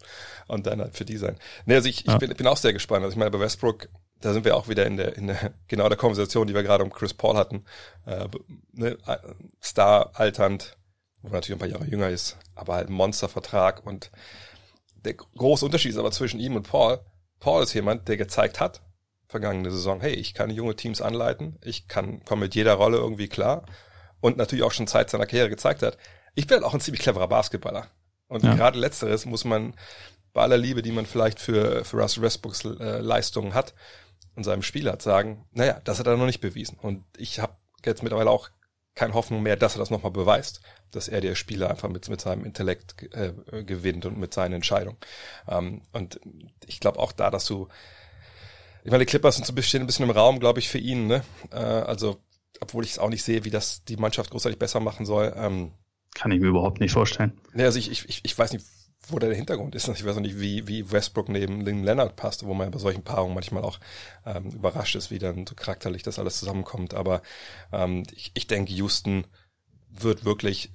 und 0.47 0.67
dann 0.67 0.81
halt 0.81 0.95
für 0.95 1.07
die 1.07 1.17
sein. 1.17 1.39
Nee, 1.65 1.77
also 1.77 1.89
ich, 1.89 2.01
ich 2.01 2.13
ja. 2.13 2.19
bin, 2.19 2.35
bin 2.35 2.47
auch 2.47 2.59
sehr 2.59 2.75
gespannt. 2.75 3.05
Also 3.05 3.15
ich 3.15 3.19
meine, 3.19 3.31
bei 3.31 3.41
Westbrook 3.41 3.89
da 4.21 4.33
sind 4.33 4.45
wir 4.45 4.57
auch 4.57 4.69
wieder 4.69 4.87
in 4.87 4.97
der, 4.97 5.17
in 5.17 5.29
der 5.29 5.55
genau 5.67 5.89
der 5.89 5.97
Konversation, 5.97 6.47
die 6.47 6.55
wir 6.55 6.63
gerade 6.63 6.85
um 6.85 6.93
Chris 6.93 7.15
Paul 7.15 7.37
hatten. 7.37 7.65
Äh, 8.07 8.29
ne, 8.73 8.99
Star 9.63 10.11
alternd, 10.15 10.77
wo 11.23 11.29
er 11.29 11.35
natürlich 11.35 11.57
ein 11.57 11.59
paar 11.59 11.69
Jahre 11.69 11.91
jünger 11.91 12.11
ist, 12.11 12.37
aber 12.55 12.75
halt 12.75 12.89
ein 12.89 12.93
Monstervertrag 12.95 13.87
und 13.87 14.11
der 15.05 15.15
große 15.15 15.65
Unterschied 15.65 15.93
ist 15.93 15.99
aber 15.99 16.11
zwischen 16.11 16.41
ihm 16.41 16.57
und 16.57 16.69
Paul. 16.69 17.01
Paul 17.39 17.63
ist 17.63 17.73
jemand, 17.73 18.09
der 18.09 18.19
gezeigt 18.19 18.61
hat, 18.61 18.83
vergangene 19.31 19.71
Saison, 19.71 20.01
hey, 20.01 20.13
ich 20.13 20.35
kann 20.35 20.51
junge 20.51 20.77
Teams 20.77 21.01
anleiten, 21.01 21.59
ich 21.63 21.89
kann, 21.89 22.25
komme 22.25 22.43
mit 22.43 22.55
jeder 22.55 22.75
Rolle 22.75 22.99
irgendwie 22.99 23.29
klar 23.29 23.65
und 24.21 24.37
natürlich 24.37 24.65
auch 24.65 24.73
schon 24.73 24.87
Zeit 24.87 25.09
seiner 25.11 25.27
Karriere 25.27 25.51
gezeigt 25.51 25.83
hat. 25.83 25.97
Ich 26.35 26.47
bin 26.47 26.57
halt 26.57 26.65
auch 26.65 26.75
ein 26.75 26.81
ziemlich 26.81 27.03
cleverer 27.03 27.29
Basketballer. 27.29 27.87
Und 28.29 28.45
ja. 28.45 28.55
gerade 28.55 28.79
letzteres 28.79 29.27
muss 29.27 29.45
man 29.45 29.75
bei 30.33 30.43
aller 30.43 30.59
Liebe, 30.59 30.83
die 30.83 30.93
man 30.93 31.07
vielleicht 31.07 31.41
für, 31.41 31.85
für 31.85 32.01
Russell 32.01 32.23
Westbrooks 32.23 32.65
äh, 32.65 32.99
Leistungen 33.01 33.55
hat, 33.55 33.75
und 34.41 34.45
seinem 34.45 34.63
Spiel 34.63 34.91
hat, 34.91 35.03
sagen, 35.03 35.47
naja, 35.53 35.81
das 35.85 35.99
hat 35.99 36.07
er 36.07 36.17
noch 36.17 36.27
nicht 36.27 36.41
bewiesen. 36.41 36.79
Und 36.81 37.05
ich 37.17 37.41
habe 37.41 37.57
jetzt 37.85 38.03
mittlerweile 38.03 38.31
auch 38.31 38.49
keine 38.95 39.15
Hoffnung 39.15 39.43
mehr, 39.43 39.57
dass 39.57 39.77
er 39.77 39.79
das 39.79 39.91
nochmal 39.91 40.13
beweist, 40.13 40.61
dass 40.91 41.09
er 41.09 41.21
der 41.21 41.35
Spieler 41.35 41.71
einfach 41.71 41.89
mit, 41.89 42.09
mit 42.09 42.21
seinem 42.21 42.45
Intellekt 42.45 43.03
äh, 43.15 43.33
gewinnt 43.65 44.05
und 44.07 44.19
mit 44.19 44.35
seinen 44.35 44.55
Entscheidungen. 44.55 44.99
Ähm, 45.49 45.83
und 45.93 46.21
ich 46.67 46.81
glaube 46.81 46.99
auch 46.99 47.13
da, 47.13 47.31
dass 47.31 47.45
du, 47.45 47.69
ich 48.85 48.91
meine, 48.91 49.05
die 49.05 49.11
Clippers 49.11 49.37
sind 49.37 49.47
so 49.47 49.53
ein 49.53 49.57
bisschen, 49.57 49.83
ein 49.83 49.87
bisschen 49.87 50.05
im 50.05 50.11
Raum, 50.11 50.41
glaube 50.41 50.59
ich, 50.59 50.69
für 50.69 50.79
ihn, 50.79 51.07
ne? 51.07 51.23
Äh, 51.53 51.57
also, 51.57 52.17
obwohl 52.61 52.85
ich 52.85 52.93
es 52.93 52.99
auch 52.99 53.09
nicht 53.09 53.23
sehe, 53.23 53.45
wie 53.45 53.51
das 53.51 53.85
die 53.85 53.97
Mannschaft 53.97 54.31
großartig 54.31 54.59
besser 54.59 54.81
machen 54.81 55.07
soll. 55.07 55.33
Ähm, 55.37 55.73
Kann 56.15 56.31
ich 56.31 56.41
mir 56.41 56.49
überhaupt 56.49 56.81
nicht 56.81 56.93
vorstellen. 56.93 57.41
Ne, 57.55 57.65
also 57.65 57.79
ich, 57.79 57.91
ich, 57.91 58.21
ich 58.23 58.39
weiß 58.39 58.53
nicht, 58.53 58.65
wo 59.09 59.19
der 59.19 59.35
Hintergrund 59.35 59.75
ist. 59.75 59.89
Ich 59.89 60.05
weiß 60.05 60.15
noch 60.15 60.23
nicht, 60.23 60.41
wie, 60.41 60.67
wie 60.69 60.91
Westbrook 60.91 61.29
neben 61.29 61.63
Lynn 61.63 61.85
Leonard 61.85 62.17
passt, 62.17 62.45
wo 62.45 62.55
man 62.55 62.71
bei 62.71 62.79
solchen 62.79 63.03
Paarungen 63.03 63.35
manchmal 63.35 63.63
auch 63.63 63.81
ähm, 64.27 64.51
überrascht 64.51 64.95
ist, 64.95 65.11
wie 65.11 65.19
dann 65.19 65.47
so 65.47 65.55
charakterlich 65.55 66.03
das 66.03 66.19
alles 66.19 66.39
zusammenkommt. 66.39 66.95
Aber 66.95 67.23
ähm, 67.73 68.05
ich, 68.13 68.31
ich 68.35 68.47
denke, 68.47 68.73
Houston 68.73 69.27
wird 69.89 70.25
wirklich, 70.25 70.73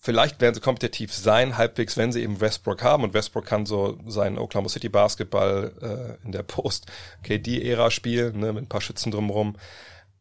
vielleicht 0.00 0.40
werden 0.40 0.54
sie 0.54 0.60
kompetitiv 0.60 1.14
sein, 1.14 1.58
halbwegs, 1.58 1.96
wenn 1.96 2.10
sie 2.10 2.22
eben 2.22 2.40
Westbrook 2.40 2.82
haben. 2.82 3.04
Und 3.04 3.14
Westbrook 3.14 3.44
kann 3.44 3.66
so 3.66 3.98
seinen 4.06 4.38
Oklahoma 4.38 4.70
City 4.70 4.88
Basketball 4.88 6.18
äh, 6.22 6.24
in 6.24 6.32
der 6.32 6.42
Post-KD-Ära 6.42 7.90
spielen, 7.90 8.40
ne, 8.40 8.52
mit 8.52 8.64
ein 8.64 8.68
paar 8.68 8.80
Schützen 8.80 9.12
drumherum. 9.12 9.56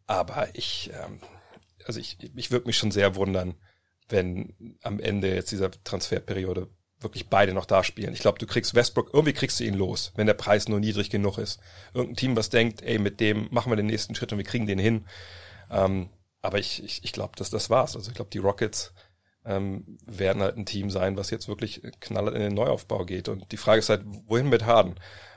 Aber 0.05 0.49
ich, 0.53 0.91
ähm, 0.93 1.19
also 1.85 1.99
ich, 1.99 2.17
ich 2.35 2.51
würde 2.51 2.67
mich 2.67 2.77
schon 2.77 2.91
sehr 2.91 3.15
wundern, 3.15 3.55
wenn 4.09 4.77
am 4.83 4.99
Ende 4.99 5.33
jetzt 5.33 5.51
dieser 5.51 5.71
Transferperiode 5.71 6.67
wirklich 6.99 7.27
beide 7.29 7.53
noch 7.53 7.65
da 7.65 7.85
spielen. 7.85 8.13
Ich 8.13 8.19
glaube, 8.19 8.39
du 8.39 8.45
kriegst 8.45 8.75
Westbrook, 8.75 9.11
irgendwie 9.13 9.31
kriegst 9.31 9.61
du 9.61 9.63
ihn 9.63 9.75
los, 9.75 10.11
wenn 10.15 10.27
der 10.27 10.33
Preis 10.33 10.67
nur 10.67 10.81
niedrig 10.81 11.09
genug 11.09 11.37
ist. 11.37 11.61
Irgendein 11.93 12.17
Team, 12.17 12.35
was 12.35 12.49
denkt, 12.49 12.81
ey, 12.81 12.99
mit 12.99 13.21
dem 13.21 13.47
machen 13.51 13.71
wir 13.71 13.77
den 13.77 13.85
nächsten 13.85 14.13
Schritt 14.13 14.33
und 14.33 14.39
wir 14.39 14.45
kriegen 14.45 14.67
den 14.67 14.79
hin. 14.79 15.05
Ähm, 15.71 16.09
aber 16.41 16.59
ich, 16.59 16.83
ich, 16.83 17.03
ich 17.05 17.13
glaube, 17.13 17.37
dass 17.37 17.49
das 17.49 17.69
war's. 17.69 17.95
Also 17.95 18.09
ich 18.09 18.15
glaube, 18.15 18.31
die 18.31 18.39
Rockets 18.39 18.93
ähm, 19.45 19.97
werden 20.05 20.41
halt 20.41 20.57
ein 20.57 20.65
Team 20.65 20.89
sein, 20.89 21.17
was 21.17 21.29
jetzt 21.29 21.47
wirklich 21.47 21.81
knallert 21.99 22.35
in 22.35 22.41
den 22.41 22.53
Neuaufbau 22.53 23.05
geht. 23.05 23.29
Und 23.29 23.51
die 23.51 23.57
Frage 23.57 23.79
ist 23.79 23.89
halt, 23.89 24.03
wohin 24.27 24.49
mit 24.49 24.65
Harden? 24.65 24.95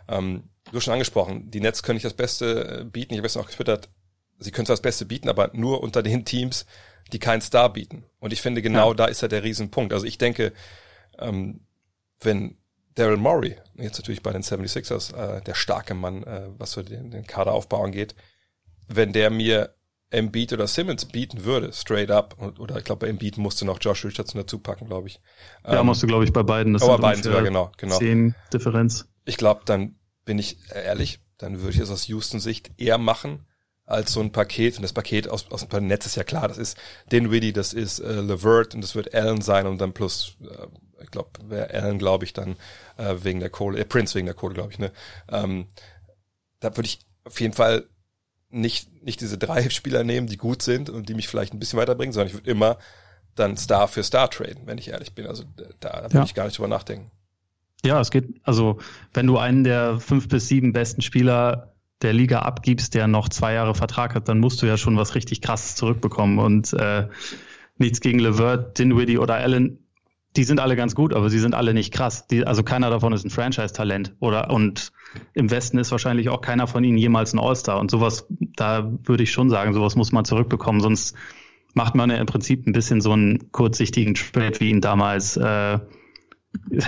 Ähm, 0.08 0.44
du 0.70 0.76
hast 0.76 0.84
schon 0.84 0.92
angesprochen, 0.92 1.50
die 1.50 1.60
Nets 1.60 1.82
können 1.82 1.96
nicht 1.96 2.04
das 2.04 2.14
Beste 2.14 2.80
äh, 2.80 2.84
bieten. 2.84 3.14
Ich 3.14 3.18
habe 3.18 3.26
es 3.26 3.36
auch 3.36 3.46
getwittert, 3.46 3.88
sie 4.38 4.50
können 4.50 4.66
zwar 4.66 4.74
das 4.74 4.82
Beste 4.82 5.06
bieten, 5.06 5.28
aber 5.28 5.50
nur 5.54 5.82
unter 5.82 6.02
den 6.02 6.24
Teams, 6.24 6.66
die 7.12 7.18
keinen 7.18 7.40
Star 7.40 7.72
bieten. 7.72 8.04
Und 8.18 8.32
ich 8.32 8.40
finde, 8.40 8.62
genau 8.62 8.90
ja. 8.90 8.94
da 8.94 9.04
ist 9.06 9.22
ja 9.22 9.28
der 9.28 9.44
Riesenpunkt. 9.44 9.92
Also 9.92 10.06
ich 10.06 10.18
denke, 10.18 10.52
ähm, 11.18 11.60
wenn 12.20 12.56
Daryl 12.94 13.16
Morey, 13.16 13.56
jetzt 13.76 13.98
natürlich 13.98 14.22
bei 14.22 14.32
den 14.32 14.42
76ers, 14.42 15.14
äh, 15.14 15.42
der 15.42 15.54
starke 15.54 15.94
Mann, 15.94 16.24
äh, 16.24 16.48
was 16.58 16.72
so 16.72 16.82
den, 16.82 17.10
den 17.10 17.26
Kaderaufbau 17.26 17.82
angeht, 17.82 18.14
wenn 18.88 19.12
der 19.12 19.30
mir 19.30 19.74
Embiid 20.12 20.52
oder 20.52 20.66
Simmons 20.66 21.06
bieten 21.06 21.44
würde, 21.44 21.72
straight 21.72 22.10
up, 22.10 22.36
oder 22.58 22.76
ich 22.76 22.84
glaube, 22.84 23.06
bei 23.06 23.08
Embiid 23.08 23.38
musste 23.38 23.64
noch 23.64 23.78
Josh 23.80 24.04
Richardson 24.04 24.40
dazu 24.40 24.58
packen, 24.58 24.86
glaube 24.86 25.08
ich. 25.08 25.20
Ja, 25.66 25.80
ähm, 25.80 25.86
musst 25.86 26.02
du, 26.02 26.06
glaube 26.06 26.24
ich, 26.24 26.32
bei 26.32 26.42
beiden. 26.42 26.74
Das 26.74 26.82
oh, 26.82 26.88
bei 26.88 26.96
beiden 26.98 27.22
sogar, 27.22 27.42
genau, 27.42 27.72
genau. 27.76 27.98
Zehn 27.98 28.34
Differenz. 28.52 29.08
Ich 29.24 29.36
glaube, 29.36 29.62
dann 29.64 29.96
bin 30.24 30.38
ich 30.38 30.58
ehrlich, 30.70 31.20
dann 31.38 31.60
würde 31.60 31.70
ich 31.70 31.78
es 31.78 31.90
aus 31.90 32.08
Houston 32.08 32.40
Sicht 32.40 32.70
eher 32.76 32.98
machen, 32.98 33.46
als 33.84 34.12
so 34.12 34.20
ein 34.20 34.32
Paket. 34.32 34.76
Und 34.76 34.82
das 34.82 34.92
Paket 34.92 35.28
aus, 35.28 35.50
aus 35.50 35.66
dem 35.66 35.86
Netz 35.86 36.06
ist 36.06 36.16
ja 36.16 36.24
klar, 36.24 36.48
das 36.48 36.58
ist 36.58 36.76
Dinwiddie, 37.10 37.52
das 37.52 37.72
ist 37.72 37.98
äh, 37.98 38.20
Levert 38.20 38.74
und 38.74 38.82
das 38.82 38.94
wird 38.94 39.14
Allen 39.14 39.40
sein 39.40 39.66
und 39.66 39.80
dann 39.80 39.92
plus 39.92 40.36
äh, 40.42 40.66
ich 41.02 41.10
glaube, 41.10 41.30
wäre 41.44 41.70
Allen, 41.70 41.98
glaube 41.98 42.24
ich, 42.24 42.32
dann 42.32 42.56
äh, 42.96 43.16
wegen 43.22 43.40
der 43.40 43.50
Kohle, 43.50 43.78
äh, 43.78 43.84
Prince 43.84 44.14
wegen 44.14 44.26
der 44.26 44.34
Kohle, 44.34 44.54
glaube 44.54 44.70
ich, 44.72 44.78
ne? 44.78 44.92
Ähm, 45.28 45.66
da 46.60 46.76
würde 46.76 46.86
ich 46.86 47.00
auf 47.24 47.40
jeden 47.40 47.54
Fall 47.54 47.88
nicht, 48.52 49.02
nicht 49.02 49.20
diese 49.20 49.38
drei 49.38 49.68
Spieler 49.70 50.04
nehmen, 50.04 50.26
die 50.26 50.36
gut 50.36 50.62
sind 50.62 50.90
und 50.90 51.08
die 51.08 51.14
mich 51.14 51.28
vielleicht 51.28 51.52
ein 51.52 51.58
bisschen 51.58 51.78
weiterbringen, 51.78 52.12
sondern 52.12 52.28
ich 52.28 52.34
würde 52.34 52.50
immer 52.50 52.78
dann 53.34 53.56
Star 53.56 53.88
für 53.88 54.02
Star 54.02 54.30
traden, 54.30 54.66
wenn 54.66 54.78
ich 54.78 54.88
ehrlich 54.88 55.14
bin. 55.14 55.26
Also 55.26 55.44
da, 55.56 55.64
da 55.80 56.02
würde 56.02 56.16
ja. 56.16 56.24
ich 56.24 56.34
gar 56.34 56.44
nicht 56.44 56.58
drüber 56.58 56.68
nachdenken. 56.68 57.10
Ja, 57.84 58.00
es 58.00 58.10
geht, 58.10 58.40
also 58.44 58.78
wenn 59.12 59.26
du 59.26 59.38
einen 59.38 59.64
der 59.64 59.98
fünf 59.98 60.28
bis 60.28 60.46
sieben 60.46 60.72
besten 60.72 61.02
Spieler 61.02 61.74
der 62.02 62.12
Liga 62.12 62.40
abgibst, 62.40 62.94
der 62.94 63.08
noch 63.08 63.28
zwei 63.28 63.54
Jahre 63.54 63.74
Vertrag 63.74 64.14
hat, 64.14 64.28
dann 64.28 64.38
musst 64.38 64.60
du 64.62 64.66
ja 64.66 64.76
schon 64.76 64.96
was 64.96 65.14
richtig 65.14 65.40
krasses 65.40 65.74
zurückbekommen. 65.76 66.38
Und 66.38 66.72
äh, 66.74 67.08
nichts 67.78 68.00
gegen 68.00 68.18
Levert, 68.18 68.78
Dinwiddie 68.78 69.18
oder 69.18 69.34
Allen 69.34 69.81
die 70.36 70.44
sind 70.44 70.60
alle 70.60 70.76
ganz 70.76 70.94
gut, 70.94 71.12
aber 71.12 71.28
sie 71.30 71.38
sind 71.38 71.54
alle 71.54 71.74
nicht 71.74 71.92
krass. 71.92 72.26
Die, 72.26 72.46
also 72.46 72.62
keiner 72.62 72.90
davon 72.90 73.12
ist 73.12 73.24
ein 73.24 73.30
Franchise-Talent. 73.30 74.14
Oder 74.20 74.50
und 74.50 74.92
im 75.34 75.50
Westen 75.50 75.78
ist 75.78 75.90
wahrscheinlich 75.90 76.28
auch 76.28 76.40
keiner 76.40 76.66
von 76.66 76.84
ihnen 76.84 76.96
jemals 76.96 77.32
ein 77.34 77.38
All-Star. 77.38 77.78
Und 77.78 77.90
sowas, 77.90 78.26
da 78.56 78.90
würde 79.04 79.22
ich 79.22 79.32
schon 79.32 79.50
sagen, 79.50 79.74
sowas 79.74 79.96
muss 79.96 80.12
man 80.12 80.24
zurückbekommen. 80.24 80.80
Sonst 80.80 81.16
macht 81.74 81.94
man 81.94 82.10
ja 82.10 82.16
im 82.16 82.26
Prinzip 82.26 82.66
ein 82.66 82.72
bisschen 82.72 83.00
so 83.00 83.12
einen 83.12 83.52
kurzsichtigen 83.52 84.14
Trade, 84.14 84.60
wie 84.60 84.70
ihn 84.70 84.80
damals 84.80 85.36
äh, 85.36 85.78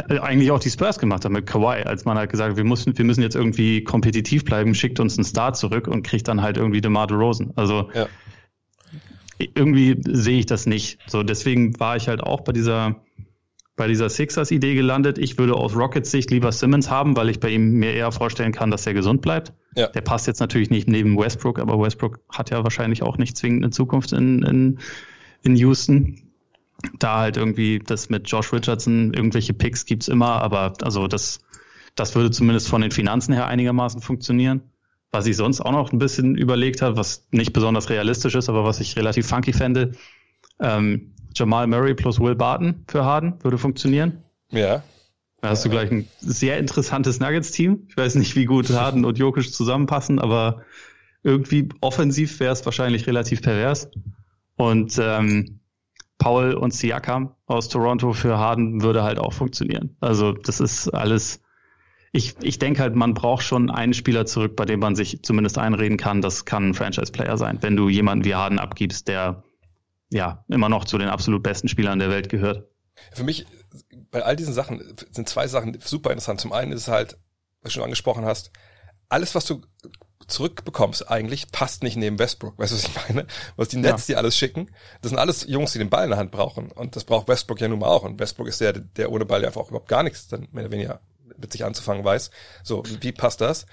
eigentlich 0.09 0.51
auch 0.51 0.61
die 0.61 0.71
Spurs 0.71 0.99
gemacht 0.99 1.25
haben 1.25 1.33
mit 1.33 1.47
Kawhi, 1.47 1.83
als 1.85 2.05
man 2.05 2.19
halt 2.19 2.31
gesagt 2.31 2.51
hat, 2.51 2.57
wir 2.57 2.65
müssen, 2.65 2.97
wir 2.97 3.05
müssen 3.05 3.23
jetzt 3.23 3.35
irgendwie 3.35 3.83
kompetitiv 3.83 4.45
bleiben, 4.45 4.75
schickt 4.75 5.01
uns 5.01 5.17
einen 5.17 5.25
Star 5.25 5.55
zurück 5.55 5.89
und 5.89 6.03
kriegt 6.03 6.29
dann 6.29 6.43
halt 6.43 6.57
irgendwie 6.59 6.81
DeMar 6.81 7.07
DeRozan. 7.07 7.53
Also 7.57 7.91
ja 7.95 8.07
irgendwie 9.39 10.01
sehe 10.07 10.39
ich 10.39 10.47
das 10.47 10.67
nicht. 10.67 10.99
So, 11.07 11.23
deswegen 11.23 11.79
war 11.81 11.97
ich 11.97 12.09
halt 12.09 12.23
auch 12.23 12.43
bei 12.43 12.53
dieser, 12.53 13.03
bei 13.77 13.89
dieser 13.89 14.09
Sixers-Idee 14.09 14.75
gelandet. 14.75 15.19
Ich 15.19 15.37
würde 15.39 15.55
aus 15.55 15.75
Rockets 15.75 16.11
Sicht 16.11 16.31
lieber 16.31 16.53
Simmons 16.53 16.91
haben, 16.91 17.17
weil 17.17 17.29
ich 17.29 17.41
bei 17.41 17.49
ihm 17.51 17.73
mir 17.75 17.93
eher 17.93 18.13
vorstellen 18.13 18.53
kann, 18.53 18.71
dass 18.71 18.87
er 18.87 18.95
gesund 18.95 19.21
bleibt. 19.21 19.53
Ja. 19.75 19.89
Der 19.89 20.01
passt 20.01 20.27
jetzt 20.27 20.41
natürlich 20.41 20.71
nicht 20.71 20.89
neben 20.89 21.19
Westbrook, 21.19 21.59
aber 21.59 21.81
Westbrook 21.81 22.21
hat 22.31 22.51
ja 22.51 22.63
wahrscheinlich 22.63 23.03
auch 23.03 23.19
nicht 23.19 23.37
zwingend 23.37 23.65
eine 23.65 23.71
Zukunft 23.71 24.13
in, 24.13 24.43
in, 24.43 24.79
in 25.43 25.57
Houston. 25.57 26.21
Da 26.99 27.19
halt 27.19 27.37
irgendwie 27.37 27.81
das 27.85 28.11
mit 28.11 28.31
Josh 28.31 28.53
Richardson, 28.53 29.13
irgendwelche 29.15 29.55
Picks 29.55 29.87
gibt's 29.87 30.09
immer, 30.09 30.43
aber 30.43 30.75
also 30.83 31.09
das, 31.09 31.41
das 31.95 32.15
würde 32.15 32.31
zumindest 32.31 32.69
von 32.69 32.83
den 32.83 32.91
Finanzen 32.91 33.33
her 33.33 33.47
einigermaßen 33.47 34.01
funktionieren. 34.01 34.63
Was 35.11 35.27
ich 35.27 35.37
sonst 35.37 35.61
auch 35.61 35.73
noch 35.73 35.93
ein 35.93 35.99
bisschen 35.99 36.37
überlegt 36.37 36.83
habe, 36.83 36.97
was 36.97 37.27
nicht 37.31 37.53
besonders 37.53 37.89
realistisch 37.89 38.35
ist, 38.35 38.49
aber 38.49 38.65
was 38.65 38.81
ich 38.81 38.97
relativ 38.97 39.27
funky 39.27 39.53
fände, 39.53 39.93
ähm, 40.61 41.14
Jamal 41.35 41.67
Murray 41.67 41.95
plus 41.95 42.21
Will 42.21 42.35
Barton 42.35 42.85
für 42.89 43.05
Harden 43.05 43.35
würde 43.43 43.59
funktionieren. 43.59 44.23
Ja. 44.51 44.83
Da 45.41 45.51
hast 45.51 45.65
du 45.65 45.69
gleich 45.69 45.91
ein 45.91 46.09
sehr 46.21 46.59
interessantes 46.59 47.21
Nuggets-Team. 47.21 47.87
Ich 47.89 47.97
weiß 47.97 48.15
nicht, 48.15 48.35
wie 48.35 48.47
gut 48.47 48.71
Harden 48.71 49.05
und 49.05 49.19
Jokic 49.19 49.53
zusammenpassen, 49.53 50.19
aber 50.19 50.63
irgendwie 51.23 51.69
offensiv 51.81 52.41
wäre 52.41 52.53
es 52.53 52.65
wahrscheinlich 52.65 53.07
relativ 53.07 53.43
pervers. 53.43 53.91
Und 54.57 54.99
ähm, 55.03 55.61
Paul 56.19 56.55
und 56.55 56.73
Siakam 56.73 57.35
aus 57.47 57.69
Toronto 57.69 58.13
für 58.15 58.39
Harden 58.39 58.83
würde 58.83 59.03
halt 59.03 59.19
auch 59.19 59.33
funktionieren. 59.33 59.97
Also 60.01 60.33
das 60.33 60.61
ist 60.61 60.89
alles 60.89 61.41
ich, 62.15 62.37
ich 62.43 62.61
denke 62.61 62.81
halt, 62.81 62.95
man 62.95 63.13
braucht 63.13 63.43
schon 63.43 63.71
einen 63.71 63.93
Spieler 63.93 64.25
zurück, 64.25 64.55
bei 64.55 64.65
dem 64.65 64.79
man 64.79 64.95
sich 64.95 65.25
zumindest 65.25 65.59
einreden 65.59 65.97
kann, 65.97 66.23
das 66.23 66.45
kann 66.45 66.69
ein 66.69 66.75
Franchise-Player 66.75 67.37
sein, 67.37 67.59
wenn 67.61 67.75
du 67.75 67.89
jemanden 67.89 68.25
wie 68.25 68.37
Harden 68.37 68.61
abgibst, 68.61 69.09
der 69.09 69.43
ja 70.15 70.45
immer 70.49 70.69
noch 70.69 70.85
zu 70.85 70.97
den 70.99 71.09
absolut 71.09 71.43
besten 71.43 71.69
Spielern 71.69 71.99
der 71.99 72.11
Welt 72.11 72.29
gehört. 72.29 72.69
Für 73.13 73.25
mich, 73.25 73.47
bei 74.11 74.23
all 74.23 74.37
diesen 74.37 74.55
Sachen 74.55 74.97
sind 75.11 75.29
zwei 75.29 75.47
Sachen 75.49 75.79
super 75.81 76.11
interessant. 76.11 76.41
Zum 76.41 76.53
einen 76.53 76.73
ist 76.73 76.83
es 76.83 76.89
halt, 76.89 77.19
was 77.61 77.73
du 77.73 77.75
schon 77.75 77.85
angesprochen 77.85 78.25
hast, 78.25 78.51
alles, 79.09 79.35
was 79.35 79.45
du 79.45 79.63
zurückbekommst, 80.27 81.11
eigentlich 81.11 81.53
passt 81.53 81.83
nicht 81.83 81.97
neben 81.97 82.19
Westbrook. 82.19 82.59
Weißt 82.59 82.73
du, 82.73 82.77
was 82.77 82.85
ich 82.85 83.09
meine? 83.09 83.27
Was 83.57 83.69
die 83.69 83.77
Nets 83.77 84.09
ja. 84.09 84.15
dir 84.15 84.19
alles 84.19 84.37
schicken, 84.39 84.71
das 85.03 85.11
sind 85.11 85.19
alles 85.19 85.47
Jungs, 85.47 85.73
die 85.73 85.79
den 85.79 85.91
Ball 85.91 86.05
in 86.05 86.11
der 86.11 86.19
Hand 86.19 86.31
brauchen. 86.31 86.71
Und 86.71 86.97
das 86.97 87.05
braucht 87.05 87.29
Westbrook 87.29 87.61
ja 87.61 87.69
nun 87.69 87.81
mal 87.81 87.89
auch. 87.89 88.05
Und 88.05 88.19
Westbrook 88.19 88.49
ist 88.49 88.61
der, 88.61 88.73
der 88.73 89.13
ohne 89.13 89.27
Ball 89.27 89.45
einfach 89.45 89.61
auch 89.61 89.69
überhaupt 89.69 89.89
gar 89.89 90.03
nichts 90.03 90.29
dann 90.29 90.49
mehr 90.53 90.65
oder 90.65 90.73
weniger 90.73 91.01
mit 91.37 91.53
sich 91.53 91.65
anzufangen 91.65 92.05
weiß. 92.05 92.31
So, 92.63 92.83
wie 93.01 93.13
passt 93.13 93.41
das? 93.41 93.67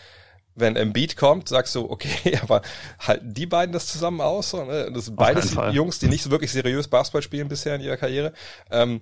Wenn 0.53 0.75
Embiid 0.75 1.15
kommt, 1.15 1.47
sagst 1.49 1.75
du, 1.75 1.89
okay, 1.89 2.37
aber 2.41 2.61
halten 2.99 3.33
die 3.33 3.45
beiden 3.45 3.71
das 3.73 3.87
zusammen 3.87 4.21
aus? 4.21 4.53
Ne? 4.53 4.91
Das 4.93 5.05
sind 5.05 5.15
beides 5.15 5.55
Jungs, 5.71 5.99
die 5.99 6.07
nicht 6.07 6.23
so 6.23 6.31
wirklich 6.31 6.51
seriös 6.51 6.87
Basketball 6.87 7.21
spielen 7.21 7.47
bisher 7.47 7.75
in 7.75 7.81
ihrer 7.81 7.97
Karriere. 7.97 8.33
Ähm, 8.69 9.01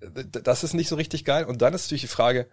das 0.00 0.64
ist 0.64 0.74
nicht 0.74 0.88
so 0.88 0.96
richtig 0.96 1.24
geil. 1.24 1.44
Und 1.44 1.62
dann 1.62 1.74
ist 1.74 1.86
natürlich 1.86 2.02
die 2.02 2.08
Frage, 2.08 2.48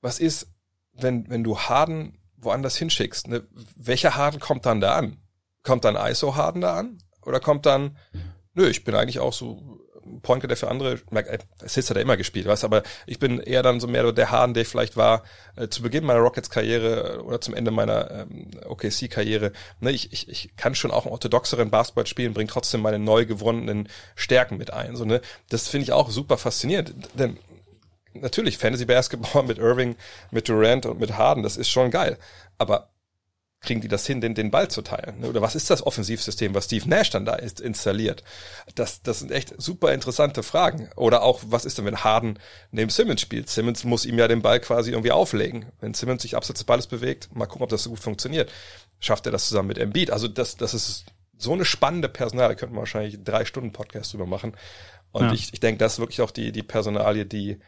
was 0.00 0.18
ist, 0.18 0.48
wenn, 0.92 1.28
wenn 1.30 1.44
du 1.44 1.58
Harden 1.58 2.18
woanders 2.36 2.76
hinschickst? 2.76 3.28
Ne? 3.28 3.46
Welcher 3.76 4.16
Harden 4.16 4.40
kommt 4.40 4.66
dann 4.66 4.80
da 4.80 4.96
an? 4.96 5.18
Kommt 5.62 5.84
dann 5.84 5.96
ISO 5.96 6.36
Harden 6.36 6.60
da 6.60 6.76
an? 6.76 6.98
Oder 7.22 7.40
kommt 7.40 7.66
dann, 7.66 7.96
nö, 8.54 8.68
ich 8.68 8.84
bin 8.84 8.94
eigentlich 8.94 9.18
auch 9.18 9.32
so 9.32 9.80
Point 10.22 10.42
der 10.48 10.56
für 10.56 10.68
andere, 10.68 11.00
Assists 11.62 11.90
hat 11.90 11.96
er 11.96 12.02
immer 12.02 12.16
gespielt, 12.16 12.46
weißt 12.46 12.64
aber 12.64 12.82
ich 13.06 13.18
bin 13.18 13.40
eher 13.40 13.62
dann 13.62 13.80
so 13.80 13.86
mehr 13.86 14.10
der 14.12 14.30
Harden, 14.30 14.54
der 14.54 14.62
ich 14.62 14.68
vielleicht 14.68 14.96
war 14.96 15.22
äh, 15.56 15.68
zu 15.68 15.82
Beginn 15.82 16.04
meiner 16.04 16.20
Rockets-Karriere 16.20 17.16
äh, 17.16 17.18
oder 17.18 17.40
zum 17.40 17.54
Ende 17.54 17.70
meiner 17.70 18.10
ähm, 18.10 18.50
OKC-Karriere. 18.66 19.52
Ne, 19.80 19.90
ich, 19.92 20.12
ich, 20.12 20.28
ich 20.28 20.56
kann 20.56 20.74
schon 20.74 20.90
auch 20.90 21.04
einen 21.04 21.12
orthodoxeren 21.12 21.70
Basketball 21.70 22.06
spielen, 22.06 22.34
bringe 22.34 22.50
trotzdem 22.50 22.80
meine 22.80 22.98
neu 22.98 23.26
gewonnenen 23.26 23.88
Stärken 24.14 24.56
mit 24.56 24.72
ein. 24.72 24.96
So, 24.96 25.04
ne? 25.04 25.20
Das 25.48 25.68
finde 25.68 25.84
ich 25.84 25.92
auch 25.92 26.10
super 26.10 26.38
faszinierend, 26.38 26.94
denn 27.14 27.38
natürlich 28.14 28.58
Fantasy 28.58 28.84
Basketball 28.84 29.42
mit 29.46 29.58
Irving, 29.58 29.96
mit 30.30 30.48
Durant 30.48 30.86
und 30.86 31.00
mit 31.00 31.16
Harden, 31.16 31.42
das 31.42 31.56
ist 31.56 31.68
schon 31.68 31.90
geil. 31.90 32.18
Aber 32.58 32.90
kriegen 33.60 33.80
die 33.80 33.88
das 33.88 34.06
hin, 34.06 34.20
den, 34.20 34.34
den 34.34 34.50
Ball 34.50 34.68
zu 34.68 34.82
teilen? 34.82 35.24
Oder 35.24 35.42
was 35.42 35.56
ist 35.56 35.68
das 35.70 35.84
Offensivsystem, 35.84 36.54
was 36.54 36.66
Steve 36.66 36.88
Nash 36.88 37.10
dann 37.10 37.24
da 37.24 37.34
ist, 37.34 37.60
installiert? 37.60 38.22
Das, 38.74 39.02
das 39.02 39.18
sind 39.18 39.32
echt 39.32 39.54
super 39.60 39.92
interessante 39.92 40.42
Fragen. 40.42 40.90
Oder 40.94 41.22
auch, 41.22 41.40
was 41.46 41.64
ist 41.64 41.76
denn, 41.78 41.84
wenn 41.84 42.04
Harden 42.04 42.38
neben 42.70 42.90
Simmons 42.90 43.20
spielt? 43.20 43.48
Simmons 43.48 43.84
muss 43.84 44.06
ihm 44.06 44.18
ja 44.18 44.28
den 44.28 44.42
Ball 44.42 44.60
quasi 44.60 44.92
irgendwie 44.92 45.10
auflegen. 45.10 45.66
Wenn 45.80 45.94
Simmons 45.94 46.22
sich 46.22 46.36
abseits 46.36 46.60
des 46.60 46.66
Balles 46.66 46.86
bewegt, 46.86 47.34
mal 47.34 47.46
gucken, 47.46 47.64
ob 47.64 47.70
das 47.70 47.82
so 47.82 47.90
gut 47.90 47.98
funktioniert. 47.98 48.50
Schafft 49.00 49.26
er 49.26 49.32
das 49.32 49.48
zusammen 49.48 49.68
mit 49.68 49.78
Embiid? 49.78 50.10
Also 50.12 50.28
das, 50.28 50.56
das 50.56 50.72
ist 50.74 51.06
so 51.36 51.52
eine 51.52 51.64
spannende 51.64 52.08
Personalie, 52.08 52.54
da 52.54 52.54
könnte 52.54 52.74
man 52.74 52.82
wahrscheinlich 52.82 53.22
drei 53.22 53.44
Stunden 53.44 53.72
Podcast 53.72 54.12
drüber 54.12 54.26
machen. 54.26 54.56
Und 55.10 55.26
ja. 55.26 55.32
ich, 55.32 55.52
ich 55.52 55.60
denke, 55.60 55.78
das 55.78 55.94
ist 55.94 55.98
wirklich 55.98 56.20
auch 56.20 56.30
die, 56.30 56.52
die 56.52 56.62
Personalie, 56.62 57.26
die, 57.26 57.58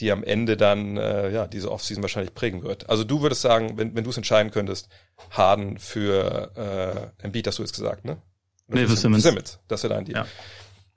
die 0.00 0.10
am 0.10 0.24
Ende 0.24 0.56
dann 0.56 0.96
äh, 0.96 1.30
ja 1.30 1.46
diese 1.46 1.70
Offseason 1.70 2.02
wahrscheinlich 2.02 2.34
prägen 2.34 2.62
wird. 2.62 2.88
Also 2.88 3.04
du 3.04 3.22
würdest 3.22 3.42
sagen, 3.42 3.76
wenn, 3.78 3.94
wenn 3.94 4.04
du 4.04 4.10
es 4.10 4.16
entscheiden 4.16 4.50
könntest, 4.50 4.88
Harden 5.30 5.78
für 5.78 7.12
äh, 7.20 7.24
Embiid, 7.24 7.46
hast 7.46 7.58
du 7.58 7.62
jetzt 7.62 7.74
gesagt, 7.74 8.04
ne? 8.04 8.20
Oder 8.68 8.80
nee, 8.80 8.86
für 8.86 8.96
Simmons. 8.96 9.22
Simmons. 9.22 9.58
Das 9.68 9.82
wäre 9.82 9.94
dein 9.94 10.04
Deal. 10.04 10.26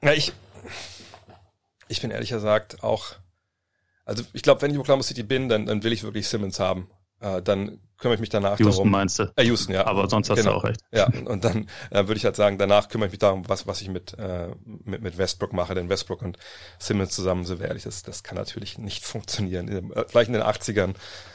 Ja. 0.01 0.09
ja, 0.09 0.13
ich, 0.13 0.33
ich 1.87 2.01
bin 2.01 2.11
ehrlich 2.11 2.29
gesagt 2.29 2.83
auch, 2.83 3.15
also 4.05 4.23
ich 4.33 4.43
glaube, 4.43 4.61
wenn 4.61 4.71
ich 4.71 4.77
Oklahoma 4.77 5.03
City 5.03 5.23
bin, 5.23 5.49
dann, 5.49 5.65
dann 5.65 5.83
will 5.83 5.91
ich 5.91 6.03
wirklich 6.03 6.27
Simmons 6.27 6.59
haben. 6.59 6.89
Äh, 7.25 7.41
dann 7.41 7.79
kümmere 7.97 8.15
ich 8.15 8.21
mich 8.21 8.29
danach 8.29 8.59
Houston 8.59 8.71
darum. 8.71 8.91
meinst 8.91 9.19
du? 9.19 9.31
Äh, 9.35 9.45
Houston, 9.45 9.73
ja. 9.73 9.87
Aber 9.87 10.07
sonst 10.09 10.29
hast 10.29 10.37
genau. 10.37 10.51
du 10.51 10.57
auch 10.57 10.63
recht. 10.65 10.81
Ja, 10.91 11.07
und 11.25 11.43
dann 11.43 11.67
äh, 11.89 12.07
würde 12.07 12.15
ich 12.15 12.25
halt 12.25 12.35
sagen, 12.35 12.57
danach 12.57 12.87
kümmere 12.89 13.07
ich 13.07 13.13
mich 13.13 13.19
darum, 13.19 13.47
was, 13.47 13.67
was 13.67 13.81
ich 13.81 13.89
mit, 13.89 14.15
äh, 14.19 14.49
mit, 14.83 15.01
mit 15.01 15.17
Westbrook 15.17 15.53
mache. 15.53 15.73
Denn 15.73 15.89
Westbrook 15.89 16.21
und 16.21 16.37
Simmons 16.77 17.11
zusammen, 17.11 17.45
so 17.45 17.55
ehrlich, 17.55 17.83
das, 17.83 18.03
das 18.03 18.23
kann 18.23 18.37
natürlich 18.37 18.77
nicht 18.77 19.05
funktionieren. 19.05 19.91
Äh, 19.91 20.05
vielleicht 20.07 20.27
in 20.27 20.33
den 20.33 20.43
80ern, 20.43 20.93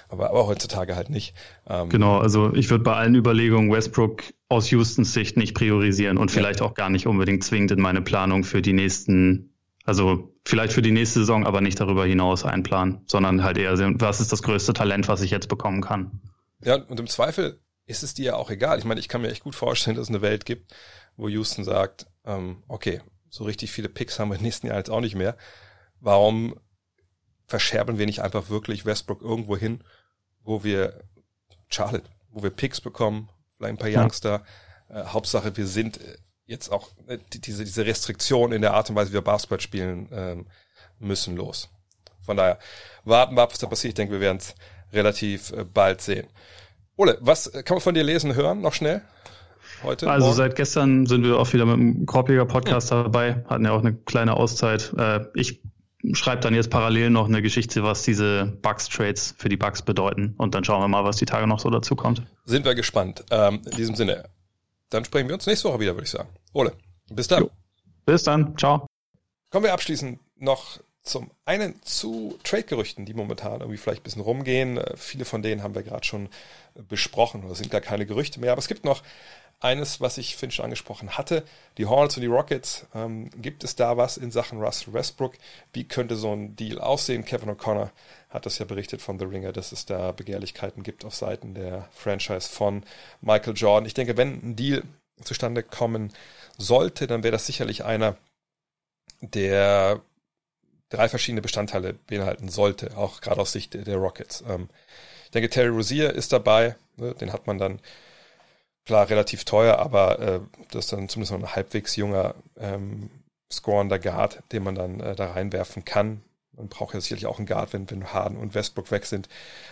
aber, 0.09 0.30
aber 0.30 0.47
heutzutage 0.47 0.95
halt 0.95 1.11
nicht. 1.11 1.34
Ähm, 1.68 1.88
genau, 1.88 2.18
also 2.18 2.55
ich 2.55 2.70
würde 2.70 2.84
bei 2.84 2.95
allen 2.95 3.14
Überlegungen 3.14 3.72
Westbrook 3.72 4.22
aus 4.49 4.70
Houstons 4.70 5.12
Sicht 5.12 5.36
nicht 5.36 5.55
priorisieren 5.55 6.18
und 6.18 6.30
vielleicht 6.30 6.61
ja. 6.61 6.66
auch 6.66 6.74
gar 6.74 6.91
nicht 6.91 7.07
unbedingt 7.07 7.43
zwingend 7.43 7.72
in 7.72 7.80
meine 7.80 8.03
Planung 8.03 8.45
für 8.45 8.62
die 8.62 8.72
nächsten 8.72 9.49
also 9.91 10.32
vielleicht 10.45 10.72
für 10.72 10.82
die 10.82 10.93
nächste 10.93 11.18
Saison, 11.18 11.45
aber 11.45 11.61
nicht 11.61 11.80
darüber 11.80 12.07
hinaus 12.07 12.45
einplanen, 12.45 13.03
sondern 13.07 13.43
halt 13.43 13.59
eher, 13.59 13.76
was 14.01 14.20
ist 14.20 14.30
das 14.30 14.45
größte 14.45 14.72
Talent, 14.72 15.09
was 15.09 15.20
ich 15.20 15.32
jetzt 15.32 15.49
bekommen 15.49 15.82
kann. 15.82 16.20
Ja, 16.62 16.76
und 16.76 17.01
im 17.01 17.09
Zweifel 17.09 17.61
ist 17.86 18.05
es 18.05 18.14
dir 18.14 18.26
ja 18.26 18.34
auch 18.36 18.51
egal. 18.51 18.78
Ich 18.78 18.84
meine, 18.84 19.01
ich 19.01 19.09
kann 19.09 19.20
mir 19.20 19.32
echt 19.32 19.43
gut 19.43 19.57
vorstellen, 19.57 19.97
dass 19.97 20.05
es 20.05 20.09
eine 20.11 20.22
Welt 20.22 20.45
gibt, 20.45 20.72
wo 21.16 21.26
Houston 21.26 21.64
sagt, 21.64 22.07
ähm, 22.24 22.62
okay, 22.68 23.01
so 23.30 23.43
richtig 23.43 23.72
viele 23.72 23.88
Picks 23.88 24.20
haben 24.20 24.28
wir 24.28 24.36
im 24.36 24.43
nächsten 24.43 24.68
Jahr 24.68 24.76
jetzt 24.76 24.91
auch 24.91 25.01
nicht 25.01 25.16
mehr. 25.16 25.36
Warum 25.99 26.55
verscherbeln 27.49 27.99
wir 27.99 28.07
nicht 28.07 28.22
einfach 28.22 28.49
wirklich 28.49 28.86
Westbrook 28.86 29.22
irgendwo 29.22 29.57
hin, 29.57 29.82
wo 30.45 30.62
wir 30.62 31.03
Charlotte, 31.68 32.09
wo 32.28 32.45
wir 32.45 32.51
Picks 32.51 32.80
bekommen, 32.80 33.28
vielleicht 33.57 33.74
ein 33.74 33.78
paar 33.78 33.91
Youngster. 33.91 34.45
Ja. 34.88 35.01
Äh, 35.01 35.07
Hauptsache, 35.07 35.57
wir 35.57 35.66
sind 35.66 35.99
jetzt 36.51 36.70
auch 36.70 36.90
äh, 37.07 37.18
diese, 37.32 37.64
diese 37.64 37.86
Restriktion 37.86 38.53
in 38.53 38.61
der 38.61 38.74
Art 38.74 38.90
und 38.90 38.96
Weise, 38.96 39.11
wie 39.11 39.14
wir 39.14 39.22
Basketball 39.22 39.61
spielen 39.61 40.09
ähm, 40.12 40.46
müssen, 40.98 41.36
los. 41.36 41.70
Von 42.20 42.36
daher, 42.36 42.59
warten 43.05 43.36
wir 43.36 43.42
ab, 43.42 43.53
was 43.53 43.59
da 43.59 43.66
passiert. 43.66 43.90
Ich 43.90 43.94
denke, 43.94 44.14
wir 44.14 44.20
werden 44.20 44.38
es 44.38 44.55
relativ 44.92 45.53
äh, 45.53 45.64
bald 45.64 46.01
sehen. 46.01 46.26
Ole, 46.96 47.16
was 47.20 47.46
äh, 47.46 47.62
kann 47.62 47.76
man 47.76 47.82
von 47.82 47.94
dir 47.94 48.03
lesen, 48.03 48.34
hören, 48.34 48.61
noch 48.61 48.74
schnell? 48.74 49.01
Heute? 49.82 50.11
Also 50.11 50.26
morgen? 50.26 50.36
seit 50.36 50.57
gestern 50.57 51.07
sind 51.07 51.24
wir 51.24 51.38
auch 51.38 51.51
wieder 51.53 51.64
mit 51.64 51.76
dem 51.76 52.07
Korbjäger 52.07 52.44
Podcast 52.44 52.90
hm. 52.90 53.05
dabei, 53.05 53.44
hatten 53.48 53.64
ja 53.64 53.70
auch 53.70 53.80
eine 53.80 53.94
kleine 53.94 54.36
Auszeit. 54.36 54.92
Äh, 54.98 55.20
ich 55.34 55.62
schreibe 56.12 56.40
dann 56.40 56.55
jetzt 56.55 56.70
parallel 56.70 57.11
noch 57.11 57.28
eine 57.28 57.42
Geschichte, 57.42 57.84
was 57.84 58.03
diese 58.03 58.59
Bugs-Trades 58.62 59.34
für 59.38 59.48
die 59.48 59.57
Bugs 59.57 59.82
bedeuten. 59.82 60.34
Und 60.36 60.55
dann 60.55 60.64
schauen 60.64 60.82
wir 60.82 60.88
mal, 60.88 61.05
was 61.05 61.16
die 61.16 61.26
Tage 61.26 61.46
noch 61.46 61.61
so 61.61 61.70
dazu 61.70 61.94
kommt. 61.94 62.22
Sind 62.44 62.64
wir 62.64 62.74
gespannt. 62.74 63.24
Ähm, 63.30 63.61
in 63.70 63.76
diesem 63.76 63.94
Sinne, 63.94 64.24
dann 64.91 65.05
sprechen 65.05 65.28
wir 65.28 65.34
uns 65.34 65.47
nächste 65.47 65.68
Woche 65.68 65.80
wieder, 65.80 65.95
würde 65.95 66.05
ich 66.05 66.11
sagen. 66.11 66.28
Ole, 66.53 66.72
bis 67.11 67.28
dann. 67.28 67.45
Jo. 67.45 67.51
Bis 68.05 68.24
dann. 68.24 68.57
Ciao. 68.57 68.86
Kommen 69.51 69.64
wir 69.64 69.72
abschließend 69.72 70.20
noch 70.36 70.80
zum 71.03 71.30
einen 71.45 71.82
zu 71.82 72.38
Trade-Gerüchten, 72.45 73.07
die 73.07 73.14
momentan 73.14 73.61
irgendwie 73.61 73.78
vielleicht 73.78 74.03
ein 74.03 74.05
bisschen 74.05 74.22
rumgehen. 74.22 74.76
Äh, 74.76 74.97
viele 74.97 75.24
von 75.24 75.43
denen 75.43 75.62
haben 75.62 75.74
wir 75.74 75.82
gerade 75.82 76.05
schon 76.05 76.28
besprochen 76.74 77.45
oder 77.45 77.55
sind 77.55 77.70
gar 77.70 77.80
keine 77.80 78.07
Gerüchte 78.07 78.41
mehr. 78.41 78.53
Aber 78.53 78.59
es 78.59 78.68
gibt 78.68 78.84
noch 78.84 79.03
eines, 79.61 80.00
was 80.00 80.18
ich 80.18 80.36
Finch 80.36 80.61
angesprochen 80.61 81.18
hatte. 81.18 81.44
Die 81.76 81.86
Hornets 81.86 82.16
und 82.16 82.22
die 82.22 82.26
Rockets. 82.28 82.86
Ähm, 82.94 83.30
gibt 83.36 83.62
es 83.62 83.76
da 83.76 83.96
was 83.96 84.16
in 84.16 84.30
Sachen 84.30 84.61
Russell 84.61 84.94
Westbrook? 84.94 85.34
Wie 85.72 85.84
könnte 85.84 86.16
so 86.16 86.32
ein 86.32 86.56
Deal 86.56 86.78
aussehen? 86.78 87.24
Kevin 87.24 87.50
O'Connor 87.50 87.90
hat 88.30 88.46
das 88.46 88.58
ja 88.58 88.64
berichtet 88.64 89.02
von 89.02 89.18
The 89.18 89.26
Ringer, 89.26 89.52
dass 89.52 89.72
es 89.72 89.84
da 89.84 90.12
Begehrlichkeiten 90.12 90.82
gibt 90.82 91.04
auf 91.04 91.14
Seiten 91.14 91.54
der 91.54 91.88
Franchise 91.92 92.48
von 92.48 92.84
Michael 93.20 93.54
Jordan. 93.54 93.86
Ich 93.86 93.94
denke, 93.94 94.16
wenn 94.16 94.40
ein 94.42 94.56
Deal 94.56 94.82
zustande 95.22 95.62
kommen 95.62 96.12
sollte, 96.56 97.06
dann 97.06 97.22
wäre 97.22 97.32
das 97.32 97.46
sicherlich 97.46 97.84
einer, 97.84 98.16
der 99.20 100.00
drei 100.88 101.08
verschiedene 101.08 101.42
Bestandteile 101.42 101.94
beinhalten 101.94 102.48
sollte, 102.48 102.96
auch 102.96 103.20
gerade 103.20 103.40
aus 103.40 103.52
Sicht 103.52 103.74
der 103.74 103.96
Rockets. 103.96 104.42
Ähm, 104.48 104.68
ich 105.24 105.30
denke, 105.32 105.50
Terry 105.50 105.68
Rozier 105.68 106.12
ist 106.14 106.32
dabei, 106.32 106.76
ne, 106.96 107.14
den 107.14 107.32
hat 107.32 107.46
man 107.46 107.58
dann 107.58 107.80
klar 108.91 109.09
relativ 109.09 109.45
teuer, 109.45 109.78
aber 109.78 110.18
äh, 110.18 110.41
das 110.72 110.86
ist 110.86 110.93
dann 110.93 111.09
zumindest 111.09 111.30
noch 111.30 111.38
ein 111.38 111.55
halbwegs 111.55 111.95
junger 111.95 112.34
ähm, 112.59 113.09
scorender 113.49 114.01
Guard, 114.01 114.43
den 114.51 114.64
man 114.64 114.74
dann 114.74 114.99
äh, 114.99 115.14
da 115.14 115.30
reinwerfen 115.30 115.84
kann. 115.84 116.22
Man 116.57 116.66
braucht 116.66 116.95
ja 116.95 117.01
sicherlich 117.01 117.26
auch 117.26 117.38
einen 117.38 117.47
Guard, 117.47 117.72
wenn, 117.72 117.88
wenn 117.88 118.12
Harden 118.12 118.36
und 118.36 118.53
Westbrook 118.57 118.91
weg 118.91 119.07
sind. 119.07 119.28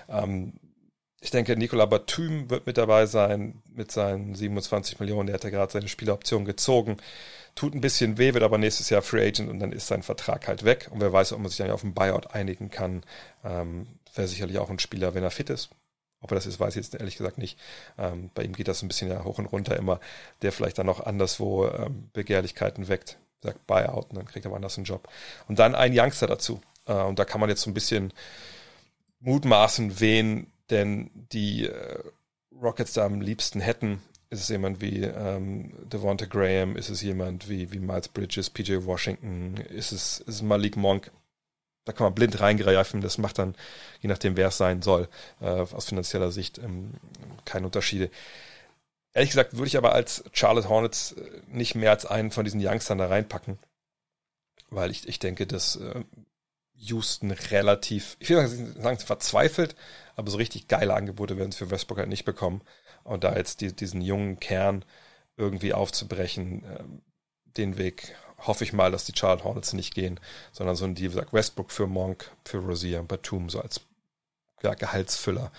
Ähm, 0.09 0.53
ich 1.21 1.33
denke, 1.33 1.57
Nicola 1.57 1.87
Batum 1.87 2.49
wird 2.49 2.67
mit 2.67 2.79
dabei 2.79 3.07
sein 3.07 3.61
mit 3.75 3.91
seinen 3.91 4.37
27 4.37 5.01
Millionen. 5.01 5.27
Der 5.27 5.35
hat 5.35 5.43
ja 5.43 5.51
gerade 5.51 5.73
seine 5.73 5.89
Spieleroption 5.89 6.45
gezogen. 6.45 6.99
Tut 7.57 7.75
ein 7.75 7.81
bisschen 7.81 8.19
weh, 8.19 8.35
wird 8.35 8.45
aber 8.45 8.57
nächstes 8.57 8.89
Jahr 8.89 9.03
Free 9.03 9.27
Agent 9.27 9.51
und 9.51 9.59
dann 9.59 9.73
ist 9.73 9.89
sein 9.89 10.05
Vertrag 10.05 10.47
halt 10.47 10.63
weg. 10.63 10.91
Und 10.93 11.01
wer 11.01 11.13
weiß, 11.13 11.33
ob 11.33 11.41
man 11.41 11.49
sich 11.49 11.59
dann 11.59 11.73
auf 11.73 11.83
einen 11.83 11.93
Buyout 11.93 12.37
einigen 12.37 12.71
kann. 12.71 13.03
Ähm, 13.45 13.89
Wäre 14.15 14.29
sicherlich 14.29 14.59
auch 14.59 14.71
ein 14.71 14.79
Spieler, 14.79 15.15
wenn 15.15 15.25
er 15.25 15.33
fit 15.33 15.51
ist. 15.51 15.71
Ob 16.21 16.33
er 16.33 16.35
das 16.35 16.47
ist, 16.47 16.59
weiß 16.59 16.77
ich 16.77 16.85
jetzt 16.85 16.95
ehrlich 16.95 17.17
gesagt 17.17 17.39
nicht. 17.39 17.59
Ähm, 17.97 18.31
bei 18.35 18.43
ihm 18.43 18.53
geht 18.53 18.69
das 18.69 18.83
ein 18.83 18.89
bisschen 18.89 19.11
ja 19.11 19.25
hoch 19.25 19.39
und 19.39 19.47
runter 19.47 19.77
immer, 19.77 20.01
der 20.43 20.53
vielleicht 20.53 20.79
dann 20.79 20.87
noch 20.87 21.01
anderswo 21.01 21.67
ähm, 21.69 22.11
Begehrlichkeiten 22.13 22.89
weckt. 22.89 23.19
Sagt 23.41 23.67
Buyout 23.69 24.11
und 24.11 24.17
dann 24.17 24.27
kriegt 24.27 24.45
er 24.45 24.51
woanders 24.51 24.77
einen 24.77 24.85
Job. 24.85 25.09
Und 25.47 25.61
dann 25.61 25.77
ein 25.77 25.97
Youngster 25.97 26.27
dazu. 26.27 26.61
Äh, 26.87 26.95
und 26.95 27.19
da 27.19 27.25
kann 27.25 27.41
man 27.41 27.51
jetzt 27.51 27.63
so 27.63 27.71
ein 27.71 27.75
bisschen 27.75 28.13
mutmaßen, 29.21 30.01
wen 30.01 30.51
denn 30.71 31.11
die 31.33 31.67
äh, 31.67 32.03
Rockets 32.61 32.95
da 32.95 33.05
am 33.05 33.21
liebsten 33.21 33.61
hätten. 33.61 34.03
Ist 34.31 34.41
es 34.41 34.49
jemand 34.49 34.81
wie 34.81 35.05
ähm, 35.05 35.73
Devonta 35.85 36.27
Graham? 36.27 36.77
Ist 36.77 36.91
es 36.91 37.01
jemand 37.01 37.49
wie, 37.49 37.73
wie 37.73 37.79
Miles 37.79 38.09
Bridges, 38.09 38.51
PJ 38.51 38.85
Washington? 38.85 39.57
Ist 39.57 39.93
es, 39.93 40.19
ist 40.21 40.29
es 40.29 40.43
Malik 40.43 40.77
Monk? 40.77 41.11
Da 41.89 41.95
kann 41.95 42.05
man 42.05 42.15
blind 42.15 42.39
reingreifen. 42.39 43.01
Das 43.01 43.17
macht 43.17 43.39
dann, 43.39 43.55
je 44.03 44.11
nachdem, 44.11 44.37
wer 44.37 44.49
es 44.49 44.59
sein 44.59 44.83
soll, 44.83 45.09
äh, 45.41 45.47
aus 45.47 45.87
finanzieller 45.87 46.31
Sicht 46.31 46.59
ähm, 46.59 46.93
keine 47.47 47.65
Unterschiede. 47.65 48.11
Ehrlich 49.15 49.31
gesagt 49.31 49.55
würde 49.55 49.69
ich 49.69 49.79
aber 49.79 49.95
als 49.95 50.23
Charlotte 50.35 50.69
Hornets 50.69 51.13
äh, 51.13 51.41
nicht 51.47 51.77
mehr 51.77 51.91
als 51.91 52.05
einen 52.05 52.31
von 52.31 52.45
diesen 52.45 52.61
Youngstern 52.63 52.99
da 52.99 53.07
reinpacken, 53.07 53.59
weil 54.69 54.91
ich, 54.91 55.09
ich 55.09 55.19
denke, 55.19 55.47
dass 55.47 55.77
äh, 55.77 56.05
Houston 56.75 57.31
relativ, 57.31 58.19
ich 58.21 58.29
will 58.29 58.47
sagen, 58.47 58.99
verzweifelt, 58.99 59.75
aber 60.15 60.31
so 60.31 60.37
richtig 60.37 60.69
geile 60.69 60.93
Angebote 60.93 61.39
werden 61.39 61.53
sie 61.53 61.59
für 61.59 61.71
Westbrook 61.71 62.01
halt 62.01 62.11
nicht 62.11 62.27
bekommen. 62.27 62.61
Und 63.03 63.25
da 63.25 63.35
jetzt 63.35 63.63
die, 63.63 63.75
diesen 63.75 64.03
jungen 64.03 64.41
Kern 64.41 64.85
irgendwie 65.39 65.73
aufzubrechen, 65.73 66.65
äh, 66.65 66.85
den 67.57 67.79
Weg 67.79 68.15
hoffe 68.39 68.65
ich 68.65 68.73
mal, 68.73 68.91
dass 68.91 69.05
die 69.05 69.13
Charlotte 69.17 69.45
Hornets 69.45 69.73
nicht 69.73 69.95
gehen, 69.95 70.21
sondern 70.53 70.77
so 70.77 70.85
ein 70.85 70.95
Deal, 70.95 71.11
sagt 71.11 71.33
Westbrook 71.33 71.71
für 71.71 71.87
Monk, 71.87 72.31
für 72.45 72.59
Rosier, 72.59 73.03
Batum, 73.03 73.51
so 73.51 73.61
als 73.61 73.81
ja, 74.63 74.75
Gehaltsfüller. 74.75 75.51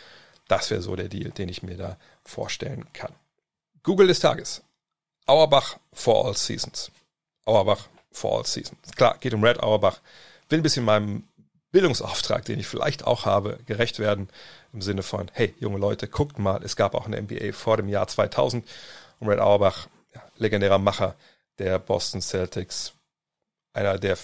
Das 0.48 0.72
wäre 0.72 0.82
so 0.82 0.96
der 0.96 1.10
Deal, 1.10 1.32
den 1.32 1.50
ich 1.50 1.64
mir 1.64 1.78
da 1.78 1.98
vorstellen 2.24 2.86
kann. 2.94 3.14
Google 3.84 4.08
des 4.08 4.20
Tages. 4.20 4.62
Auerbach 5.26 5.78
for 5.94 6.26
all 6.26 6.36
seasons. 6.36 6.92
Auerbach 7.46 7.88
for 8.12 8.38
all 8.38 8.46
seasons. 8.46 8.80
Klar, 8.96 9.18
geht 9.20 9.34
um 9.34 9.44
Red 9.44 9.62
Auerbach 9.62 10.00
will 10.50 10.60
ein 10.60 10.64
bisschen 10.64 10.86
meinem 10.86 11.24
Bildungsauftrag, 11.72 12.46
den 12.46 12.60
ich 12.60 12.68
vielleicht 12.68 13.06
auch 13.06 13.26
habe, 13.26 13.60
gerecht 13.66 14.00
werden. 14.00 14.30
Im 14.74 14.82
Sinne 14.82 15.04
von, 15.04 15.30
hey, 15.34 15.54
junge 15.60 15.78
Leute, 15.78 16.08
guckt 16.08 16.40
mal, 16.40 16.64
es 16.64 16.76
gab 16.76 16.96
auch 16.96 17.06
eine 17.06 17.22
NBA 17.22 17.54
vor 17.54 17.78
dem 17.78 17.88
Jahr 17.88 18.08
2000. 18.08 18.68
Und 19.20 19.28
Red 19.28 19.40
Auerbach, 19.40 19.88
ja, 20.14 20.22
legendärer 20.38 20.80
Macher 20.80 21.16
der 21.60 21.80
Boston 21.80 22.22
Celtics, 22.22 22.94
einer 23.74 23.98
der 24.00 24.18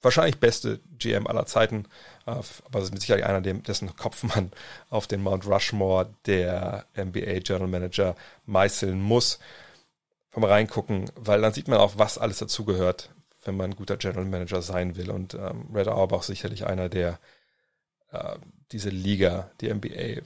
wahrscheinlich 0.00 0.38
beste 0.38 0.80
GM 0.98 1.26
aller 1.26 1.46
Zeiten, 1.46 1.86
äh, 2.26 2.30
aber 2.64 2.80
mit 2.80 3.00
Sicherheit 3.00 3.24
einer, 3.24 3.40
dessen 3.40 3.94
Kopf 3.96 4.22
man 4.22 4.52
auf 4.90 5.06
den 5.06 5.22
Mount 5.22 5.46
Rushmore 5.46 6.14
der 6.26 6.86
NBA 6.96 7.40
General 7.40 7.68
Manager 7.68 8.14
meißeln 8.46 9.00
muss. 9.00 9.38
Vom 10.30 10.44
Reingucken, 10.44 11.10
weil 11.14 11.42
dann 11.42 11.52
sieht 11.52 11.68
man 11.68 11.78
auch, 11.78 11.98
was 11.98 12.16
alles 12.16 12.38
dazugehört 12.38 13.10
wenn 13.44 13.56
man 13.56 13.70
ein 13.70 13.76
guter 13.76 13.96
General 13.96 14.24
Manager 14.24 14.62
sein 14.62 14.96
will. 14.96 15.10
Und 15.10 15.34
ähm, 15.34 15.68
Red 15.74 15.88
Auerbach 15.88 16.22
sicherlich 16.22 16.66
einer, 16.66 16.88
der 16.88 17.18
äh, 18.10 18.36
diese 18.70 18.90
Liga, 18.90 19.50
die 19.60 19.72
NBA, 19.72 20.22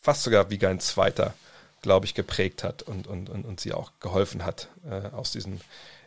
fast 0.00 0.22
sogar 0.22 0.50
wie 0.50 0.64
ein 0.66 0.80
Zweiter, 0.80 1.34
glaube 1.82 2.06
ich, 2.06 2.14
geprägt 2.14 2.64
hat 2.64 2.82
und, 2.82 3.06
und, 3.06 3.28
und, 3.28 3.44
und 3.44 3.60
sie 3.60 3.72
auch 3.72 3.92
geholfen 4.00 4.44
hat, 4.44 4.68
äh, 4.88 5.08
aus 5.08 5.32
diesen 5.32 5.60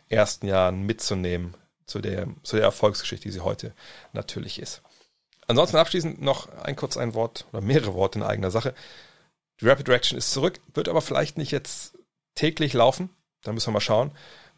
ersten 0.08 0.46
Jahren 0.46 0.82
mitzunehmen 0.82 1.54
zu 1.86 2.00
der, 2.00 2.26
zu 2.42 2.56
der 2.56 2.64
Erfolgsgeschichte, 2.64 3.28
die 3.28 3.32
sie 3.32 3.40
heute 3.40 3.72
natürlich 4.12 4.58
ist. 4.58 4.82
Ansonsten 5.46 5.76
abschließend 5.76 6.20
noch 6.20 6.48
ein 6.62 6.74
kurz 6.74 6.96
ein 6.96 7.14
Wort 7.14 7.46
oder 7.52 7.60
mehrere 7.60 7.94
Worte 7.94 8.18
in 8.18 8.24
eigener 8.24 8.50
Sache. 8.50 8.74
Die 9.60 9.68
Rapid 9.68 9.88
Reaction 9.88 10.18
ist 10.18 10.32
zurück, 10.32 10.60
wird 10.74 10.88
aber 10.88 11.00
vielleicht 11.00 11.38
nicht 11.38 11.52
jetzt 11.52 11.96
täglich 12.34 12.72
laufen. 12.72 13.10
Da 13.42 13.52
müssen 13.52 13.68
wir 13.68 13.74
mal 13.74 13.80
schauen. 13.80 14.10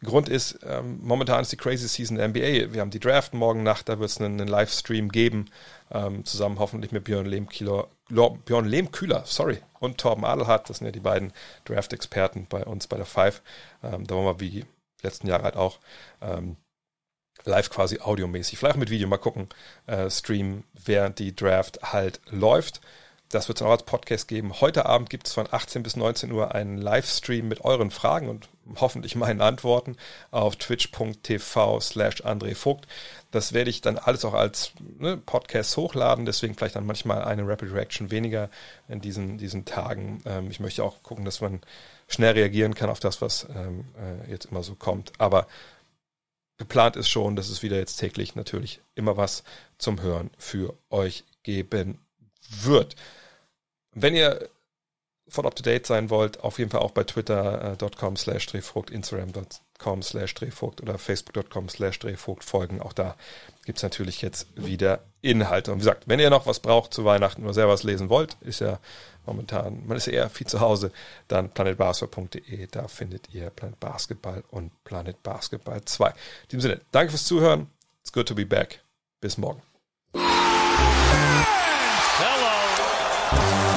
Grund 0.03 0.29
ist, 0.29 0.59
ähm, 0.63 0.99
momentan 1.01 1.41
ist 1.41 1.51
die 1.51 1.57
Crazy 1.57 1.87
Season 1.87 2.17
der 2.17 2.29
NBA. 2.29 2.73
Wir 2.73 2.81
haben 2.81 2.89
die 2.89 3.01
Draft 3.01 3.33
morgen 3.33 3.63
Nacht, 3.63 3.89
da 3.89 3.99
wird 3.99 4.09
es 4.09 4.19
einen, 4.19 4.39
einen, 4.39 4.47
Livestream 4.47 5.09
geben, 5.09 5.45
ähm, 5.91 6.23
zusammen 6.25 6.59
hoffentlich 6.59 6.91
mit 6.91 7.03
Björn 7.03 7.25
Lehmkühler, 7.25 7.87
Björn 8.09 8.65
Lehmkühler, 8.65 9.23
sorry, 9.25 9.61
und 9.79 9.97
Torben 9.97 10.23
Adelhardt. 10.23 10.69
Das 10.69 10.77
sind 10.77 10.85
ja 10.85 10.91
die 10.91 11.01
beiden 11.01 11.33
Draft-Experten 11.65 12.47
bei 12.47 12.63
uns 12.63 12.87
bei 12.87 12.95
der 12.95 13.05
Five. 13.05 13.41
Ähm, 13.83 14.07
da 14.07 14.15
wollen 14.15 14.25
wir 14.25 14.39
wie 14.39 14.65
letzten 15.01 15.27
Jahre 15.27 15.43
halt 15.43 15.57
auch 15.57 15.79
ähm, 16.21 16.55
live 17.43 17.69
quasi 17.69 17.99
audiomäßig, 17.99 18.57
vielleicht 18.57 18.77
mit 18.77 18.89
Video 18.89 19.07
mal 19.07 19.17
gucken, 19.17 19.49
äh, 19.85 20.09
streamen, 20.09 20.63
während 20.73 21.19
die 21.19 21.35
Draft 21.35 21.79
halt 21.93 22.21
läuft. 22.29 22.81
Das 23.29 23.47
wird 23.47 23.59
es 23.59 23.61
auch 23.61 23.71
als 23.71 23.83
Podcast 23.83 24.27
geben. 24.27 24.59
Heute 24.59 24.87
Abend 24.87 25.09
gibt 25.09 25.27
es 25.27 25.33
von 25.33 25.47
18 25.51 25.83
bis 25.83 25.95
19 25.95 26.31
Uhr 26.31 26.55
einen 26.55 26.77
Livestream 26.77 27.47
mit 27.47 27.61
euren 27.61 27.91
Fragen 27.91 28.27
und 28.27 28.49
hoffentlich 28.77 29.15
meinen 29.15 29.41
Antworten 29.41 29.97
auf 30.31 30.55
twitch.tv 30.55 31.79
slash 31.79 32.23
André 32.23 32.55
Vogt. 32.55 32.87
Das 33.31 33.53
werde 33.53 33.69
ich 33.69 33.81
dann 33.81 33.97
alles 33.97 34.25
auch 34.25 34.33
als 34.33 34.71
ne, 34.97 35.17
Podcast 35.17 35.77
hochladen, 35.77 36.25
deswegen 36.25 36.55
vielleicht 36.55 36.75
dann 36.75 36.85
manchmal 36.85 37.23
eine 37.23 37.47
Rapid 37.47 37.71
Reaction 37.71 38.11
weniger 38.11 38.49
in 38.87 39.01
diesen, 39.01 39.37
diesen 39.37 39.65
Tagen. 39.65 40.21
Ähm, 40.25 40.49
ich 40.49 40.59
möchte 40.59 40.83
auch 40.83 41.03
gucken, 41.03 41.25
dass 41.25 41.41
man 41.41 41.61
schnell 42.07 42.33
reagieren 42.33 42.73
kann 42.73 42.89
auf 42.89 42.99
das, 42.99 43.21
was 43.21 43.47
ähm, 43.55 43.85
äh, 43.97 44.31
jetzt 44.31 44.45
immer 44.45 44.63
so 44.63 44.75
kommt. 44.75 45.11
Aber 45.19 45.47
geplant 46.57 46.95
ist 46.95 47.09
schon, 47.09 47.35
dass 47.35 47.49
es 47.49 47.63
wieder 47.63 47.77
jetzt 47.77 47.97
täglich 47.97 48.35
natürlich 48.35 48.81
immer 48.95 49.17
was 49.17 49.43
zum 49.77 50.01
Hören 50.01 50.31
für 50.37 50.75
euch 50.89 51.23
geben 51.43 51.99
wird. 52.49 52.95
Wenn 53.93 54.15
ihr 54.15 54.49
voll 55.29 55.45
up 55.45 55.55
to 55.55 55.63
date 55.63 55.85
sein 55.85 56.09
wollt, 56.09 56.41
auf 56.41 56.59
jeden 56.59 56.71
Fall 56.71 56.81
auch 56.81 56.91
bei 56.91 57.03
twitter.com 57.03 58.17
slash 58.17 58.45
drehvogt, 58.47 58.89
instagram.com 58.89 60.01
slash 60.01 60.33
drehvogt 60.33 60.81
oder 60.81 60.97
facebook.com 60.97 61.69
slash 61.69 61.99
drehvogt 61.99 62.43
folgen. 62.43 62.81
Auch 62.81 62.93
da 62.93 63.15
gibt 63.65 63.77
es 63.77 63.83
natürlich 63.83 64.21
jetzt 64.21 64.47
wieder 64.55 65.01
Inhalte. 65.21 65.71
Und 65.71 65.77
wie 65.77 65.81
gesagt, 65.81 66.03
wenn 66.07 66.19
ihr 66.19 66.29
noch 66.29 66.45
was 66.45 66.59
braucht 66.59 66.93
zu 66.93 67.05
Weihnachten 67.05 67.43
oder 67.43 67.53
selber 67.53 67.73
was 67.73 67.83
lesen 67.83 68.09
wollt, 68.09 68.37
ist 68.41 68.61
ja 68.61 68.79
momentan, 69.25 69.85
man 69.85 69.97
ist 69.97 70.07
ja 70.07 70.13
eher 70.13 70.29
viel 70.29 70.47
zu 70.47 70.59
Hause, 70.59 70.91
dann 71.27 71.49
planetbasketball.de, 71.49 72.67
da 72.71 72.87
findet 72.87 73.33
ihr 73.33 73.49
Planet 73.51 73.79
Basketball 73.79 74.43
und 74.49 74.71
Planet 74.83 75.21
Basketball 75.23 75.83
2. 75.83 76.09
In 76.09 76.13
diesem 76.51 76.61
Sinne, 76.61 76.81
danke 76.91 77.11
fürs 77.11 77.25
Zuhören. 77.25 77.67
It's 78.01 78.11
good 78.11 78.27
to 78.27 78.35
be 78.35 78.45
back. 78.45 78.81
Bis 79.21 79.37
morgen. 79.37 79.68